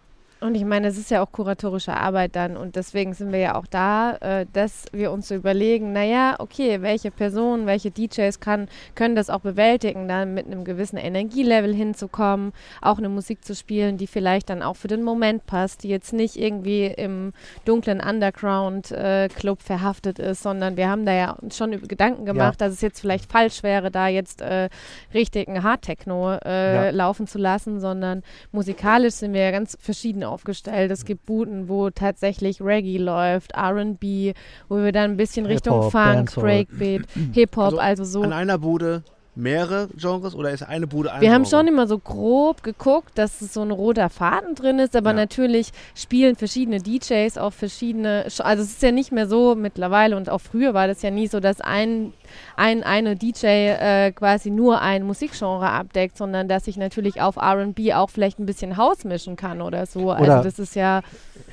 [0.40, 3.54] Und ich meine, es ist ja auch kuratorische Arbeit dann und deswegen sind wir ja
[3.56, 8.68] auch da, äh, dass wir uns so überlegen, naja, okay, welche Personen, welche DJs kann,
[8.94, 13.96] können das auch bewältigen, dann mit einem gewissen Energielevel hinzukommen, auch eine Musik zu spielen,
[13.96, 17.32] die vielleicht dann auch für den Moment passt, die jetzt nicht irgendwie im
[17.64, 22.72] dunklen Underground-Club verhaftet ist, sondern wir haben da ja uns schon über Gedanken gemacht, dass
[22.72, 24.68] es jetzt vielleicht falsch wäre, da jetzt äh,
[25.12, 26.90] richtigen Hardtechno äh, Ja.
[26.90, 28.22] laufen zu lassen, sondern
[28.52, 30.90] musikalisch sind wir ja ganz verschieden aufgestellt.
[30.90, 34.34] Es gibt Buden, wo tatsächlich Reggae läuft, R&B,
[34.68, 36.34] wo wir dann ein bisschen Richtung Funk.
[36.34, 37.02] Breakbeat,
[37.32, 38.22] Hip-Hop, also, so.
[38.22, 39.02] An einer Bude
[39.38, 41.56] mehrere Genres oder ist eine Bude ein Wir haben Genre?
[41.64, 45.16] schon immer so grob geguckt, dass es so ein roter Faden drin ist, aber Ja.
[45.16, 50.16] natürlich spielen verschiedene DJs auch verschiedene, Sch- also es ist ja nicht mehr so mittlerweile
[50.16, 52.12] und auch früher war das ja nie so, dass ein,
[52.56, 57.94] ein eine DJ äh, quasi nur ein Musikgenre abdeckt, sondern dass ich natürlich auf R&B
[57.94, 60.12] auch vielleicht ein bisschen Haus mischen kann oder so.
[60.12, 61.02] Oder- also das ist ja,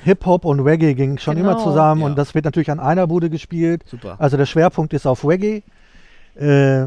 [0.02, 1.64] Hip-Hop und Reggae ging schon immer Genau.
[1.64, 2.06] zusammen Ja.
[2.08, 3.82] und das wird natürlich an einer Bude gespielt.
[3.86, 4.16] Super.
[4.18, 5.62] Also der Schwerpunkt ist auf Reggae.
[6.34, 6.86] Äh,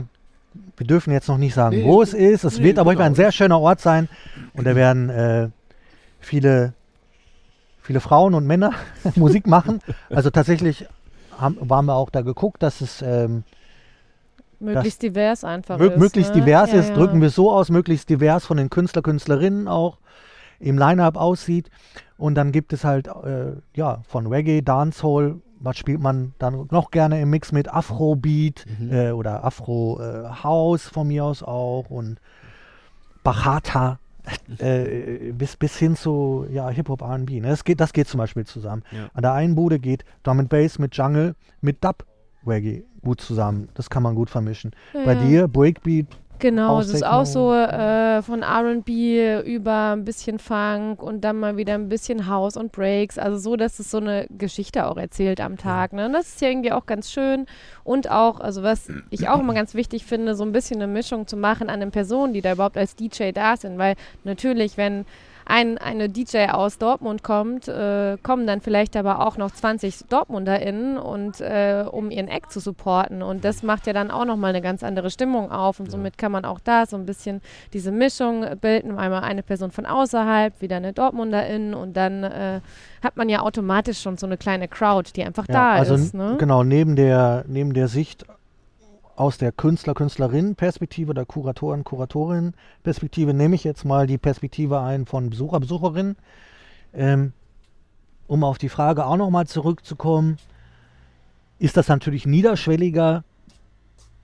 [0.78, 2.44] wir dürfen jetzt noch nicht sagen, Nee, wo es ist.
[2.44, 3.06] Es nee, wird aber genau.
[3.06, 4.08] ein sehr schöner Ort sein.
[4.54, 5.50] Und da werden äh,
[6.20, 6.74] viele,
[7.82, 8.72] viele Frauen und Männer
[9.16, 9.82] Musik machen.
[10.10, 10.88] Also tatsächlich
[11.38, 13.44] haben, waren wir auch da geguckt, dass es ähm,
[14.60, 15.98] möglichst divers einfach mö ist.
[15.98, 16.42] möglichst ne?
[16.42, 16.90] divers Ja, ist.
[16.90, 16.96] ja.
[16.96, 19.98] Drücken wir es so aus, möglichst divers von den Künstler, Künstlerinnen auch
[20.60, 21.70] im Line-Up aussieht.
[22.18, 26.92] Und dann gibt es halt äh, ja von Reggae, Dancehall, was spielt man dann noch
[26.92, 32.20] gerne im Mix mit Afrobeat äh, oder Afro äh, House von mir aus auch und
[33.24, 34.00] Bachata
[34.60, 37.40] äh, bis, bis hin zu ja, Hip-Hop R&B.
[37.40, 37.50] Ne?
[37.50, 38.84] Das, geht, das geht zum Beispiel zusammen.
[38.92, 39.10] Ja.
[39.14, 42.06] An der einen Bude geht Drum and Bass mit Jungle, mit Dub
[42.46, 43.70] Reggae gut zusammen.
[43.74, 44.72] Das kann man gut vermischen.
[44.94, 45.24] Ja, Bei ja.
[45.24, 46.08] dir Breakbeat,
[46.40, 48.90] Genau, es ist auch so äh, von RB
[49.46, 53.18] über ein bisschen Funk und dann mal wieder ein bisschen House und Breaks.
[53.18, 55.92] Also so, dass es so eine Geschichte auch erzählt am Tag.
[55.92, 56.06] Ne?
[56.06, 57.46] Und Das ist ja irgendwie auch ganz schön.
[57.84, 61.28] Und auch, also was ich auch immer ganz wichtig finde, so ein bisschen eine Mischung
[61.28, 63.78] zu machen an den Personen, die da überhaupt als DJ da sind.
[63.78, 65.06] Weil natürlich, wenn
[65.50, 70.98] ein eine DJ aus Dortmund kommt, äh, kommen dann vielleicht aber auch noch 20 DortmunderInnen
[70.98, 73.24] und äh, um ihren Act zu supporten.
[73.24, 75.80] Und das macht ja dann auch nochmal eine ganz andere Stimmung auf.
[75.80, 77.42] Und somit kann man auch da so ein bisschen
[77.74, 78.98] diese Mischung bilden.
[78.98, 82.62] Einmal eine Person von außerhalb, wieder eine DortmunderIn und dann äh,
[83.04, 86.14] hat man ja automatisch schon so eine kleine Crowd, die einfach da also ist.
[86.14, 86.36] Ne?
[86.38, 88.26] genau, neben der, neben der Sicht
[89.20, 95.30] aus der Künstler, Künstlerinnen-Perspektive oder Kuratoren, Kuratorinnen-Perspektive nehme ich jetzt mal die Perspektive ein von
[95.30, 96.16] Besucher, Besucherinnen.
[96.94, 97.34] Ähm,
[98.28, 100.38] um auf die Frage auch nochmal zurückzukommen,
[101.58, 103.26] ist das natürlich niederschwelliger,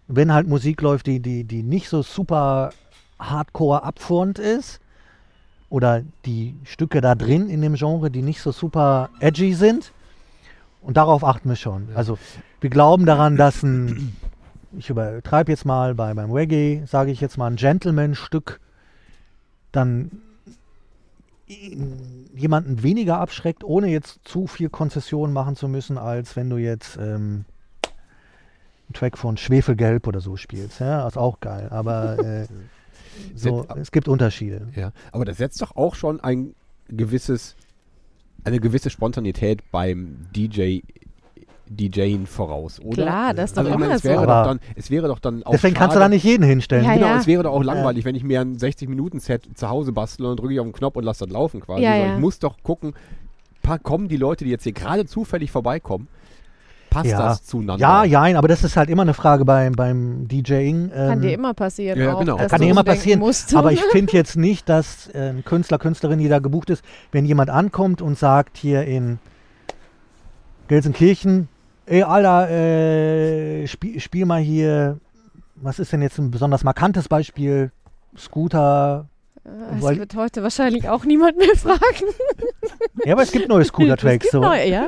[0.07, 2.69] wenn halt Musik läuft, die, die, die nicht so super
[3.19, 4.79] hardcore abformt ist
[5.69, 9.91] oder die Stücke da drin in dem Genre, die nicht so super edgy sind.
[10.81, 11.89] Und darauf achten wir schon.
[11.95, 12.17] Also
[12.61, 14.15] wir glauben daran, dass ein,
[14.77, 18.59] ich übertreibe jetzt mal bei, beim Reggae, sage ich jetzt mal ein Gentleman-Stück,
[19.71, 20.11] dann
[21.47, 26.97] jemanden weniger abschreckt, ohne jetzt zu viel Konzession machen zu müssen, als wenn du jetzt
[26.97, 27.45] ähm,
[27.85, 30.79] einen Track von Schwefelgelb oder so spielst.
[30.79, 31.67] Ja, ist auch geil.
[31.69, 32.47] Aber äh,
[33.35, 34.67] so, es gibt Unterschiede.
[34.75, 36.55] Ja, aber das setzt doch auch schon ein
[36.87, 37.55] gewisses,
[38.43, 40.79] eine gewisse Spontanität beim DJ,
[41.67, 43.03] DJing voraus, oder?
[43.03, 44.25] Klar, das ist doch also, meine, immer es wäre so.
[44.27, 46.85] doch dann, es wäre doch dann auch Deswegen kannst du schade- da nicht jeden hinstellen.
[46.85, 47.17] Ja, Genau, ja.
[47.17, 50.53] es wäre doch auch langweilig, wenn ich mir ein 60-Minuten-Set zu Hause bastle und drücke
[50.53, 51.81] ich auf den Knopf und lasse das laufen quasi.
[51.83, 52.13] Ja, ja.
[52.15, 52.93] Ich muss doch gucken,
[53.83, 56.07] kommen die Leute, die jetzt hier gerade zufällig vorbeikommen,
[56.91, 57.17] passt Ja.
[57.17, 57.81] das zueinander?
[57.81, 60.91] Ja, ja, aber das ist halt immer eine Frage beim, beim DJing.
[60.91, 61.99] Kann ähm, dir immer passieren.
[61.99, 62.37] ja, auch, genau.
[62.37, 63.19] dass Kann dir immer passieren.
[63.19, 63.55] Musst.
[63.55, 67.25] Aber ich finde jetzt nicht, dass äh, ein Künstler, Künstlerin, die da gebucht ist, wenn
[67.25, 69.17] jemand ankommt und sagt hier in
[70.67, 71.47] Gelsenkirchen,
[71.85, 74.97] ey Alter, äh, spiel, spiel mal hier,
[75.55, 77.71] was ist denn jetzt ein besonders markantes Beispiel?
[78.17, 79.07] Scooter.
[79.77, 82.05] Es weil- wird heute wahrscheinlich auch niemand mehr fragen.
[83.05, 84.31] Ja, aber es gibt neue Scooter-Tracks.
[84.31, 84.39] So.
[84.41, 84.87] neue, ja.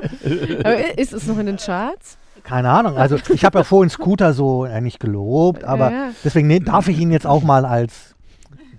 [0.63, 2.17] Aber ist es noch in den Charts?
[2.43, 2.97] Keine Ahnung.
[2.97, 6.09] Also ich habe ja vorhin Scooter so äh, nicht gelobt, aber Ja.
[6.23, 8.15] deswegen ne, darf ich ihn jetzt auch mal als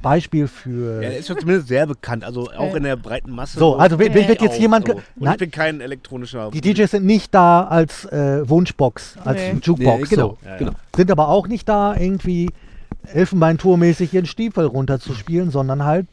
[0.02, 1.02] Beispiel für.
[1.02, 2.76] Ja, der ist ja zumindest sehr bekannt, also auch Äh.
[2.78, 3.58] in der breiten Masse.
[3.58, 4.14] So, also Ja.
[4.14, 4.86] wird jetzt auch jemand.
[4.86, 4.94] so.
[4.94, 6.50] Und Nein, ich bin kein elektronischer.
[6.52, 9.58] die DJs sind nicht da als äh, Wunschbox, als Nee.
[9.62, 10.02] Jukebox.
[10.10, 10.38] Nee, genau, So.
[10.44, 10.56] Ja, ja.
[10.58, 10.72] genau.
[10.96, 12.50] Sind aber auch nicht da, irgendwie
[13.12, 16.06] Elfenbeintour-mäßig ihren Stiefel runterzuspielen, sondern halt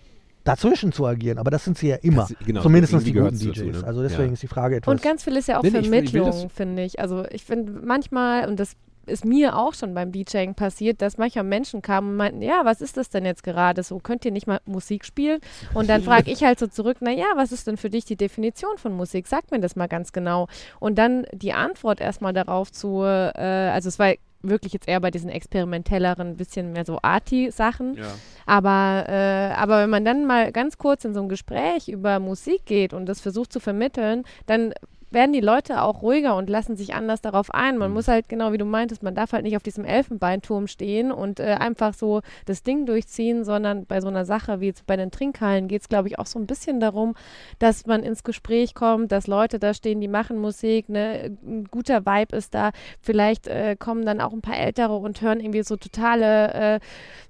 [0.44, 1.38] dazwischen zu agieren.
[1.40, 2.28] Aber das sind sie ja immer.
[2.30, 3.82] Das- genau, Zumindest die guten gehört's dazu, DJs.
[3.82, 3.88] ne?
[3.88, 4.34] Also deswegen Ja.
[4.34, 4.92] ist die Frage etwas.
[4.92, 7.00] Und ganz viel ist ja auch Nee, ich Vermittlung, finde ich.
[7.00, 8.74] Also ich finde manchmal, und das
[9.08, 12.82] ist mir auch schon beim DJing passiert, dass manchmal Menschen kamen und meinten, ja, was
[12.82, 14.00] ist das denn jetzt gerade so?
[14.00, 15.40] Könnt ihr nicht mal Musik spielen?
[15.74, 18.16] Und dann frage ich halt so zurück, na ja, was ist denn für dich die
[18.16, 19.28] Definition von Musik?
[19.28, 20.48] Sag mir das mal ganz genau.
[20.80, 24.14] Und dann die Antwort erstmal darauf zu, äh, also es war
[24.50, 27.96] wirklich jetzt eher bei diesen experimentelleren, bisschen mehr so Arti-Sachen.
[27.96, 28.14] Ja.
[28.46, 32.66] Aber, äh, aber wenn man dann mal ganz kurz in so ein Gespräch über Musik
[32.66, 34.74] geht und das versucht zu vermitteln, dann
[35.16, 37.80] werden die Leute auch ruhiger und lassen sich anders darauf ein.
[37.80, 41.12] Man muss halt, genau wie du meintest, man darf halt nicht auf diesem Elfenbeinturm stehen
[41.12, 44.96] und äh, einfach so das Ding durchziehen, sondern bei so einer Sache wie jetzt bei
[44.96, 47.16] den Trinkhallen geht es, glaube ich, auch so ein bisschen darum,
[47.58, 52.06] dass man ins Gespräch kommt, dass Leute da stehen, die machen Musik, ne, ein guter
[52.06, 52.72] Vibe ist da.
[53.02, 56.80] Vielleicht äh, kommen dann auch ein paar Ältere und hören irgendwie so totale äh,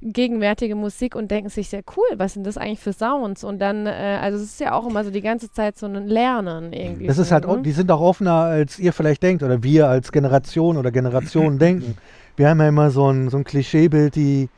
[0.01, 3.43] gegenwärtige Musik und denken sich sehr cool, was sind das eigentlich für Sounds?
[3.43, 6.07] Und dann, äh, also es ist ja auch immer so die ganze Zeit so ein
[6.07, 7.05] Lernen irgendwie.
[7.07, 10.77] Das ist halt, die sind auch offener, als ihr vielleicht denkt oder wir als Generation
[10.77, 11.97] oder Generationen denken.
[12.37, 14.49] Wir haben ja immer so ein, so ein Klischeebild, die,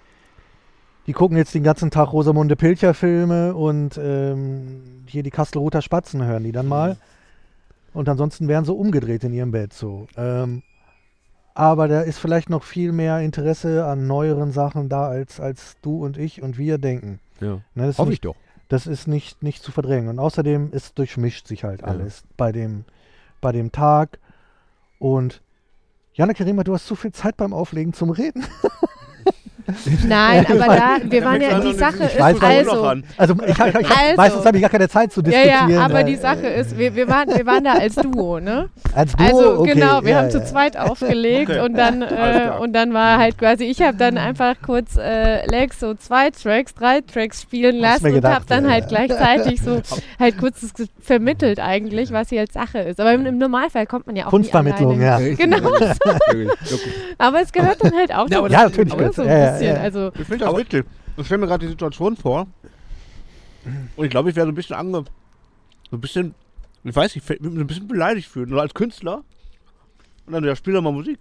[1.05, 6.23] die gucken jetzt den ganzen Tag Rosamunde Pilcher Filme und ähm, hier die Kastelruther Spatzen
[6.23, 6.97] hören die dann mal.
[7.93, 10.07] Und ansonsten wären sie umgedreht in ihrem Bett so.
[10.17, 10.61] Ähm,
[11.53, 16.03] aber da ist vielleicht noch viel mehr Interesse an neueren Sachen da, als, als du
[16.05, 17.19] und ich und wir denken.
[17.39, 17.59] Ja.
[17.73, 18.35] Ne, Hoffe ich doch.
[18.69, 20.09] das ist nicht, nicht zu verdrängen.
[20.09, 21.87] Und außerdem ist durchmischt sich halt Ja.
[21.87, 22.85] alles bei dem,
[23.47, 24.19] bei dem Tag.
[24.99, 25.41] Und
[26.11, 28.45] Jana Kerima, du hast zu viel Zeit beim Auflegen zum Reden.
[30.07, 33.01] Nein, aber da, wir waren ja, die Sache ich ist weiß, also.
[33.17, 34.15] Also, ich, ich, ich, Also.
[34.15, 35.69] meistens habe ich gar keine Zeit zu ja, diskutieren.
[35.69, 38.69] ja, aber äh, die Sache ist, wir, wir, waren, wir waren da als Duo, ne?
[38.93, 40.45] Als Duo, Also okay, genau, wir ja, haben zu ja.
[40.45, 41.59] zweit aufgelegt Okay.
[41.61, 45.79] und dann äh, und dann war halt quasi, ich habe dann einfach kurz äh, Lex
[45.79, 49.05] so zwei Tracks, drei Tracks spielen lassen mir und gedacht, habe dann ja, halt ja.
[49.05, 49.81] gleichzeitig so
[50.19, 52.99] halt kurz vermittelt eigentlich, was hier als Sache ist.
[52.99, 55.19] Aber im, im Normalfall kommt man ja auch Kunstvermittlung, nie ja.
[55.37, 55.57] Genau,
[57.17, 59.75] aber es gehört dann halt auch Ja, dazu, Ja, natürlich so ein Ja, ja, bisschen.
[59.75, 59.81] ja.
[59.81, 60.85] Also Ich finde das witzig.
[61.17, 62.47] Ich stelle mir gerade die Situation vor.
[63.95, 65.03] Und ich glaube, ich wäre so ein bisschen ange.
[65.89, 66.35] So ein bisschen.
[66.83, 68.49] Ich weiß nicht, ich würde mich ein bisschen beleidigt fühlen.
[68.49, 69.23] Nur als Künstler.
[70.25, 71.19] Und dann, ja, spiel doch mal Musik.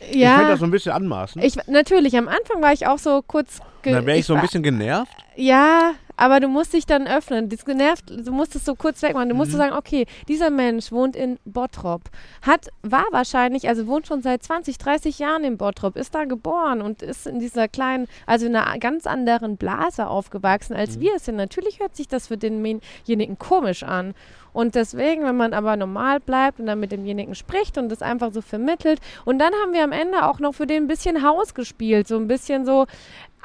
[0.00, 1.40] Ich finde ja, das so ein bisschen anmaßen.
[1.42, 3.60] ich natürlich am Anfang war ich auch so kurz.
[3.82, 5.10] Ge- dann wäre ich so ein bisschen genervt.
[5.36, 7.48] Ja, aber du musst dich dann öffnen.
[7.48, 9.28] Das genervt, du musst es so kurz wegmachen.
[9.28, 9.52] Du musst Mhm.
[9.52, 12.02] so sagen, okay, dieser Mensch wohnt in Bottrop,
[12.42, 16.80] hat, war wahrscheinlich, also wohnt schon seit 20, 30 Jahren in Bottrop, ist da geboren
[16.82, 20.80] und ist in dieser kleinen, also in einer ganz anderen Blase aufgewachsen, Mhm.
[20.80, 21.36] als wir es sind.
[21.36, 24.14] Natürlich hört sich das für denjenigen komisch an.
[24.52, 28.32] Und deswegen, wenn man aber normal bleibt und dann mit demjenigen spricht und das einfach
[28.32, 29.00] so vermittelt.
[29.26, 32.16] Und dann haben wir am Ende auch noch für den ein bisschen Haus gespielt, so
[32.16, 32.86] ein bisschen so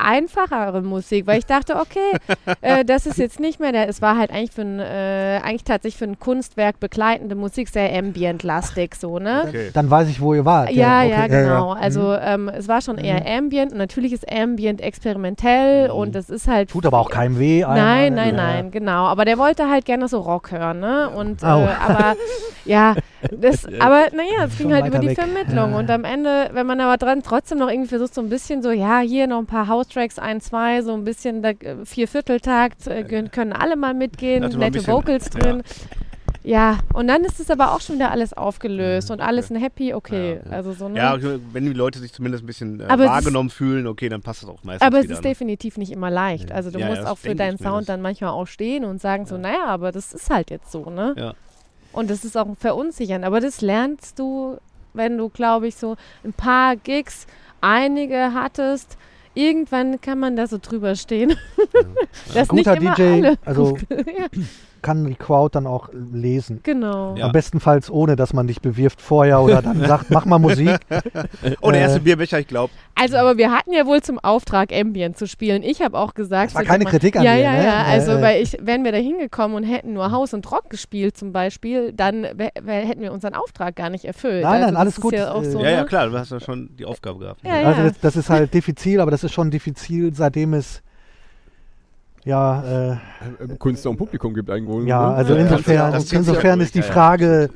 [0.03, 2.11] einfachere Musik, weil ich dachte, okay,
[2.61, 5.63] äh, das ist jetzt nicht mehr der, es war halt eigentlich für ein, äh, eigentlich
[5.63, 9.43] tatsächlich für ein Kunstwerk begleitende Musik sehr ambient-lastig so, ne?
[9.47, 9.69] Okay.
[9.73, 10.71] Dann weiß ich, wo ihr wart.
[10.71, 11.75] Ja, ja, okay, genau.
[11.75, 11.81] Mhm.
[11.81, 15.95] Also ähm, es war schon eher Ambient und natürlich ist Ambient experimentell Mhm.
[15.95, 17.63] und das ist halt Tut aber auch keinem weh.
[17.63, 18.21] einmal, Nein, ne?
[18.21, 18.35] nein, Ja.
[18.35, 19.05] nein, genau.
[19.05, 21.09] Aber der wollte halt gerne so Rock hören, ne?
[21.09, 22.15] Und äh, aber
[22.65, 22.95] ja,
[23.31, 25.19] das, aber naja, es ging halt über die weg.
[25.19, 25.71] Vermittlung.
[25.71, 25.77] Ja.
[25.77, 28.71] Und am Ende, wenn man aber dran trotzdem noch irgendwie versucht, so ein bisschen so,
[28.71, 33.03] ja, hier noch ein paar House-Tracks, ein, zwei, so ein bisschen da, äh, Viervierteltakt, äh,
[33.31, 35.39] können- alle mal mitgehen, mal nette bisschen, Vocals ja.
[35.39, 35.63] drin.
[36.43, 39.93] Ja, und dann ist es aber auch schon wieder alles aufgelöst und alles ein Happy,
[39.93, 40.39] okay.
[40.43, 40.57] Ja, ja.
[40.57, 40.97] Also so, ne?
[40.97, 41.15] Ja,
[41.53, 44.63] wenn die Leute sich zumindest ein bisschen äh, wahrgenommen fühlen, okay, dann passt das auch
[44.63, 45.29] meistens Aber es ist ne?
[45.29, 46.51] definitiv nicht immer leicht.
[46.51, 49.27] Also du Ja, ja, musst auch für deinen Sound dann manchmal auch stehen und sagen
[49.27, 49.41] so, Ja.
[49.41, 51.13] naja, aber das ist halt jetzt so, ne?
[51.15, 51.33] Ja.
[51.93, 53.23] Und das ist auch verunsichernd.
[53.23, 54.57] Aber das lernst du,
[54.93, 57.27] wenn du, glaube ich, so ein paar Gigs,
[57.59, 58.97] einige hattest.
[59.33, 61.33] Irgendwann kann man da so drüber stehen.
[62.33, 63.37] das Ein guter nicht immer DJ, alle.
[63.45, 64.27] also ja,
[64.81, 66.59] kann die Crowd dann auch lesen.
[66.63, 67.15] genau.
[67.15, 67.25] Ja.
[67.27, 70.77] Am bestenfalls ohne, dass man dich bewirft vorher oder dann sagt, mach mal Musik.
[71.61, 72.71] Oh, der Äh, erste Bierbecher, ich glaube.
[72.95, 75.63] Also, aber wir hatten ja wohl zum Auftrag, Ambient zu spielen.
[75.63, 77.63] Ich habe auch gesagt, Das war so, keine guck Kritik an ja, dir, Ja, ne?
[77.65, 80.69] ja, Also, Äh, weil ich, wären wir da hingekommen und hätten nur Haus und Rock
[80.69, 84.43] gespielt zum Beispiel, dann hätten wir unseren Auftrag gar nicht erfüllt.
[84.43, 85.13] Nein, nein, also, das alles gut.
[85.13, 85.85] Ja, auch Äh, so, Ja, ja, ne?
[85.87, 87.41] klar, du hast ja schon die Aufgabe gehabt.
[87.43, 87.87] Ja, Also ja.
[87.89, 90.81] das, das ist halt diffizil, aber das ist schon diffizil, seitdem es
[92.25, 92.97] ja, äh, Äh,
[93.59, 94.87] Künstler und Publikum gibt einen Grund.
[94.87, 95.15] ja, ne?
[95.15, 96.81] also Ja, das insofern, insofern ist die.
[96.81, 97.49] Frage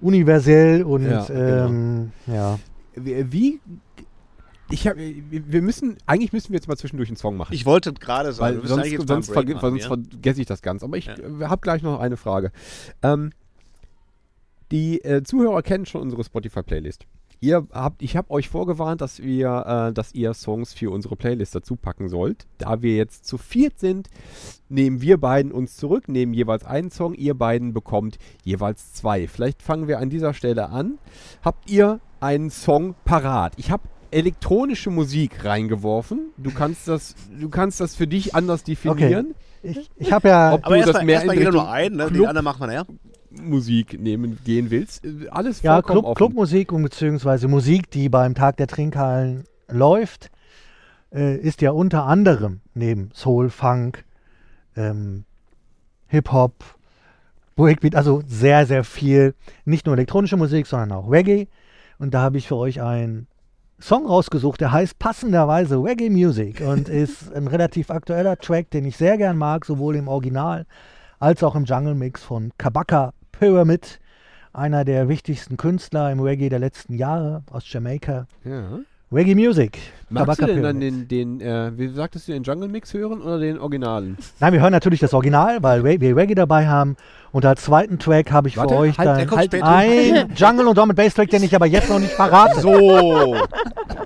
[0.00, 1.66] universell und Ja, genau.
[1.66, 2.58] ähm, ja.
[2.96, 3.60] Wie,
[4.70, 7.54] ich hab, wir müssen, eigentlich müssen wir jetzt mal zwischendurch einen Song machen.
[7.54, 9.88] Ich wollte gerade sagen, weil wir müssen sonst, sonst, verge machen, sonst ja?
[9.88, 10.82] vergesse ich das ganz.
[10.82, 11.14] Aber ich Ja.
[11.14, 12.50] äh, habe gleich noch eine Frage.
[13.02, 13.30] Ähm,
[14.70, 17.06] die äh, Zuhörer kennen schon unsere Spotify-Playlist.
[17.44, 21.54] Ihr habt, ich habe euch vorgewarnt, dass wir, äh, dass ihr Songs für unsere Playlist
[21.54, 22.46] dazu packen sollt.
[22.56, 24.08] Da wir jetzt zu viert sind,
[24.70, 27.12] nehmen wir beiden uns zurück, nehmen jeweils einen Song.
[27.12, 29.28] Ihr beiden bekommt jeweils zwei.
[29.28, 30.96] Vielleicht fangen wir an dieser Stelle an.
[31.44, 33.52] Habt ihr einen Song parat?
[33.58, 36.30] Ich habe elektronische Musik reingeworfen.
[36.38, 39.34] Du kannst das, du kannst das für dich anders definieren.
[39.62, 41.96] Ich, ich habe ja, Ob Aber du das erstmal mehr erst mal jeder nur einen,
[41.96, 42.06] ne?
[42.08, 42.86] die Club- anderen machen wir nachher.
[43.42, 45.04] Musik nehmen gehen willst.
[45.04, 46.16] Äh, Alles ja vollkommen Club, offen.
[46.16, 50.30] Clubmusik und beziehungsweise Musik, die beim Tag der Trinkhallen läuft,
[51.12, 54.04] äh, ist ja unter anderem neben Soul, Funk,
[54.76, 55.24] ähm,
[56.08, 56.64] Hip-Hop,
[57.56, 61.48] Breakbeat, also sehr, sehr viel, nicht nur elektronische Musik, sondern auch Reggae.
[61.98, 63.28] Und da habe ich für euch einen
[63.80, 68.96] Song rausgesucht, der heißt passenderweise Reggae Music und ist ein relativ aktueller Track, den ich
[68.96, 70.66] sehr gern mag, sowohl im Original
[71.18, 74.00] als auch im Jungle Mix von Kabaka Pyramid,
[74.52, 78.26] einer der wichtigsten Künstler im Reggae der letzten Jahre aus Jamaika.
[78.44, 78.80] Ja.
[79.12, 79.78] Reggae Music.
[80.08, 83.20] Magst du Kabaka denn dann den, den äh, wie sagtest du, den Jungle Mix hören
[83.20, 84.16] oder den Originalen?
[84.40, 86.96] Nein, wir hören natürlich das Original, weil Re- wir Reggae dabei haben.
[87.30, 89.66] Und als zweiten Track habe ich Warte, für euch halt, dann später.
[89.68, 92.60] ein Jungle und Drum and Bass Track, den ich aber jetzt noch nicht verrate.
[92.60, 93.36] So.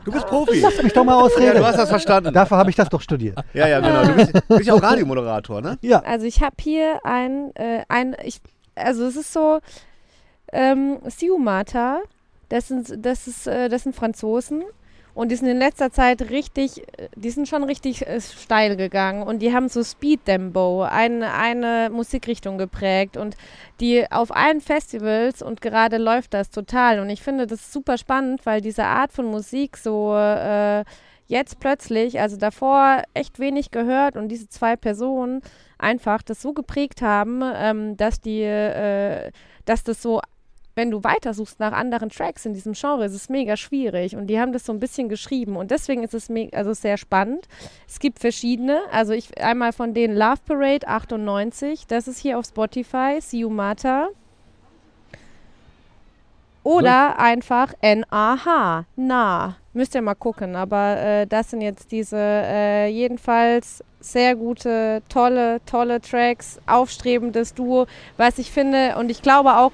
[0.04, 0.60] Du bist Profi.
[0.60, 1.56] Lass mich doch mal Ja, ausreden.
[1.58, 2.34] du hast das verstanden.
[2.34, 3.38] Dafür habe ich das doch studiert.
[3.54, 4.04] Ja, ja, genau.
[4.04, 5.78] Du bist, bist ja auch Radiomoderator, ne?
[5.80, 6.00] Ja.
[6.00, 8.40] Also ich habe hier ein, äh, ein ich,
[8.78, 9.60] also es ist so,
[10.52, 12.00] ähm, Siumata,
[12.48, 14.64] das sind, das ist, äh, das sind Franzosen
[15.14, 19.22] und die sind in letzter Zeit richtig, äh, die sind schon richtig äh, steil gegangen
[19.22, 23.36] und die haben so Speed Dembo, ein, eine Musikrichtung geprägt und
[23.80, 28.46] die auf allen Festivals und gerade läuft das total und ich finde das super spannend,
[28.46, 30.84] weil diese Art von Musik so äh,
[31.26, 35.42] jetzt plötzlich, also davor echt wenig gehört und diese zwei Personen
[35.78, 39.30] einfach das so geprägt haben, ähm, dass die, äh,
[39.64, 40.20] dass das so,
[40.74, 44.14] wenn du weitersuchst nach anderen Tracks in diesem Genre, ist es mega schwierig.
[44.14, 45.56] Und die haben das so ein bisschen geschrieben.
[45.56, 47.48] Und deswegen ist es also sehr spannend.
[47.88, 52.46] Es gibt verschiedene, also ich einmal von denen Love Parade 98, das ist hier auf
[52.46, 54.08] Spotify, Siumata.
[56.68, 59.56] Oder einfach NAH, nah.
[59.72, 65.60] Müsst ihr mal gucken, aber äh, das sind jetzt diese äh, jedenfalls sehr gute, tolle,
[65.66, 69.72] tolle Tracks, aufstrebendes Duo, was ich finde und ich glaube auch,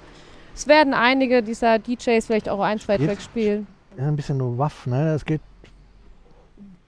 [0.55, 3.67] es werden einige dieser DJs vielleicht auch ein, zwei Jetzt- Tracks spielen.
[3.99, 4.07] ja.
[4.07, 5.05] Ein bisschen nur Waff, ne?
[5.15, 5.41] Das geht.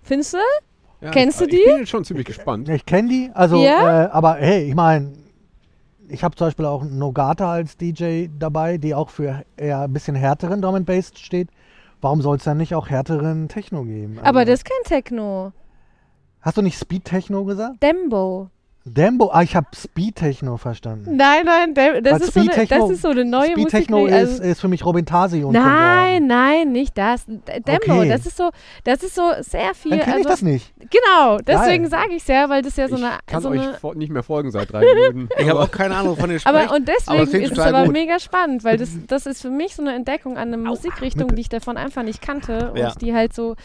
[0.03, 0.39] Findest du?
[1.01, 1.61] Ja, Kennst ich, du die?
[1.63, 2.69] Ich bin jetzt schon ziemlich gespannt.
[2.69, 4.05] Ich kenne die, also, Ja?
[4.05, 5.13] äh, aber hey, ich meine,
[6.09, 10.15] ich habe zum Beispiel auch Nogata als DJ dabei, die auch für eher ein bisschen
[10.15, 11.49] härteren Drum and Bass steht.
[12.01, 14.19] Warum soll es dann nicht auch härteren Techno geben?
[14.21, 15.53] Aber Also- das ist kein Techno.
[16.41, 17.83] Hast du nicht Speed Techno gesagt?
[17.83, 18.51] Dembo.
[18.89, 21.17] Dembo, ah, ich habe Speed Techno verstanden.
[21.17, 23.69] Nein, nein, Dem das, Weil ist so eine, Speed-Techno- das ist so eine neue Speed
[23.69, 24.17] Techno Musik.
[24.17, 27.25] ist, ist für mich Robin Tasi und nein, nein, nicht das.
[27.27, 28.09] Dembo, Okay.
[28.09, 28.51] das ist so,
[28.85, 29.91] das ist so sehr viel.
[29.91, 30.73] Dann kenne also, ich das nicht.
[30.79, 33.19] Genau, deswegen sage ich es ja, weil das ja so ich eine.
[33.27, 35.29] kann so euch eine vor- nicht mehr folgen seit drei Minuten.
[35.39, 36.57] Ich habe auch keine Ahnung von den Sprechen.
[36.57, 37.93] aber und deswegen ist es aber gut.
[37.93, 41.41] mega spannend, weil das, das ist für mich so eine Entdeckung an eine Musikrichtung, die
[41.41, 42.93] ich davon einfach nicht kannte und Ja.
[43.01, 43.57] die halt so,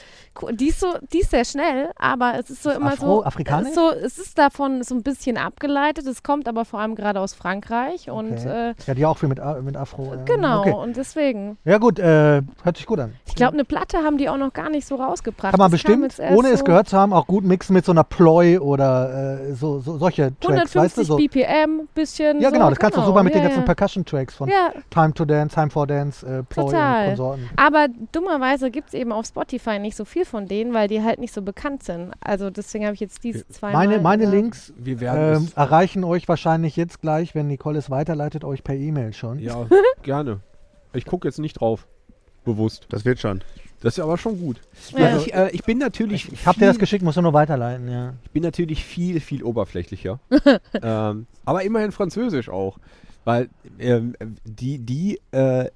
[0.42, 3.24] cool- die ist so, die ist sehr schnell, aber es ist so immer Afro- so,
[3.24, 3.76] afrikanisch?
[3.76, 6.06] so, es ist davon so ein bisschen abgeleitet.
[6.08, 8.70] Es kommt aber vor allem gerade aus Frankreich und Okay.
[8.72, 10.14] äh, Ja, die auch viel mit, mit Afro.
[10.14, 10.74] äh, genau Okay.
[10.74, 11.58] und deswegen.
[11.66, 13.14] Ja gut, äh, hört sich gut an.
[13.28, 15.52] Ich glaube, eine Platte haben die auch noch gar nicht so rausgebracht.
[15.52, 17.92] Kann man Das bestimmt, ohne es so gehört zu haben, auch gut mixen mit so
[17.92, 21.04] einer Ploy oder äh, so, so solche Tracks, 150 weißt du?
[21.04, 21.18] So.
[21.18, 22.42] BPM, bisschen.
[22.42, 23.66] Ja, so, genau, das kannst du super mit den ja, ganzen ja.
[23.74, 27.02] Percussion-Tracks von Ja, Time to Dance, Time for Dance, äh, Ploy Total.
[27.04, 27.50] und Konsorten.
[27.56, 31.20] aber dummerweise gibt es eben auf Spotify nicht so viel von denen, weil die halt
[31.20, 32.12] nicht so bekannt sind.
[32.22, 33.72] Also deswegen habe ich jetzt diese zwei.
[33.72, 38.44] Meine, meine Links Wir werden ähm, erreichen euch wahrscheinlich jetzt gleich, wenn Nicole es weiterleitet,
[38.44, 39.40] euch per E-Mail schon.
[39.40, 39.68] Ja,
[40.04, 40.40] gerne.
[40.94, 41.88] Ich gucke jetzt nicht drauf.
[42.44, 42.88] Bewusst.
[42.90, 43.44] Das wird schon.
[43.82, 44.62] Das ist aber schon gut.
[44.96, 45.08] Ja.
[45.08, 46.32] Also ich, äh, ich bin natürlich.
[46.32, 48.14] Ich habe dir das viel- geschickt, musst du nur weiterleiten, ja.
[48.24, 50.20] Ich bin natürlich viel, viel oberflächlicher.
[50.82, 52.78] ähm, aber immerhin Französisch auch.
[53.26, 53.50] Weil
[53.80, 55.70] ähm, die, die äh,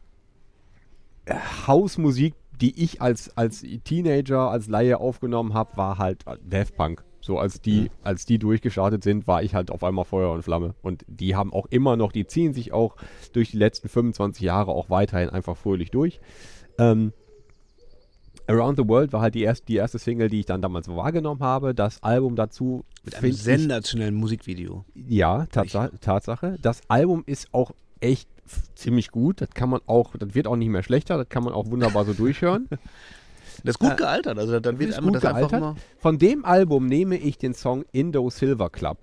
[1.67, 7.03] Hausmusik, die ich als, als Teenager, als Laie aufgenommen habe, war halt Daft Punk.
[7.25, 10.75] So als die, als die durchgestartet sind, war ich halt auf einmal Feuer und Flamme.
[10.83, 12.97] Und die haben auch immer noch, die ziehen sich auch
[13.33, 16.19] durch die letzten 25 Jahre auch weiterhin einfach fröhlich durch.
[16.77, 17.13] Ähm,
[18.45, 21.41] Around the World war halt die erste, die erste Single, die ich dann damals wahrgenommen
[21.41, 21.73] habe.
[21.73, 24.85] Das Album dazu Mit einem sensationellen Musikvideo.
[24.93, 26.59] ja, Tatsa Tatsache.
[26.61, 27.71] Das Album ist auch
[28.01, 28.29] echt
[28.75, 29.41] ziemlich gut.
[29.41, 31.17] Das kann man auch, das wird auch nicht mehr schlechter.
[31.17, 32.69] Das kann man auch wunderbar so durchhören.
[33.63, 34.37] Das ist gut gealtert.
[34.37, 35.61] Also dann wird einfach gut das einfach gealtert.
[35.61, 35.75] mal.
[35.99, 38.97] Von dem Album nehme ich den Song Indo Silver Club,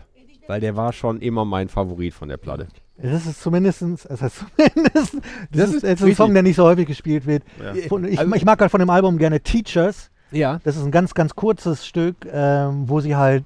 [0.48, 2.68] weil der war schon immer mein Favorit von der Platte.
[2.98, 5.10] Das ist zumindest, das heißt zumindest, das,
[5.50, 6.14] Das ist, ist das ist ein.
[6.14, 7.42] Song, der nicht so häufig gespielt wird.
[7.62, 7.74] Ja.
[7.88, 10.10] Von, ich, Also- ich mag halt von dem Album gerne Teachers.
[10.30, 10.60] Ja.
[10.64, 13.44] Das ist ein ganz, ganz kurzes Stück, ähm, wo sie halt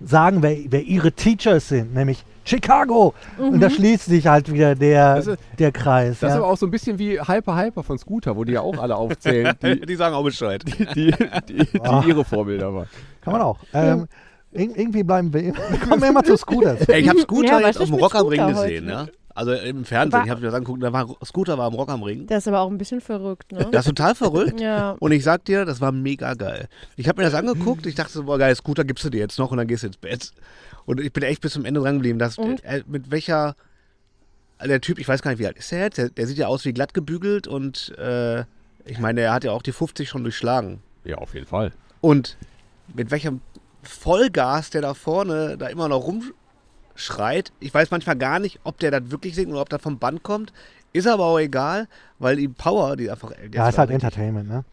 [0.00, 3.14] sagen, wer, wer ihre Teachers sind, nämlich Chicago.
[3.38, 6.20] Und da schließt sich halt wieder der, Das ist- der Kreis.
[6.20, 6.42] Das ist ja.
[6.42, 8.96] aber auch so ein bisschen wie Hyper Hyper von Scooter, wo die ja auch alle
[8.96, 10.64] aufzählen, die, Die sagen auch Bescheid.
[10.66, 11.14] die, die,
[11.48, 12.86] die, die ihre Vorbilder waren.
[13.20, 13.58] Kann man auch.
[13.74, 14.06] Ähm,
[14.54, 15.52] ir- irgendwie bleiben wir,
[15.88, 16.88] kommen wir immer zu Scooters.
[16.88, 19.12] Ich habe Scooter Ja, jetzt auf ist dem mit Rock am Ring Scooter gesehen, heute?
[19.34, 21.88] Also im Fernsehen, War- ich habe mir das angeguckt, da war Scooter war am Rock
[21.88, 22.26] am Ring.
[22.26, 23.68] Der ist aber auch ein bisschen verrückt, ne?
[23.70, 24.60] Das ist total verrückt.
[24.60, 24.96] ja.
[24.98, 26.68] Und ich sag dir, das war mega geil.
[26.96, 29.38] Ich habe mir das angeguckt, ich dachte so, boah geil, Scooter gibst du dir jetzt
[29.38, 30.32] noch und dann gehst du ins Bett.
[30.86, 32.18] Und ich bin echt bis zum Ende dran geblieben.
[32.18, 33.54] Dass, äh, mit welcher,
[34.58, 35.98] äh, der Typ, ich weiß gar nicht, wie alt ist der jetzt?
[35.98, 38.40] Der, der sieht ja aus wie glatt gebügelt und äh,
[38.84, 40.80] ich meine, er hat ja auch die 50 schon durchschlagen.
[41.04, 41.72] Ja, auf jeden Fall.
[42.00, 42.36] Und
[42.94, 43.40] mit welchem
[43.82, 46.04] Vollgas der da vorne da immer noch
[47.00, 47.52] rumschreit.
[47.60, 50.22] Ich weiß manchmal gar nicht, ob der das wirklich singt oder ob das vom Band
[50.22, 50.52] kommt.
[50.92, 51.86] Ist aber auch egal,
[52.18, 53.30] weil die Power, die einfach.
[53.32, 54.64] äh, Ja, ist halt Entertainment, ne?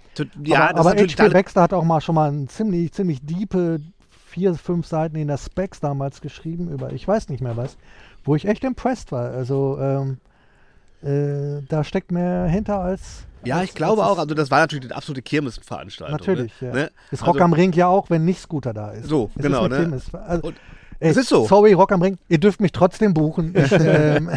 [0.44, 1.30] Ja, aber das aber H.P.
[1.30, 3.80] Baxter hat auch mal schon mal ein ziemlich, ziemlich diepe
[4.28, 7.78] vier, fünf Seiten in der Specs damals geschrieben über, ich weiß nicht mehr was,
[8.24, 9.30] wo ich echt impressed war.
[9.32, 10.18] Also ähm,
[11.04, 13.26] äh, da steckt mehr hinter als.
[13.46, 14.18] Ja, als, ich glaube auch.
[14.18, 16.18] Also das war natürlich eine absolute Kirmesveranstaltung.
[16.18, 16.68] Natürlich, ne?
[16.68, 16.74] ja.
[16.74, 16.92] Ne?
[17.12, 19.08] Ist Also- Rock am Ring ja auch, wenn nicht Scooter da ist.
[19.08, 19.78] So, Es genau, Ist ne?
[19.78, 20.14] Kirmes.
[20.16, 20.56] Also, Und
[21.00, 21.46] ey, es ist so.
[21.46, 23.54] Sorry, Rock am Ring, ihr dürft mich trotzdem buchen.
[23.56, 24.30] Ich, ähm,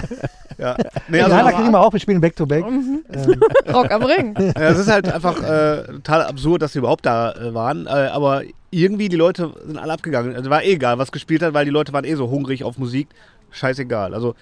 [0.59, 0.77] Ja.
[1.09, 2.65] Nee, also, da kriegen wir auch, wir spielen Back-to-Back.
[2.69, 3.05] Mhm.
[3.13, 3.41] ähm,
[3.73, 4.35] Rock am Ring.
[4.39, 7.87] ja, es ist halt einfach äh, total absurd, dass sie überhaupt da äh, waren.
[7.87, 10.37] Äh, aber irgendwie die Leute sind alle abgegangen.
[10.37, 12.79] Also war eh egal, was gespielt hat, weil die Leute waren eh so hungrig auf
[12.79, 13.09] Musik.
[13.51, 14.15] Scheißegal.
[14.15, 14.35] Also,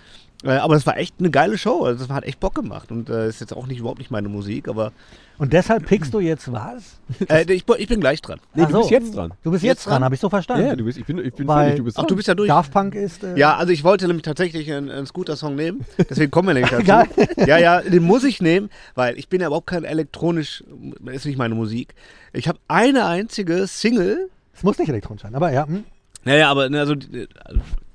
[0.44, 1.82] aber es war echt eine geile Show.
[1.84, 2.92] Also das hat echt Bock gemacht.
[2.92, 4.92] Und äh, ist jetzt auch nicht überhaupt nicht meine Musik, aber
[5.38, 6.98] und deshalb pickst du jetzt was?
[7.28, 8.40] äh, ich, ich bin gleich dran.
[8.54, 8.78] Nee, Ach du so.
[8.80, 9.32] bist jetzt dran.
[9.44, 10.66] Du bist Jetzt jetzt dran, habe ich so verstanden.
[10.66, 12.08] Ja, du bist, ich bin, ich bin Weil- fertig, du bist Ach, dran.
[12.08, 12.48] du bist ja durch.
[12.48, 13.22] Daft Punk ist.
[13.22, 15.84] Äh, Ja, also ich wollte nämlich tatsächlich einen, einen Scooter-Song nehmen.
[16.10, 16.84] Deswegen kommen wir nämlich dazu.
[16.84, 17.06] Geil.
[17.46, 20.64] Ja, ja, den muss ich nehmen, weil ich bin ja überhaupt kein elektronisch,
[21.06, 21.94] ist nicht meine Musik.
[22.32, 25.66] Ich habe eine einzige Single, Es muss nicht elektronisch sein, aber ja.
[25.68, 25.84] Hm.
[26.24, 27.28] naja, aber ne, also die,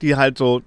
[0.02, 0.62] die halt so,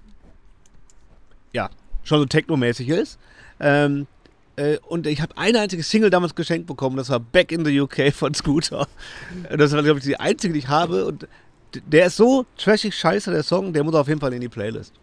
[2.07, 3.19] schon so technomäßig ist.
[3.59, 4.07] Ähm,
[4.55, 7.79] äh, und ich habe eine einzige Single damals geschenkt bekommen, das war Back in the
[7.81, 8.87] UK von Scooter.
[9.55, 11.05] Das war, glaube ich, die einzige, die ich habe.
[11.05, 11.27] Und
[11.85, 14.93] der ist so trashig scheiße, der Song, der muss auf jeden Fall in die Playlist.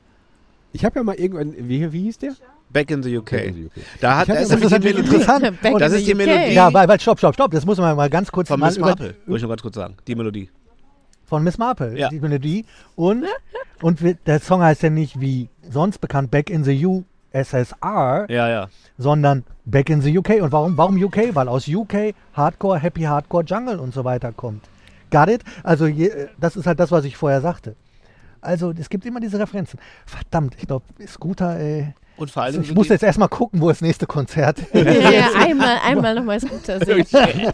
[0.72, 2.34] Ich habe ja mal irgendwann, wie, wie hieß der?
[2.70, 3.30] Back in the UK.
[3.30, 3.72] Back in the UK.
[4.00, 5.60] Da hat das Das ist die interessant.
[5.62, 6.26] Back Das in ist the die UK.
[6.26, 6.54] Melodie.
[6.54, 7.52] Ja, weil, weil, stopp, stopp, stopp.
[7.52, 9.62] Das muss man mal ganz kurz von mal Miss über, Marple, wollte ich noch ganz
[9.62, 9.96] kurz sagen.
[10.08, 10.50] Die Melodie.
[11.26, 12.08] Von Miss Marple, Ja.
[12.08, 12.64] die Melodie.
[12.96, 13.24] Und,
[13.82, 16.86] und der Song heißt ja nicht wie sonst bekannt Back in the
[17.32, 18.68] USSR, Ja, ja.
[18.98, 20.42] sondern Back in the UK.
[20.42, 21.34] Und warum, warum UK?
[21.34, 24.64] Weil aus UK Hardcore, Happy Hardcore, Jungle und so weiter kommt.
[25.10, 25.42] Got it?
[25.62, 27.76] Also je, das ist halt das, was ich vorher sagte.
[28.44, 29.78] Also es gibt immer diese Referenzen.
[30.06, 31.94] Verdammt, ich glaube, Scooter, ey.
[32.16, 32.60] Und vor allem.
[32.60, 34.72] Ich sind muss jetzt erstmal gucken, wo das nächste Konzert ist.
[34.72, 37.04] Ja, einmal, einmal nochmal Scooter sehen.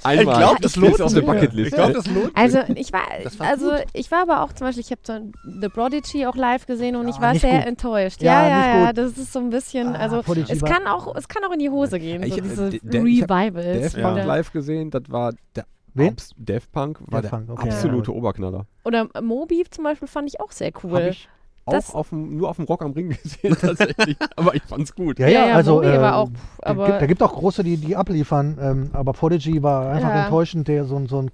[0.05, 0.37] Einmal.
[0.37, 1.21] glaub, das lohnt auf sich.
[1.21, 1.69] der Bucketlist.
[1.69, 2.31] Ich glaube, das lohnt.
[2.37, 3.01] Also ich war,
[3.39, 5.19] also ich war aber auch zum Beispiel, ich habe so
[5.63, 7.69] The Prodigy auch live gesehen und Ja, ich war sehr gut.
[7.69, 8.21] enttäuscht.
[8.23, 10.87] Ja, Ja, ja, nicht ja, das ist so ein bisschen, Ah, also Prodigy es kann
[10.87, 13.23] auch, es kann auch in die Hose gehen, Ich, so äh, diese der- der- ich
[13.23, 13.93] hab Revivals.
[13.95, 14.11] Death Ja.
[14.13, 15.65] Punk live gesehen, das war der
[15.95, 16.09] Wen?
[16.13, 17.69] Abs- Death Punk war der Punk, okay.
[17.69, 18.67] absolute Oberknaller.
[18.85, 20.93] Oder Moby zum Beispiel fand ich auch sehr cool.
[20.93, 21.29] Habe ich
[21.67, 24.95] auch Das- auf dem, nur auf dem Rock am Ring gesehen tatsächlich, aber ich fand's
[24.95, 25.19] gut.
[25.19, 26.31] Ja, ja, also Moby äh, war auch,
[26.61, 30.09] da, aber gibt, da gibt auch große, die, die abliefern, ähm, aber Prodigy war einfach
[30.11, 30.23] Ja.
[30.25, 31.31] enttäuschend, der so, ein- so ein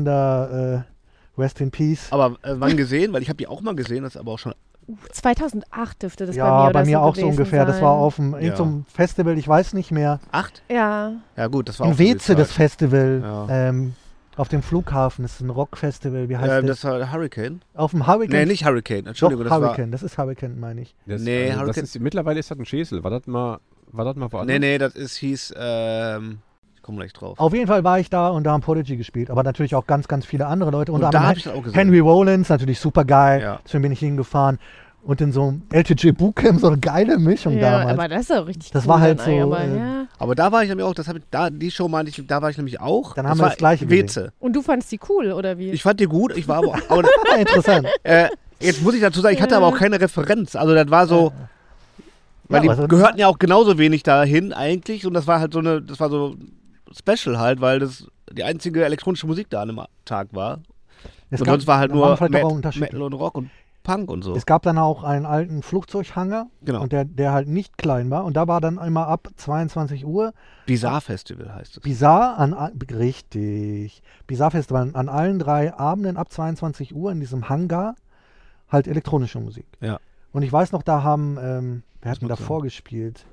[0.00, 2.08] krächzender äh, Rest in Peace.
[2.12, 3.12] Aber äh, wann gesehen?
[3.12, 4.52] Weil ich habe die auch mal gesehen, das ist aber auch schon.
[5.12, 7.64] 2008 dürfte das ja, bei mir oder bei mir so auch so ungefähr.
[7.64, 7.84] Das sein.
[7.84, 8.54] war auf dem, Ja.
[8.56, 10.20] einem Festival, ich weiß nicht mehr.
[10.32, 10.62] Acht?
[10.68, 12.52] Ja, Ja, gut, das war In Weze, das.
[12.52, 13.20] Festival.
[13.22, 13.46] Ja.
[13.68, 13.94] Ähm,
[14.36, 16.80] auf dem Flughafen, das ist ein Rockfestival, wie heißt Ähm, das?
[16.80, 17.60] das war Hurricane.
[17.74, 18.38] Auf dem Hurricane.
[18.40, 19.06] Nee, nicht Hurricane.
[19.06, 20.94] Entschuldigung, Doch, das Hurricane, das ist Hurricane, meine ich.
[21.06, 23.04] Das, Nee, also, das Hurricane- ist, mittlerweile ist das ein Schäsel.
[23.04, 23.58] War das mal,
[23.92, 24.46] war das mal woanders?
[24.54, 25.54] Nee, nee, das ist, hieß.
[25.58, 26.38] Ähm,
[26.90, 27.38] ich komme gleich drauf.
[27.38, 30.08] Auf jeden Fall war ich da und da haben Prodigy gespielt, aber natürlich auch ganz,
[30.08, 30.92] ganz viele andere Leute.
[30.92, 31.74] Und Unter da anderem habe ich das auch gesehen.
[31.78, 33.40] Henry Rollins, natürlich super geil.
[33.40, 33.60] Ja.
[33.64, 34.58] Deswegen bin ich hingefahren.
[35.02, 37.98] Und in so einem LTG Bootcamp so eine geile Mischung ja damals.
[37.98, 40.06] aber das ist auch richtig Das cool war halt so, aber, äh, ja.
[40.18, 42.50] Aber da war ich nämlich auch, das ich, da, die Show meinte ich, da war
[42.50, 43.14] ich nämlich auch.
[43.14, 44.32] Dann das haben wir das Gleiche Weze.
[44.40, 45.70] Und du fandst die cool, oder wie?
[45.70, 47.02] Ich fand die gut, ich war aber, aber
[47.38, 47.86] interessant.
[48.02, 48.28] äh,
[48.60, 50.54] jetzt muss ich dazu sagen, ich hatte aber auch keine Referenz.
[50.54, 51.32] Also das war so,
[52.50, 55.60] weil Ja, die gehörten ja auch genauso wenig dahin eigentlich und das war halt so
[55.60, 56.34] eine, das war so
[56.96, 60.60] Special halt, weil das die einzige elektronische Musik da an dem Tag war.
[61.30, 62.86] Es und gab- sonst war halt nur Met- Unterschiede.
[62.86, 63.50] Metal und Rock und
[63.82, 64.34] Punk und so.
[64.36, 66.82] Es gab dann auch einen alten Flugzeughanger, Genau.
[66.82, 68.24] und der, der halt nicht klein war.
[68.24, 70.32] Und da war dann immer ab 22 Uhr
[70.66, 71.82] Bizarre Festival heißt es.
[71.82, 72.52] Bizarre an
[73.10, 77.94] richtig Bizarre Festival an allen drei Abenden ab 22 Uhr in diesem Hangar
[78.68, 79.66] halt elektronische Musik.
[79.80, 79.98] Ja.
[80.32, 83.24] Und ich weiß noch, da haben ähm, wer hat denn mag da vorgespielt?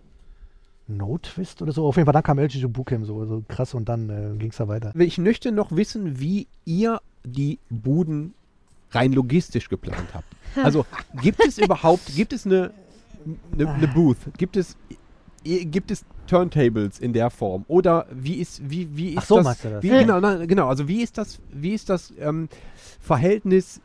[0.88, 1.86] No Twist oder so.
[1.86, 4.58] Auf jeden Fall, dann kam LG Bookem so, so krass und dann äh, ging es
[4.58, 4.94] da weiter.
[4.96, 8.34] Ich möchte noch wissen, wie ihr die Buden
[8.92, 10.26] rein logistisch geplant habt.
[10.64, 10.86] Also
[11.22, 12.72] gibt es überhaupt, gibt es eine,
[13.54, 14.18] eine, eine Booth?
[14.38, 14.76] Gibt es,
[15.44, 17.64] gibt es Turntables in der Form?
[17.68, 19.44] Oder wie ist, wie, wie ist Ach so, das?
[19.46, 19.84] meinst du das?
[19.84, 22.50] Wie, genau, nein, genau, also wie ist das, wie ist das ähm,
[23.00, 23.82] Verhältnis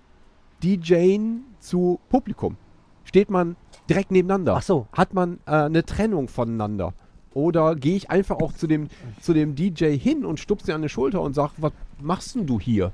[0.62, 2.56] DJing zu Publikum?
[3.04, 3.56] Steht man
[3.92, 4.56] direkt nebeneinander?
[4.56, 4.86] Ach so.
[4.92, 6.94] Hat man äh, eine Trennung voneinander?
[7.34, 8.88] Oder gehe ich einfach auch zu dem,
[9.20, 12.46] zu dem DJ hin und stupse ihn an die Schulter und sage, was machst denn
[12.46, 12.92] du hier?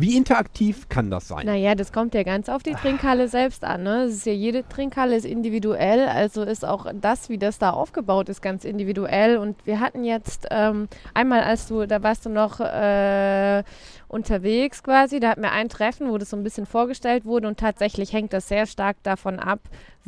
[0.00, 1.44] Wie interaktiv kann das sein?
[1.44, 3.82] Naja, das kommt ja ganz auf die Trinkhalle selbst an.
[3.82, 4.04] Ne?
[4.04, 8.40] Ist ja jede Trinkhalle ist individuell, also ist auch das, wie das da aufgebaut ist,
[8.40, 9.38] ganz individuell.
[9.38, 13.64] Und wir hatten jetzt ähm, einmal, als du, da warst du noch äh,
[14.06, 17.58] unterwegs quasi, da hatten wir ein Treffen, wo das so ein bisschen vorgestellt wurde und
[17.58, 19.60] tatsächlich hängt das sehr stark davon ab,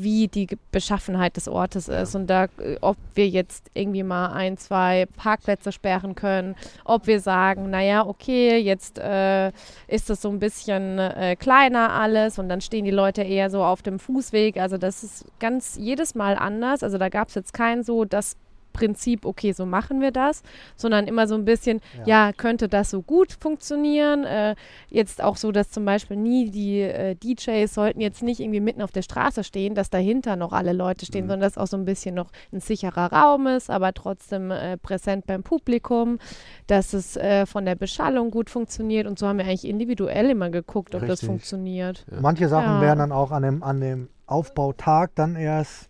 [0.03, 4.57] wie die Beschaffenheit des Ortes ist und da, äh, ob wir jetzt irgendwie mal ein,
[4.57, 9.53] zwei Parkplätze sperren können, ob wir sagen, naja, okay, jetzt äh,
[9.89, 13.63] ist das so ein bisschen äh, kleiner alles und dann stehen die Leute eher so
[13.65, 14.57] auf dem Fußweg.
[14.57, 16.83] Also das ist ganz jedes Mal anders.
[16.83, 18.37] Also da gab es jetzt kein so das
[18.81, 20.43] Prinzip, okay, so machen wir das,
[20.75, 24.25] sondern immer so ein bisschen, ja, könnte das so gut funktionieren?
[24.25, 24.55] Äh,
[24.89, 28.81] jetzt auch so, dass zum Beispiel nie die äh, DJs sollten jetzt nicht irgendwie mitten
[28.81, 31.85] auf der Straße stehen, dass dahinter noch alle Leute stehen, sondern dass auch so ein
[31.85, 36.19] bisschen noch ein sicherer Raum ist, aber trotzdem äh, präsent beim Publikum,
[36.67, 40.49] dass es äh, von der Beschallung gut funktioniert und so haben wir eigentlich individuell immer
[40.49, 41.27] geguckt, ob das Richtig.
[41.27, 42.07] funktioniert.
[42.19, 42.81] Manche Sachen Ja.
[42.81, 45.90] werden dann auch an dem, an dem Aufbautag dann erst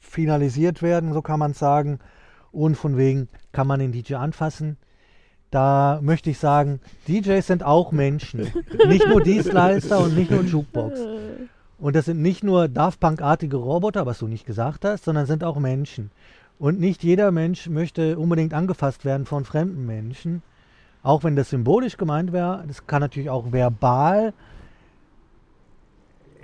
[0.00, 2.00] finalisiert werden, so kann man es sagen.
[2.50, 4.76] Und von wegen kann man den DJ anfassen.
[5.50, 8.50] Da möchte ich sagen, DJs sind auch Menschen.
[8.88, 11.00] nicht nur Dienstleister und nicht nur Jukebox.
[11.78, 15.44] Und das sind nicht nur Daft Punk-artige Roboter, was du nicht gesagt hast, sondern sind
[15.44, 16.10] auch Menschen.
[16.58, 20.42] Und nicht jeder Mensch möchte unbedingt angefasst werden von fremden Menschen.
[21.02, 24.34] Auch wenn das symbolisch gemeint wäre, das kann natürlich auch verbal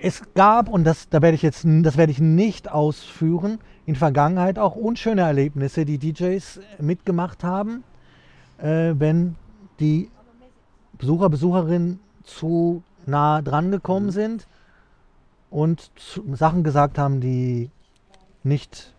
[0.01, 4.59] es gab, und das, da werde ich jetzt, das werde ich nicht ausführen, in Vergangenheit
[4.59, 7.85] auch unschöne Erlebnisse, die DJs mitgemacht haben,
[8.59, 9.37] äh, wenn
[9.81, 10.11] die
[10.99, 14.47] Besucher, Besucherinnen zu nah dran gekommen sind
[15.51, 17.71] und zu, Sachen gesagt haben, die
[18.43, 18.93] nicht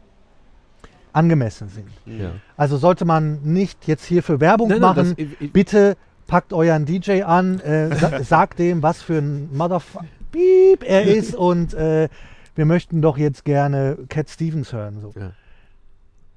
[1.13, 1.89] angemessen sind.
[2.05, 2.31] Ja.
[2.55, 5.97] Also sollte man nicht jetzt hier für Werbung Nein, nein, machen, das- ich- ich- bitte
[6.27, 11.73] packt euren DJ an, äh, sa sagt dem, was für ein Motherfucker er ist und
[11.73, 12.09] äh,
[12.55, 14.99] wir möchten doch jetzt gerne Cat Stevens hören.
[15.01, 15.13] So.
[15.19, 15.31] Ja.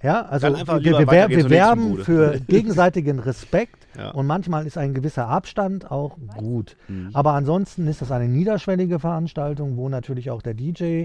[0.02, 4.12] Ja, also wir, wir, wer- wir werben für gegenseitigen Respekt Ja.
[4.12, 6.76] und manchmal ist ein gewisser Abstand auch gut.
[6.88, 7.10] Mhm.
[7.12, 11.04] Aber ansonsten ist das eine niederschwellige Veranstaltung, wo natürlich auch der DJ,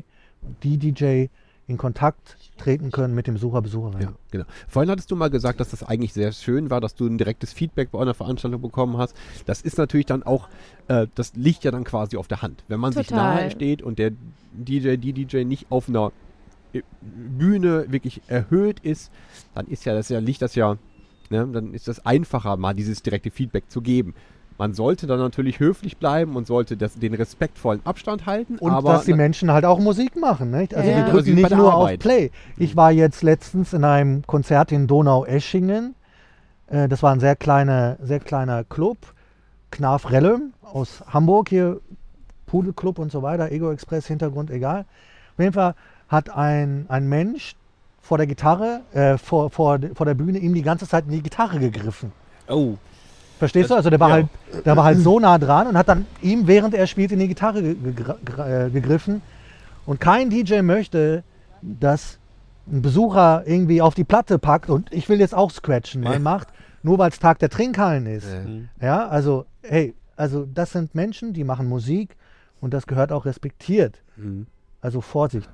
[0.63, 1.25] die DJ
[1.67, 4.01] in Kontakt treten können mit dem Besucher, Besucherin.
[4.01, 4.45] Ja, genau.
[4.67, 7.53] Vorhin hattest du mal gesagt, dass das eigentlich sehr schön war, dass du ein direktes
[7.53, 9.15] Feedback bei einer Veranstaltung bekommen hast.
[9.45, 10.47] Das ist natürlich dann auch,
[10.87, 12.63] äh, das liegt ja dann quasi auf der Hand.
[12.67, 13.35] Wenn man sich Total.
[13.35, 14.11] nahe steht und der
[14.53, 16.11] DJ, die DJ nicht auf einer
[16.73, 19.11] äh, Bühne wirklich erhöht ist,
[19.55, 20.77] dann ist ja das ja, liegt das ja,
[21.31, 24.13] ne, dann ist das einfacher, mal dieses direkte Feedback zu geben.
[24.57, 28.57] Man sollte dann natürlich höflich bleiben und sollte das, den respektvollen Abstand halten.
[28.57, 30.51] Und aber dass die Menschen halt auch Musik machen.
[30.51, 30.73] Nicht?
[30.73, 31.03] Also Ja.
[31.03, 31.99] Also drücken nicht nur Arbeit.
[31.99, 32.31] auf Play.
[32.57, 35.95] Ich war jetzt letztens in einem Konzert in Donau-Eschingen.
[36.67, 38.97] Äh, das war ein sehr kleiner, sehr kleiner Club.
[39.71, 41.81] Knarf Rellem aus Hamburg hier.
[42.45, 43.51] Pudelclub und so weiter.
[43.51, 44.85] Ego Express, Hintergrund, egal.
[45.33, 45.75] Auf jeden Fall
[46.07, 47.55] hat ein, ein Mensch
[48.01, 51.23] vor der Gitarre, äh, vor, vor, vor der Bühne ihm die ganze Zeit in die
[51.23, 52.11] Gitarre gegriffen.
[52.47, 52.75] Oh.
[53.39, 53.75] Verstehst du?
[53.75, 54.15] Also der war, ja.
[54.15, 54.27] halt,
[54.65, 57.27] der war halt so nah dran und hat dann ihm, während er spielt, in die
[57.27, 59.21] Gitarre äh, gegriffen.
[59.85, 61.23] Und kein DJ möchte,
[61.61, 62.17] dass
[62.67, 66.47] ein Besucher irgendwie auf die Platte packt und ich will jetzt auch scratchen mal macht,
[66.81, 68.27] nur weil es Tag der Trinkhallen ist.
[68.27, 68.69] Mhm.
[68.81, 72.15] Ja, also, hey, also das sind Menschen, die machen Musik
[72.61, 74.01] und das gehört auch respektiert.
[74.15, 74.47] Mhm.
[74.81, 75.49] Also Vorsicht.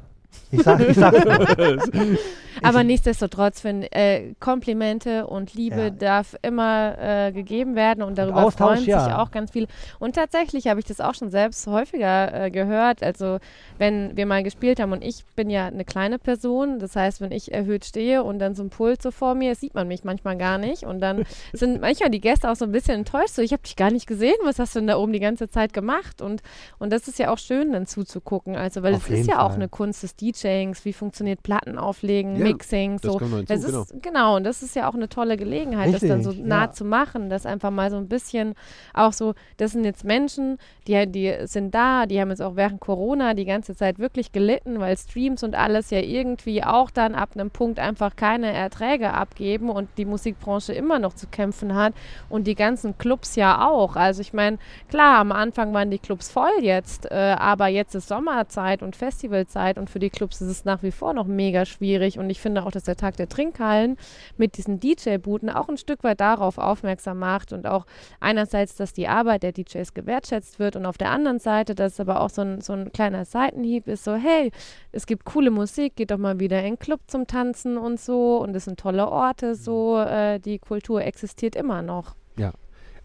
[0.51, 1.13] Ich sag, ich sag
[2.63, 5.89] Aber nichtsdestotrotz, wenn äh, Komplimente und Liebe Ja.
[5.89, 9.21] darf immer äh, gegeben werden und darüber Austausch, freuen sich ja.
[9.21, 9.67] auch ganz viele.
[9.99, 13.01] Und tatsächlich habe ich das auch schon selbst häufiger äh, gehört.
[13.03, 13.39] Also
[13.77, 17.31] wenn wir mal gespielt haben und ich bin ja eine kleine Person, das heißt, wenn
[17.31, 20.37] ich erhöht stehe und dann so ein Pult so vor mir, sieht man mich manchmal
[20.37, 21.23] gar nicht und dann
[21.53, 23.29] sind manchmal die Gäste auch so ein bisschen enttäuscht.
[23.35, 24.35] So, ich habe dich gar nicht gesehen.
[24.43, 26.21] Was hast du denn da oben die ganze Zeit gemacht?
[26.21, 26.43] Und
[26.79, 28.55] und das ist ja auch schön, dann zuzugucken.
[28.55, 29.55] Also, weil es ist ja auch Fall.
[29.55, 30.85] eine Kunst des DJings.
[30.85, 33.17] Wie funktioniert Platten auflegen, Ja, Mixing, das so.
[33.17, 34.35] kommt noch hinzu, Es ist, genau.
[34.35, 36.71] und das ist ja auch eine tolle Gelegenheit, das dann so Richtig, nah ja.
[36.71, 38.53] zu machen, das einfach mal so ein bisschen
[38.93, 40.57] auch so, das sind jetzt Menschen,
[40.87, 44.79] die, die sind da, die haben jetzt auch während Corona die ganze Zeit wirklich gelitten,
[44.79, 49.69] weil Streams und alles ja irgendwie auch dann ab einem Punkt einfach keine Erträge abgeben
[49.69, 51.93] und die Musikbranche immer noch zu kämpfen hat
[52.29, 53.95] und die ganzen Clubs ja auch.
[53.95, 54.57] Also ich meine,
[54.89, 59.77] klar, am Anfang waren die Clubs voll jetzt, äh, aber jetzt ist Sommerzeit und Festivalzeit
[59.77, 62.19] und für die Clubs ist es nach wie vor noch mega schwierig.
[62.19, 63.97] Und ich finde auch, dass der Tag der Trinkhallen
[64.37, 67.85] mit diesen DJ-Booten auch ein Stück weit darauf aufmerksam macht und auch
[68.19, 71.99] einerseits, dass die Arbeit der DJs gewertschätzt wird und auf der anderen Seite, dass es
[71.99, 74.51] aber auch so ein, so ein kleiner Seitenhieb ist, so hey,
[74.91, 78.37] es gibt coole Musik, geht doch mal wieder in den Club zum Tanzen und so.
[78.37, 82.15] Und es sind tolle Orte, so äh, die Kultur existiert immer noch.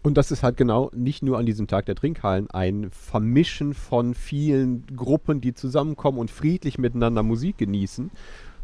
[0.03, 4.13] Und das ist halt genau nicht nur an diesem Tag der Trinkhallen ein Vermischen von
[4.13, 8.11] vielen Gruppen, die zusammenkommen und friedlich miteinander Musik genießen,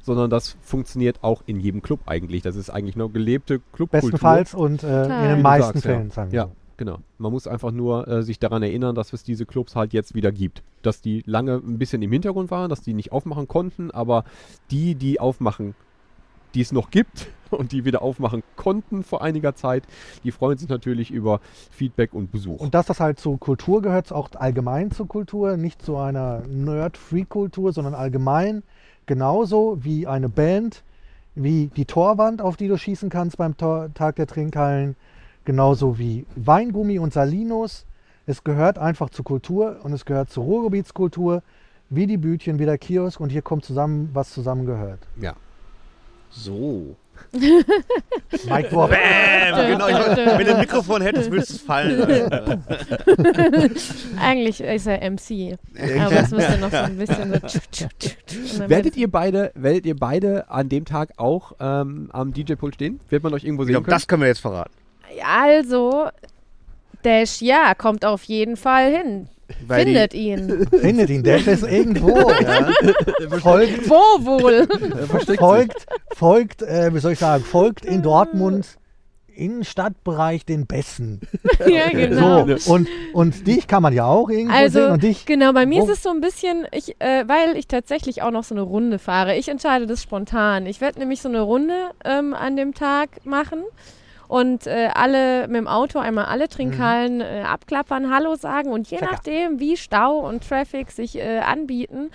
[0.02, 2.44] sondern das funktioniert auch in jedem Club eigentlich.
[2.44, 4.12] Das ist eigentlich nur gelebte Clubkultur.
[4.12, 6.14] bestenfalls und äh, in den meisten sagst, Fällen, ja.
[6.14, 6.52] sagen wir Ja, so.
[6.78, 6.98] genau.
[7.18, 10.32] Man muss einfach nur äh, sich daran erinnern, dass es diese Clubs halt jetzt wieder
[10.32, 10.62] gibt.
[10.82, 14.26] Dass die lange ein bisschen im Hintergrund waren, dass die nicht aufmachen konnten, aber
[14.72, 15.74] die, die aufmachen,
[16.54, 19.84] die es noch gibt und die wieder aufmachen konnten vor einiger Zeit,
[20.24, 21.40] die freuen sich natürlich über
[21.72, 22.60] Feedback und Besuch.
[22.60, 27.74] Und dass das halt zur Kultur gehört, auch allgemein zur Kultur, nicht zu einer Nerd-Free-Kultur,
[27.74, 28.64] sondern allgemein
[29.06, 30.84] genauso wie eine Band,
[31.36, 34.96] wie die Torwand, auf die du schießen kannst beim Tor Tag der Trinkhallen,
[35.46, 37.86] genauso wie Weingummi und Salinos.
[38.26, 41.44] Es gehört einfach zur Kultur und es gehört zur Ruhrgebietskultur,
[41.90, 45.00] wie die Bütchen, wie der Kiosk und hier kommt zusammen, was zusammengehört.
[45.20, 45.34] ja.
[46.36, 46.96] So.
[48.50, 48.90] Mike Drop.
[48.90, 49.68] Bam!
[49.68, 52.64] Genau, ich, wenn du ein Mikrofon hättest, würdest du es fallen lassen.
[54.20, 55.58] Eigentlich ist er MC,
[56.00, 57.40] aber es müsste noch so ein bisschen so.
[57.48, 58.54] tsch, tsch, tsch, tsch.
[58.54, 62.76] Und dann Werdet ihr beide, werdet ihr beide an dem Tag auch ähm, am DJ-Pult
[62.76, 63.00] stehen?
[63.10, 63.96] Wird man euch irgendwo Ich sehen glaube, können?
[63.96, 64.72] das können wir jetzt verraten.
[65.26, 66.10] Also,
[67.04, 69.28] Dash, ja, kommt auf jeden Fall hin.
[69.68, 70.68] Weil die- Findet ihn.
[70.82, 72.16] Findet ihn, der ist irgendwo.
[73.40, 74.68] Folgt Wo wohl?
[75.38, 75.86] folgt,
[76.16, 78.78] folgt, äh, wie soll ich sagen, folgt in Dortmund
[79.36, 81.22] Innenstadtbereich den Besten.
[81.68, 82.46] ja, genau.
[82.58, 85.26] So, und, und dich kann man ja auch irgendwo Also, sehen und dich.
[85.26, 88.30] genau, bei mir Wo- ist es so ein bisschen, ich, äh, weil ich tatsächlich auch
[88.32, 89.36] noch so eine Runde fahre.
[89.36, 90.68] Ich entscheide das spontan.
[90.68, 91.74] Ich werde nämlich so eine Runde
[92.06, 93.64] ähm, an dem Tag machen
[94.34, 98.98] und äh, alle mit dem Auto einmal alle Trinkhallen äh, abklappern, Hallo sagen und je
[99.00, 102.10] nachdem, wie Stau und Traffic sich äh, anbieten,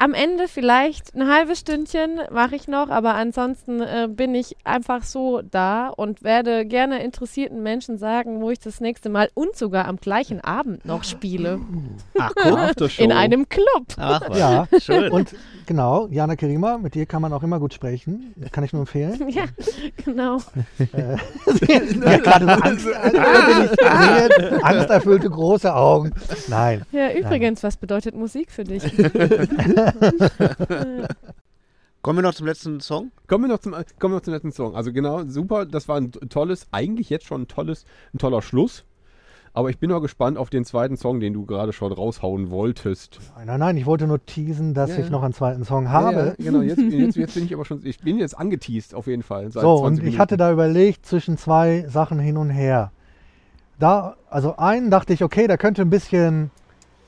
[0.00, 5.02] am Ende vielleicht ein halbes Stündchen mache ich noch, aber ansonsten äh, bin ich einfach
[5.02, 9.86] so da und werde gerne interessierten Menschen sagen, wo ich das nächste Mal und sogar
[9.86, 11.60] am gleichen Abend noch spiele.
[12.16, 12.30] Ach,
[12.78, 12.98] guck.
[13.00, 13.86] In einem Club.
[13.96, 14.38] Ach, was.
[14.38, 15.10] Ja, Schön.
[15.10, 15.34] und
[15.66, 18.34] genau, Jana Kerima, mit dir kann man auch immer gut sprechen.
[18.52, 19.28] Kann ich nur empfehlen.
[19.38, 19.44] Ja,
[20.04, 20.38] genau.
[20.96, 22.88] ja, gerade so Angst,
[23.84, 26.12] Angst, angsterfüllte große Augen.
[26.48, 26.82] Nein.
[26.92, 28.82] Ja, übrigens, was bedeutet Musik für dich?
[32.02, 33.10] Kommen wir noch zum letzten Song?
[33.26, 34.74] Kommen wir noch zum, kommen wir noch zum letzten Song.
[34.76, 35.66] Also genau, super.
[35.66, 37.84] Das war ein tolles, eigentlich jetzt schon ein tolles,
[38.14, 38.84] ein toller Schluss.
[39.52, 43.18] Aber ich bin noch gespannt auf den zweiten Song, den du gerade schon raushauen wolltest.
[43.36, 46.12] Nein, nein, nein, ich wollte nur teasen, dass Ja, ich noch einen zweiten Song habe.
[46.16, 49.08] Ja, ja, genau, jetzt, jetzt, jetzt bin ich aber schon, ich bin jetzt angeteased auf
[49.08, 49.50] jeden Fall.
[49.50, 50.38] Seit So, 20 und ich hatte Minuten.
[50.48, 52.92] da überlegt zwischen zwei Sachen hin und her.
[53.80, 56.50] Da, also einen dachte ich, okay, der könnte ein bisschen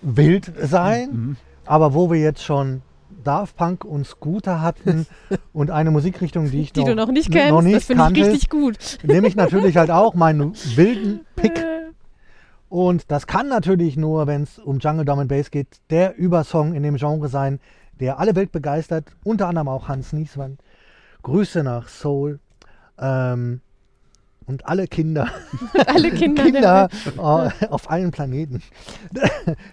[0.03, 1.37] wild sein, Mhm.
[1.71, 2.83] Aber wo wir jetzt schon
[3.23, 5.07] Daft Punk und Scooter hatten
[5.53, 8.11] und eine Musikrichtung, die ich Die noch, du noch nicht kennst, noch nicht das finde
[8.13, 8.99] ich richtig gut.
[9.05, 11.65] nehme ich natürlich halt auch meinen wilden Pick.
[12.69, 16.75] Und das kann natürlich nur, wenn es um Jungle Drum and Bass geht, der Übersong
[16.75, 17.59] in dem Genre sein,
[17.99, 20.57] der alle Welt begeistert, unter anderem auch Hans Niesmann.
[21.23, 22.39] Grüße nach Soul.
[22.97, 23.61] Ähm,
[24.51, 25.29] und alle Kinder,
[25.87, 28.63] Alle Kinder, Kinder der äh, auf allen Planeten.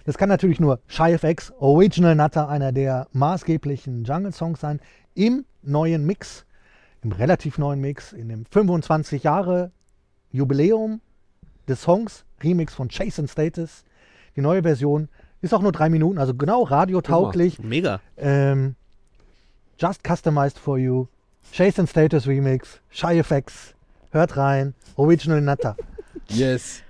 [0.04, 4.80] Das kann natürlich nur Shy FX, Original Nutter, einer der maßgeblichen Jungle-Songs sein,
[5.14, 6.46] im neuen Mix,
[7.02, 9.72] im relativ neuen Mix, in dem 25 Jahre
[10.30, 11.00] Jubiläum
[11.66, 13.84] des Songs, Remix von Chase and Status.
[14.36, 15.08] Die neue Version
[15.40, 17.58] ist auch nur drei Minuten, also genau radiotauglich.
[17.58, 18.00] Mega.
[18.16, 18.76] Ähm,
[19.76, 21.08] just customized for you.
[21.52, 23.74] Chase and Status Remix, Shy FX.
[24.10, 25.76] Hört rein, Original Nutter.
[26.28, 26.82] Yes.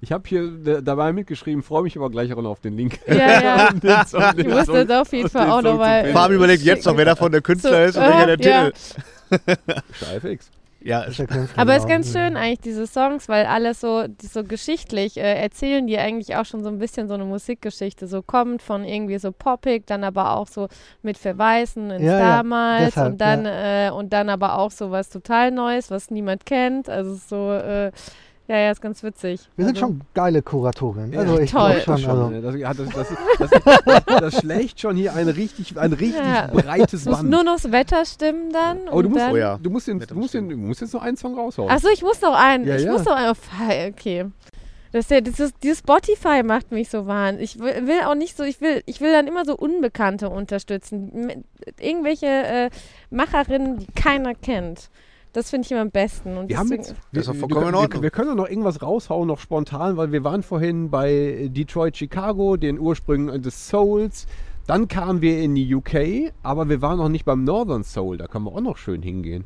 [0.00, 2.98] Ich habe hier dabei mitgeschrieben, freue mich aber gleich auch noch auf den Link.
[3.06, 3.72] Ja, ja.
[3.72, 6.16] Den Song, den Ich muss das auf jeden Fall auch Song noch zu mal- finden.
[6.18, 8.70] Fabi überlegt jetzt noch, wer davon der Künstler So, ist und welcher äh, der ja.
[8.70, 10.26] Titel.
[10.26, 10.50] FX.
[10.84, 14.26] Ja, Ist Künstler, Aber es ist ganz schön eigentlich, diese Songs, weil alles so, die
[14.26, 18.06] so geschichtlich äh, erzählen die eigentlich auch schon so ein bisschen so eine Musikgeschichte.
[18.06, 20.68] So kommt von irgendwie so poppig, dann aber auch so
[21.02, 24.90] mit Verweisen ins Ja, ja, damals deshalb, und dann äh, und dann aber auch so
[24.90, 26.88] was total Neues, was niemand kennt.
[26.88, 27.92] Also so, äh,
[28.52, 29.48] ja, ja, ist ganz witzig.
[29.56, 31.12] Wir sind also, schon geile Kuratorinnen.
[31.14, 31.80] Ja, Also ich toll.
[31.84, 32.10] glaub schon.
[32.10, 33.08] Also, Das, ja, das, das,
[33.38, 33.50] das,
[33.86, 36.48] das, das schlägt schon hier ein richtig, ein richtig Ja.
[36.52, 37.30] breites muss Band.
[37.30, 38.88] nur noch das Wetter stimmen dann.
[38.88, 39.58] Aber du musst, dann, Oh ja.
[39.62, 41.70] du, musst den, du, musst den, du musst jetzt noch einen Song raushauen.
[41.70, 42.66] Achso, ich muss noch einen.
[42.66, 42.92] Ja, ich ja.
[42.92, 43.34] muss noch einen.
[43.94, 44.26] Okay.
[44.92, 47.54] Das, ist ja, dieses, dieses Spotify macht mich so wahnsinnig.
[47.54, 51.44] Ich will, will auch nicht so, ich will, ich will dann immer so Unbekannte unterstützen.
[51.80, 52.70] Irgendwelche äh,
[53.08, 54.90] Macherinnen, die keiner kennt.
[55.32, 56.36] Das finde ich immer am besten.
[56.36, 58.02] Und wir haben jetzt, wir, wir, Ordnung.
[58.02, 62.78] wir können noch irgendwas raushauen, noch spontan, weil wir waren vorhin bei Detroit, Chicago, den
[62.78, 64.26] Ursprüngen des Souls.
[64.66, 68.18] Dann kamen wir in die UK, aber wir waren noch nicht beim Northern Soul.
[68.18, 69.44] Da kann man auch noch schön hingehen.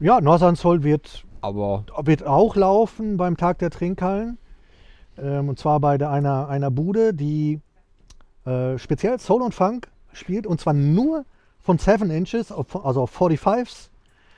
[0.00, 4.38] ja, Northern Soul wird, Aber wird auch laufen beim Tag der Trinkhallen.
[5.16, 7.60] Ähm, und zwar bei der, einer, einer Bude, die
[8.44, 10.46] äh, speziell Soul und Funk spielt.
[10.46, 11.24] Und zwar nur
[11.60, 13.88] von 7 Inches, auf, also auf 45s.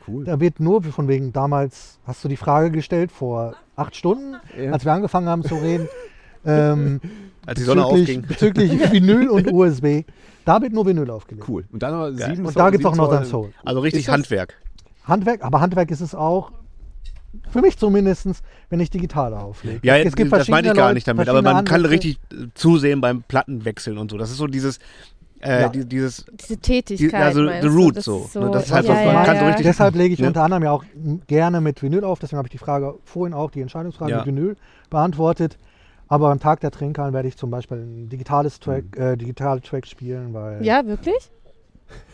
[0.09, 0.25] Cool.
[0.25, 4.73] Da wird nur, von wegen damals, hast du die Frage gestellt, vor acht Stunden, Ja.
[4.73, 5.89] als wir angefangen haben zu reden,
[6.45, 7.01] ähm,
[7.45, 8.23] als die Sonne bezüglich, aufging.
[8.29, 10.05] bezüglich Vinyl und USB.
[10.45, 11.49] Da wird nur Vinyl aufgelegt.
[11.49, 11.65] Cool.
[11.73, 12.31] Und dann noch Geil.
[12.31, 13.53] sieben Und da gibt es auch sieben Northern Soul.
[13.65, 14.55] Also richtig Handwerk.
[15.05, 16.53] Handwerk, aber Handwerk ist es auch,
[17.51, 18.27] für mich zumindest,
[18.71, 19.81] wenn ich digital auflege.
[19.83, 22.19] Ja, es gibt das meine ich gar Leute, nicht damit, aber man kann richtig
[22.55, 24.19] zusehen beim Plattenwechseln und so.
[24.19, 24.79] Das ist so dieses,
[25.41, 25.69] äh, Ja.
[25.69, 27.11] die, dieses, diese Tätigkeit.
[27.13, 29.39] Die- also the root Das so, ist ne, das ist halt ja, was, man kann
[29.39, 30.29] so richtig- Deshalb lege ich Ne?
[30.29, 30.85] unter anderem ja auch
[31.27, 32.19] gerne mit Vinyl auf.
[32.19, 34.17] Deswegen habe ich die Frage vorhin auch, die Entscheidungsfrage Ja.
[34.19, 34.57] mit Vinyl
[34.91, 35.59] beantwortet.
[36.09, 39.91] Aber am Tag der Trinkhallen werde ich zum Beispiel ein digitales Track, äh, digitale Tracks
[39.91, 41.31] spielen, weil Ja, wirklich?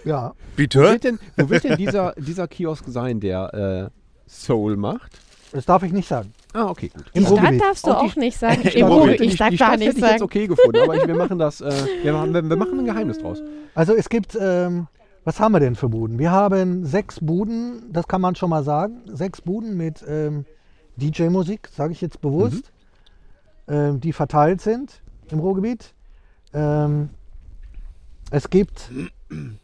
[0.04, 0.80] ja, Wo bitte?
[0.80, 5.18] wird denn, wo wird denn dieser, dieser Kiosk sein, der äh, Soul macht?
[5.52, 6.32] das darf ich nicht sagen.
[6.54, 7.04] Ah, okay, gut.
[7.14, 7.60] Im Die Stadt Ruhrgebiet.
[7.62, 8.62] darfst du Auch auch nicht sagen.
[8.74, 10.22] Im Ruhrgebiet, hätte ich sag die gar Stadt nicht hätte ich jetzt sagen.
[10.22, 11.72] okay gefunden, aber ich, wir machen das, äh,
[12.02, 13.42] wir, machen, wir, wir machen ein Geheimnis draus.
[13.74, 14.86] Also es gibt, ähm,
[15.24, 16.18] was haben wir denn für Buden?
[16.18, 20.44] Wir haben sechs Buden, das kann man schon mal sagen, sechs Buden mit ähm,
[20.96, 22.70] DJ-Musik, sage ich jetzt bewusst,
[23.68, 25.00] ähm, die verteilt sind
[25.30, 25.94] im Ruhrgebiet.
[26.52, 27.08] Ähm,
[28.30, 28.90] es gibt,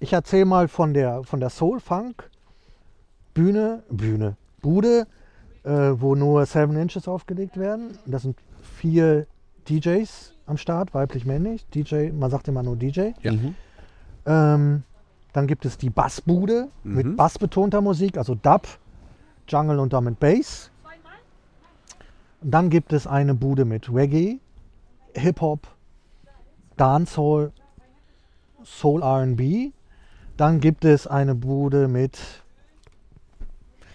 [0.01, 2.31] ich erzähle mal von der, von der Soul Funk
[3.35, 5.06] Bühne, Bühne, Bude,
[5.64, 7.98] wo nur Seven Inches aufgelegt werden.
[8.06, 8.36] Das sind
[8.76, 9.26] vier
[9.68, 11.66] DJs am Start, weiblich-männlich.
[11.74, 13.10] DJ, man sagt immer nur DJ.
[13.22, 13.32] Ja.
[14.26, 14.82] Ähm,
[15.32, 16.94] dann gibt es die Bassbude Mhm.
[16.94, 18.66] mit bassbetonter Musik, also Dub,
[19.47, 20.70] Jungle und Drum and Bass.
[22.40, 24.39] Und dann gibt es eine Bude mit Reggae,
[25.14, 25.66] Hip-Hop,
[26.76, 27.52] Dancehall,
[28.64, 29.72] Soul RB.
[30.36, 32.18] Dann gibt es eine Bude mit,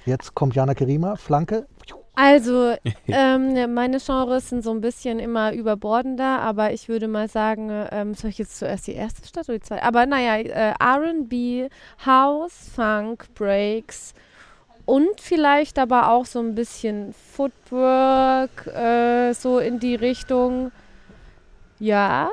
[0.05, 1.67] jetzt kommt Jana Kerima, Flanke.
[2.15, 2.75] Also,
[3.07, 8.13] ähm, meine Genres sind so ein bisschen immer überbordender, aber ich würde mal sagen, ähm,
[8.13, 9.83] soll ich jetzt zuerst die erste Stadt oder die zweite?
[9.83, 11.71] Aber naja, äh, RB,
[12.05, 14.13] House, Funk, Breaks
[14.85, 20.71] und vielleicht aber auch so ein bisschen Footwork, äh, so in die Richtung.
[21.79, 22.29] Ja,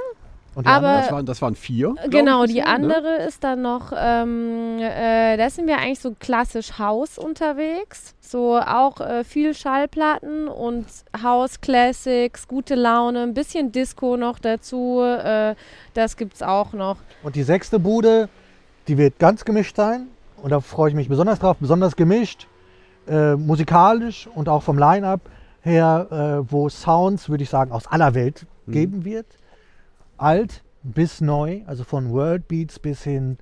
[0.55, 1.03] Und die Aber- andere?
[1.03, 1.95] Das waren, das waren vier.
[2.09, 2.85] Genau, ich, die bisher, ne?
[2.97, 8.15] andere ist dann noch, ähm, äh, da sind wir eigentlich so klassisch Haus unterwegs.
[8.21, 10.87] So auch äh, viel Schallplatten und
[11.23, 15.01] House Classics, gute Laune, ein bisschen Disco noch dazu.
[15.03, 15.55] Äh,
[15.95, 16.97] das gibt's auch noch.
[17.23, 18.29] Und die sechste Bude,
[18.89, 20.09] die wird ganz gemischt sein.
[20.43, 21.57] Und da freue ich mich besonders drauf.
[21.61, 22.47] Besonders gemischt,
[23.09, 25.21] äh, musikalisch und auch vom Line-Up
[25.63, 26.07] her,
[26.47, 28.73] äh, wo Sounds, würde ich sagen, aus aller Welt Mhm.
[28.73, 29.27] geben wird.
[30.21, 33.39] Alt bis neu, also von World Beats bis hin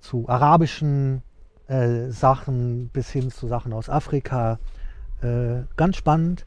[0.00, 1.22] zu arabischen
[1.68, 4.58] äh, Sachen, bis hin zu Sachen aus Afrika.
[5.22, 6.46] Äh, ganz spannend.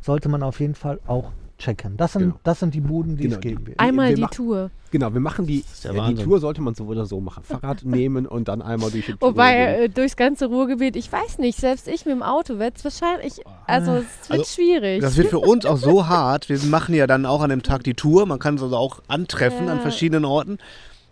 [0.00, 1.96] Sollte man auf jeden Fall auch checken.
[1.96, 2.40] Das sind, Genau.
[2.44, 3.78] das sind die Buden, die Genau, es geben wird.
[3.80, 4.70] Einmal wir die machen- Tour.
[4.90, 6.24] Genau, wir machen die, ja, die Wahnsinn.
[6.24, 7.42] Tour sollte man so oder so machen.
[7.44, 9.28] Fahrrad nehmen und dann einmal durch die Tour.
[9.30, 9.82] Wobei gehen.
[9.84, 13.34] äh, durchs ganze Ruhrgebiet, ich weiß nicht, selbst ich mit dem Auto werde es wahrscheinlich,
[13.66, 15.00] also es wird Also, schwierig.
[15.02, 16.48] Das wird für uns auch so hart.
[16.48, 18.24] Wir machen ja dann auch an dem Tag die Tour.
[18.26, 19.82] Man kann es also auch antreffen an Ja.
[19.82, 20.58] verschiedenen Orten.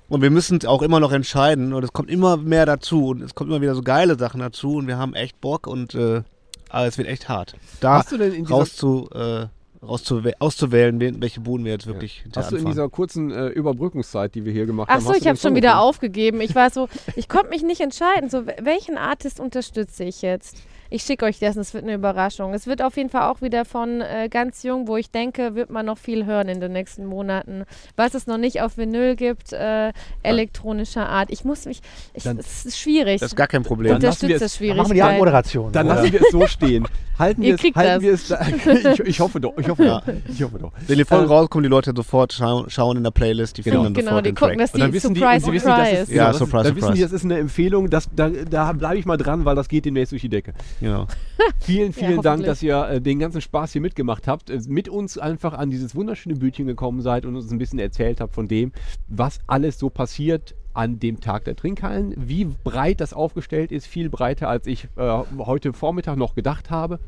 [0.09, 1.73] Und wir müssen auch immer noch entscheiden.
[1.75, 3.09] Und es kommt immer mehr dazu.
[3.09, 4.77] Und es kommt immer wieder so geile Sachen dazu.
[4.77, 5.67] Und wir haben echt Bock.
[5.67, 6.23] Und äh,
[6.71, 7.55] aber es wird echt hart.
[7.81, 9.49] Da Hast du denn in dieser, raus zu, äh, raus zu,
[9.87, 14.45] auszuwählen, welche Buden wir jetzt wirklich hinterher hast du in dieser kurzen äh, Überbrückungszeit, die
[14.45, 15.89] wir hier gemacht Ach haben, so, hast ich habe schon wieder gefunden?
[15.89, 16.41] aufgegeben.
[16.41, 18.29] Ich war so, ich konnte mich nicht entscheiden.
[18.31, 20.57] So, wel- welchen Artist unterstütze ich jetzt?
[20.89, 22.55] Ich schicke euch das und es wird eine Überraschung.
[22.55, 25.69] Es wird auf jeden Fall auch wieder von äh, ganz jung, wo ich denke, wird
[25.69, 27.65] man noch viel hören in den nächsten Monaten.
[27.97, 29.93] Was es noch nicht auf Vinyl gibt, äh,
[30.23, 31.31] elektronischer Art.
[31.33, 31.81] Ich muss mich,
[32.15, 33.21] ich, Dann- es ist schwierig.
[33.21, 33.93] Das ist gar kein Problem.
[33.95, 34.77] Dann lassen wir Unterstütze es- es Dann schwierig.
[34.77, 35.73] machen wir die Abmoderation.
[35.73, 35.97] Dann oder?
[35.97, 36.87] lassen wir es so stehen.
[37.19, 38.41] Halten wir es, halten wir es da,
[38.93, 40.01] ich, ich hoffe doch, ich hoffe Ja.
[40.01, 40.13] doch.
[40.29, 40.73] Ich hoffe doch.
[40.87, 43.57] Wenn die Folgen Äh, rauskommen, die Leute sofort schauen, schauen in der Playlist.
[43.59, 44.59] Die finden dann Genau, sofort die den gucken, Track.
[44.59, 46.03] dass Und dann die wissen die, Surprise, und sie wissen, das Surprise.
[46.03, 48.73] ist, Ja, das Surprise, ist, dann wissen die, das ist eine Empfehlung, das, da, da
[48.73, 50.53] bleibe ich mal dran, weil das geht demnächst durch die Decke.
[50.81, 51.07] Genau.
[51.61, 52.47] Vielen, vielen Dank, hoffentlich.
[52.47, 55.95] dass ihr äh, den ganzen Spaß hier mitgemacht habt, äh, mit uns einfach an dieses
[55.95, 58.73] wunderschöne Bütchen gekommen seid und uns ein bisschen erzählt habt von dem,
[59.09, 64.11] was alles so passiert an dem Tag der Trinkhallen, wie breit das aufgestellt ist, viel
[64.11, 67.01] breiter als ich äh, heute Vormittag noch gedacht habe.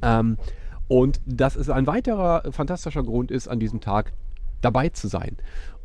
[0.00, 0.38] Ähm,
[0.86, 4.12] und dass es ein weiterer fantastischer Grund ist, an diesem Tag
[4.60, 5.36] dabei zu sein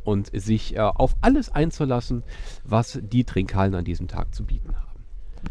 [0.04, 2.24] und sich äh, auf alles einzulassen,
[2.64, 5.04] was die Trinkhallen an diesem Tag zu bieten haben.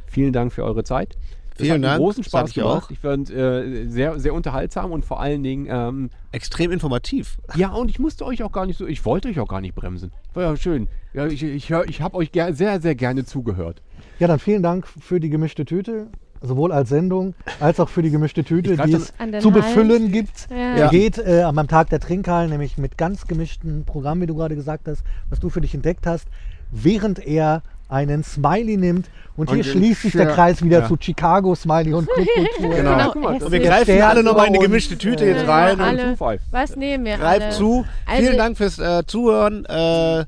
[0.07, 1.19] Vielen Dank für eure Zeit.
[1.57, 2.85] Vielen hat Dank, großen Spaß ich gemacht.
[2.85, 2.91] auch.
[2.91, 7.37] Ich fand äh, sehr, sehr unterhaltsam und vor allen Dingen, ähm, Extrem informativ.
[7.55, 9.75] ja, und ich musste euch auch gar nicht so, ich wollte euch auch gar nicht
[9.75, 10.13] bremsen.
[10.35, 10.89] War ja schön.
[11.13, 13.83] Ja, ich ich, ich habe euch ger sehr, sehr gerne zugehört.
[14.19, 16.09] Ja, dann vielen Dank für die gemischte Tüte,
[16.41, 19.45] sowohl als Sendung als auch für die gemischte Tüte, die es zu Hals.
[19.53, 20.49] befüllen gibt.
[20.51, 20.89] Ja.
[20.89, 24.89] Geht äh, am Tag der Trinkhallen, nämlich mit ganz gemischten Programm, wie du gerade gesagt
[24.89, 26.29] hast, was du für dich entdeckt hast,
[26.71, 27.63] während er
[27.93, 29.09] einen Smiley nimmt.
[29.37, 30.89] Und, Und hier schließt sich der Kreis wieder ja.
[30.89, 32.71] zu Chicago, Smiley und Clubkultur.
[32.77, 33.13] Genau.
[33.13, 34.65] Genau, Und wir greifen Stern alle nochmal in uns.
[34.65, 35.81] gemischte Tüte jetzt Ja, rein.
[35.81, 36.03] alle.
[36.05, 36.41] Und Zufall.
[36.51, 37.51] Was nehmen wir greift alle?
[37.53, 37.85] zu.
[38.07, 39.65] Also- Vielen Dank fürs äh, Zuhören.
[39.67, 40.25] Äh,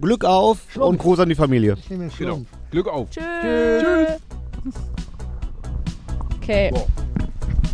[0.00, 1.76] Glück auf und Gruß an die Familie.
[1.78, 2.30] Ich nehme den Genau.
[2.32, 2.48] Schlumpf.
[2.70, 3.08] Glück auf.
[3.10, 3.24] Tschüss.
[6.36, 6.72] Okay.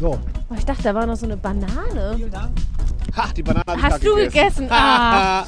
[0.01, 0.19] So.
[0.51, 2.17] Oh, ich dachte, da war noch so eine Banane.
[3.17, 4.67] Ha, die Banane Hast du gegessen?
[4.71, 5.45] Ah.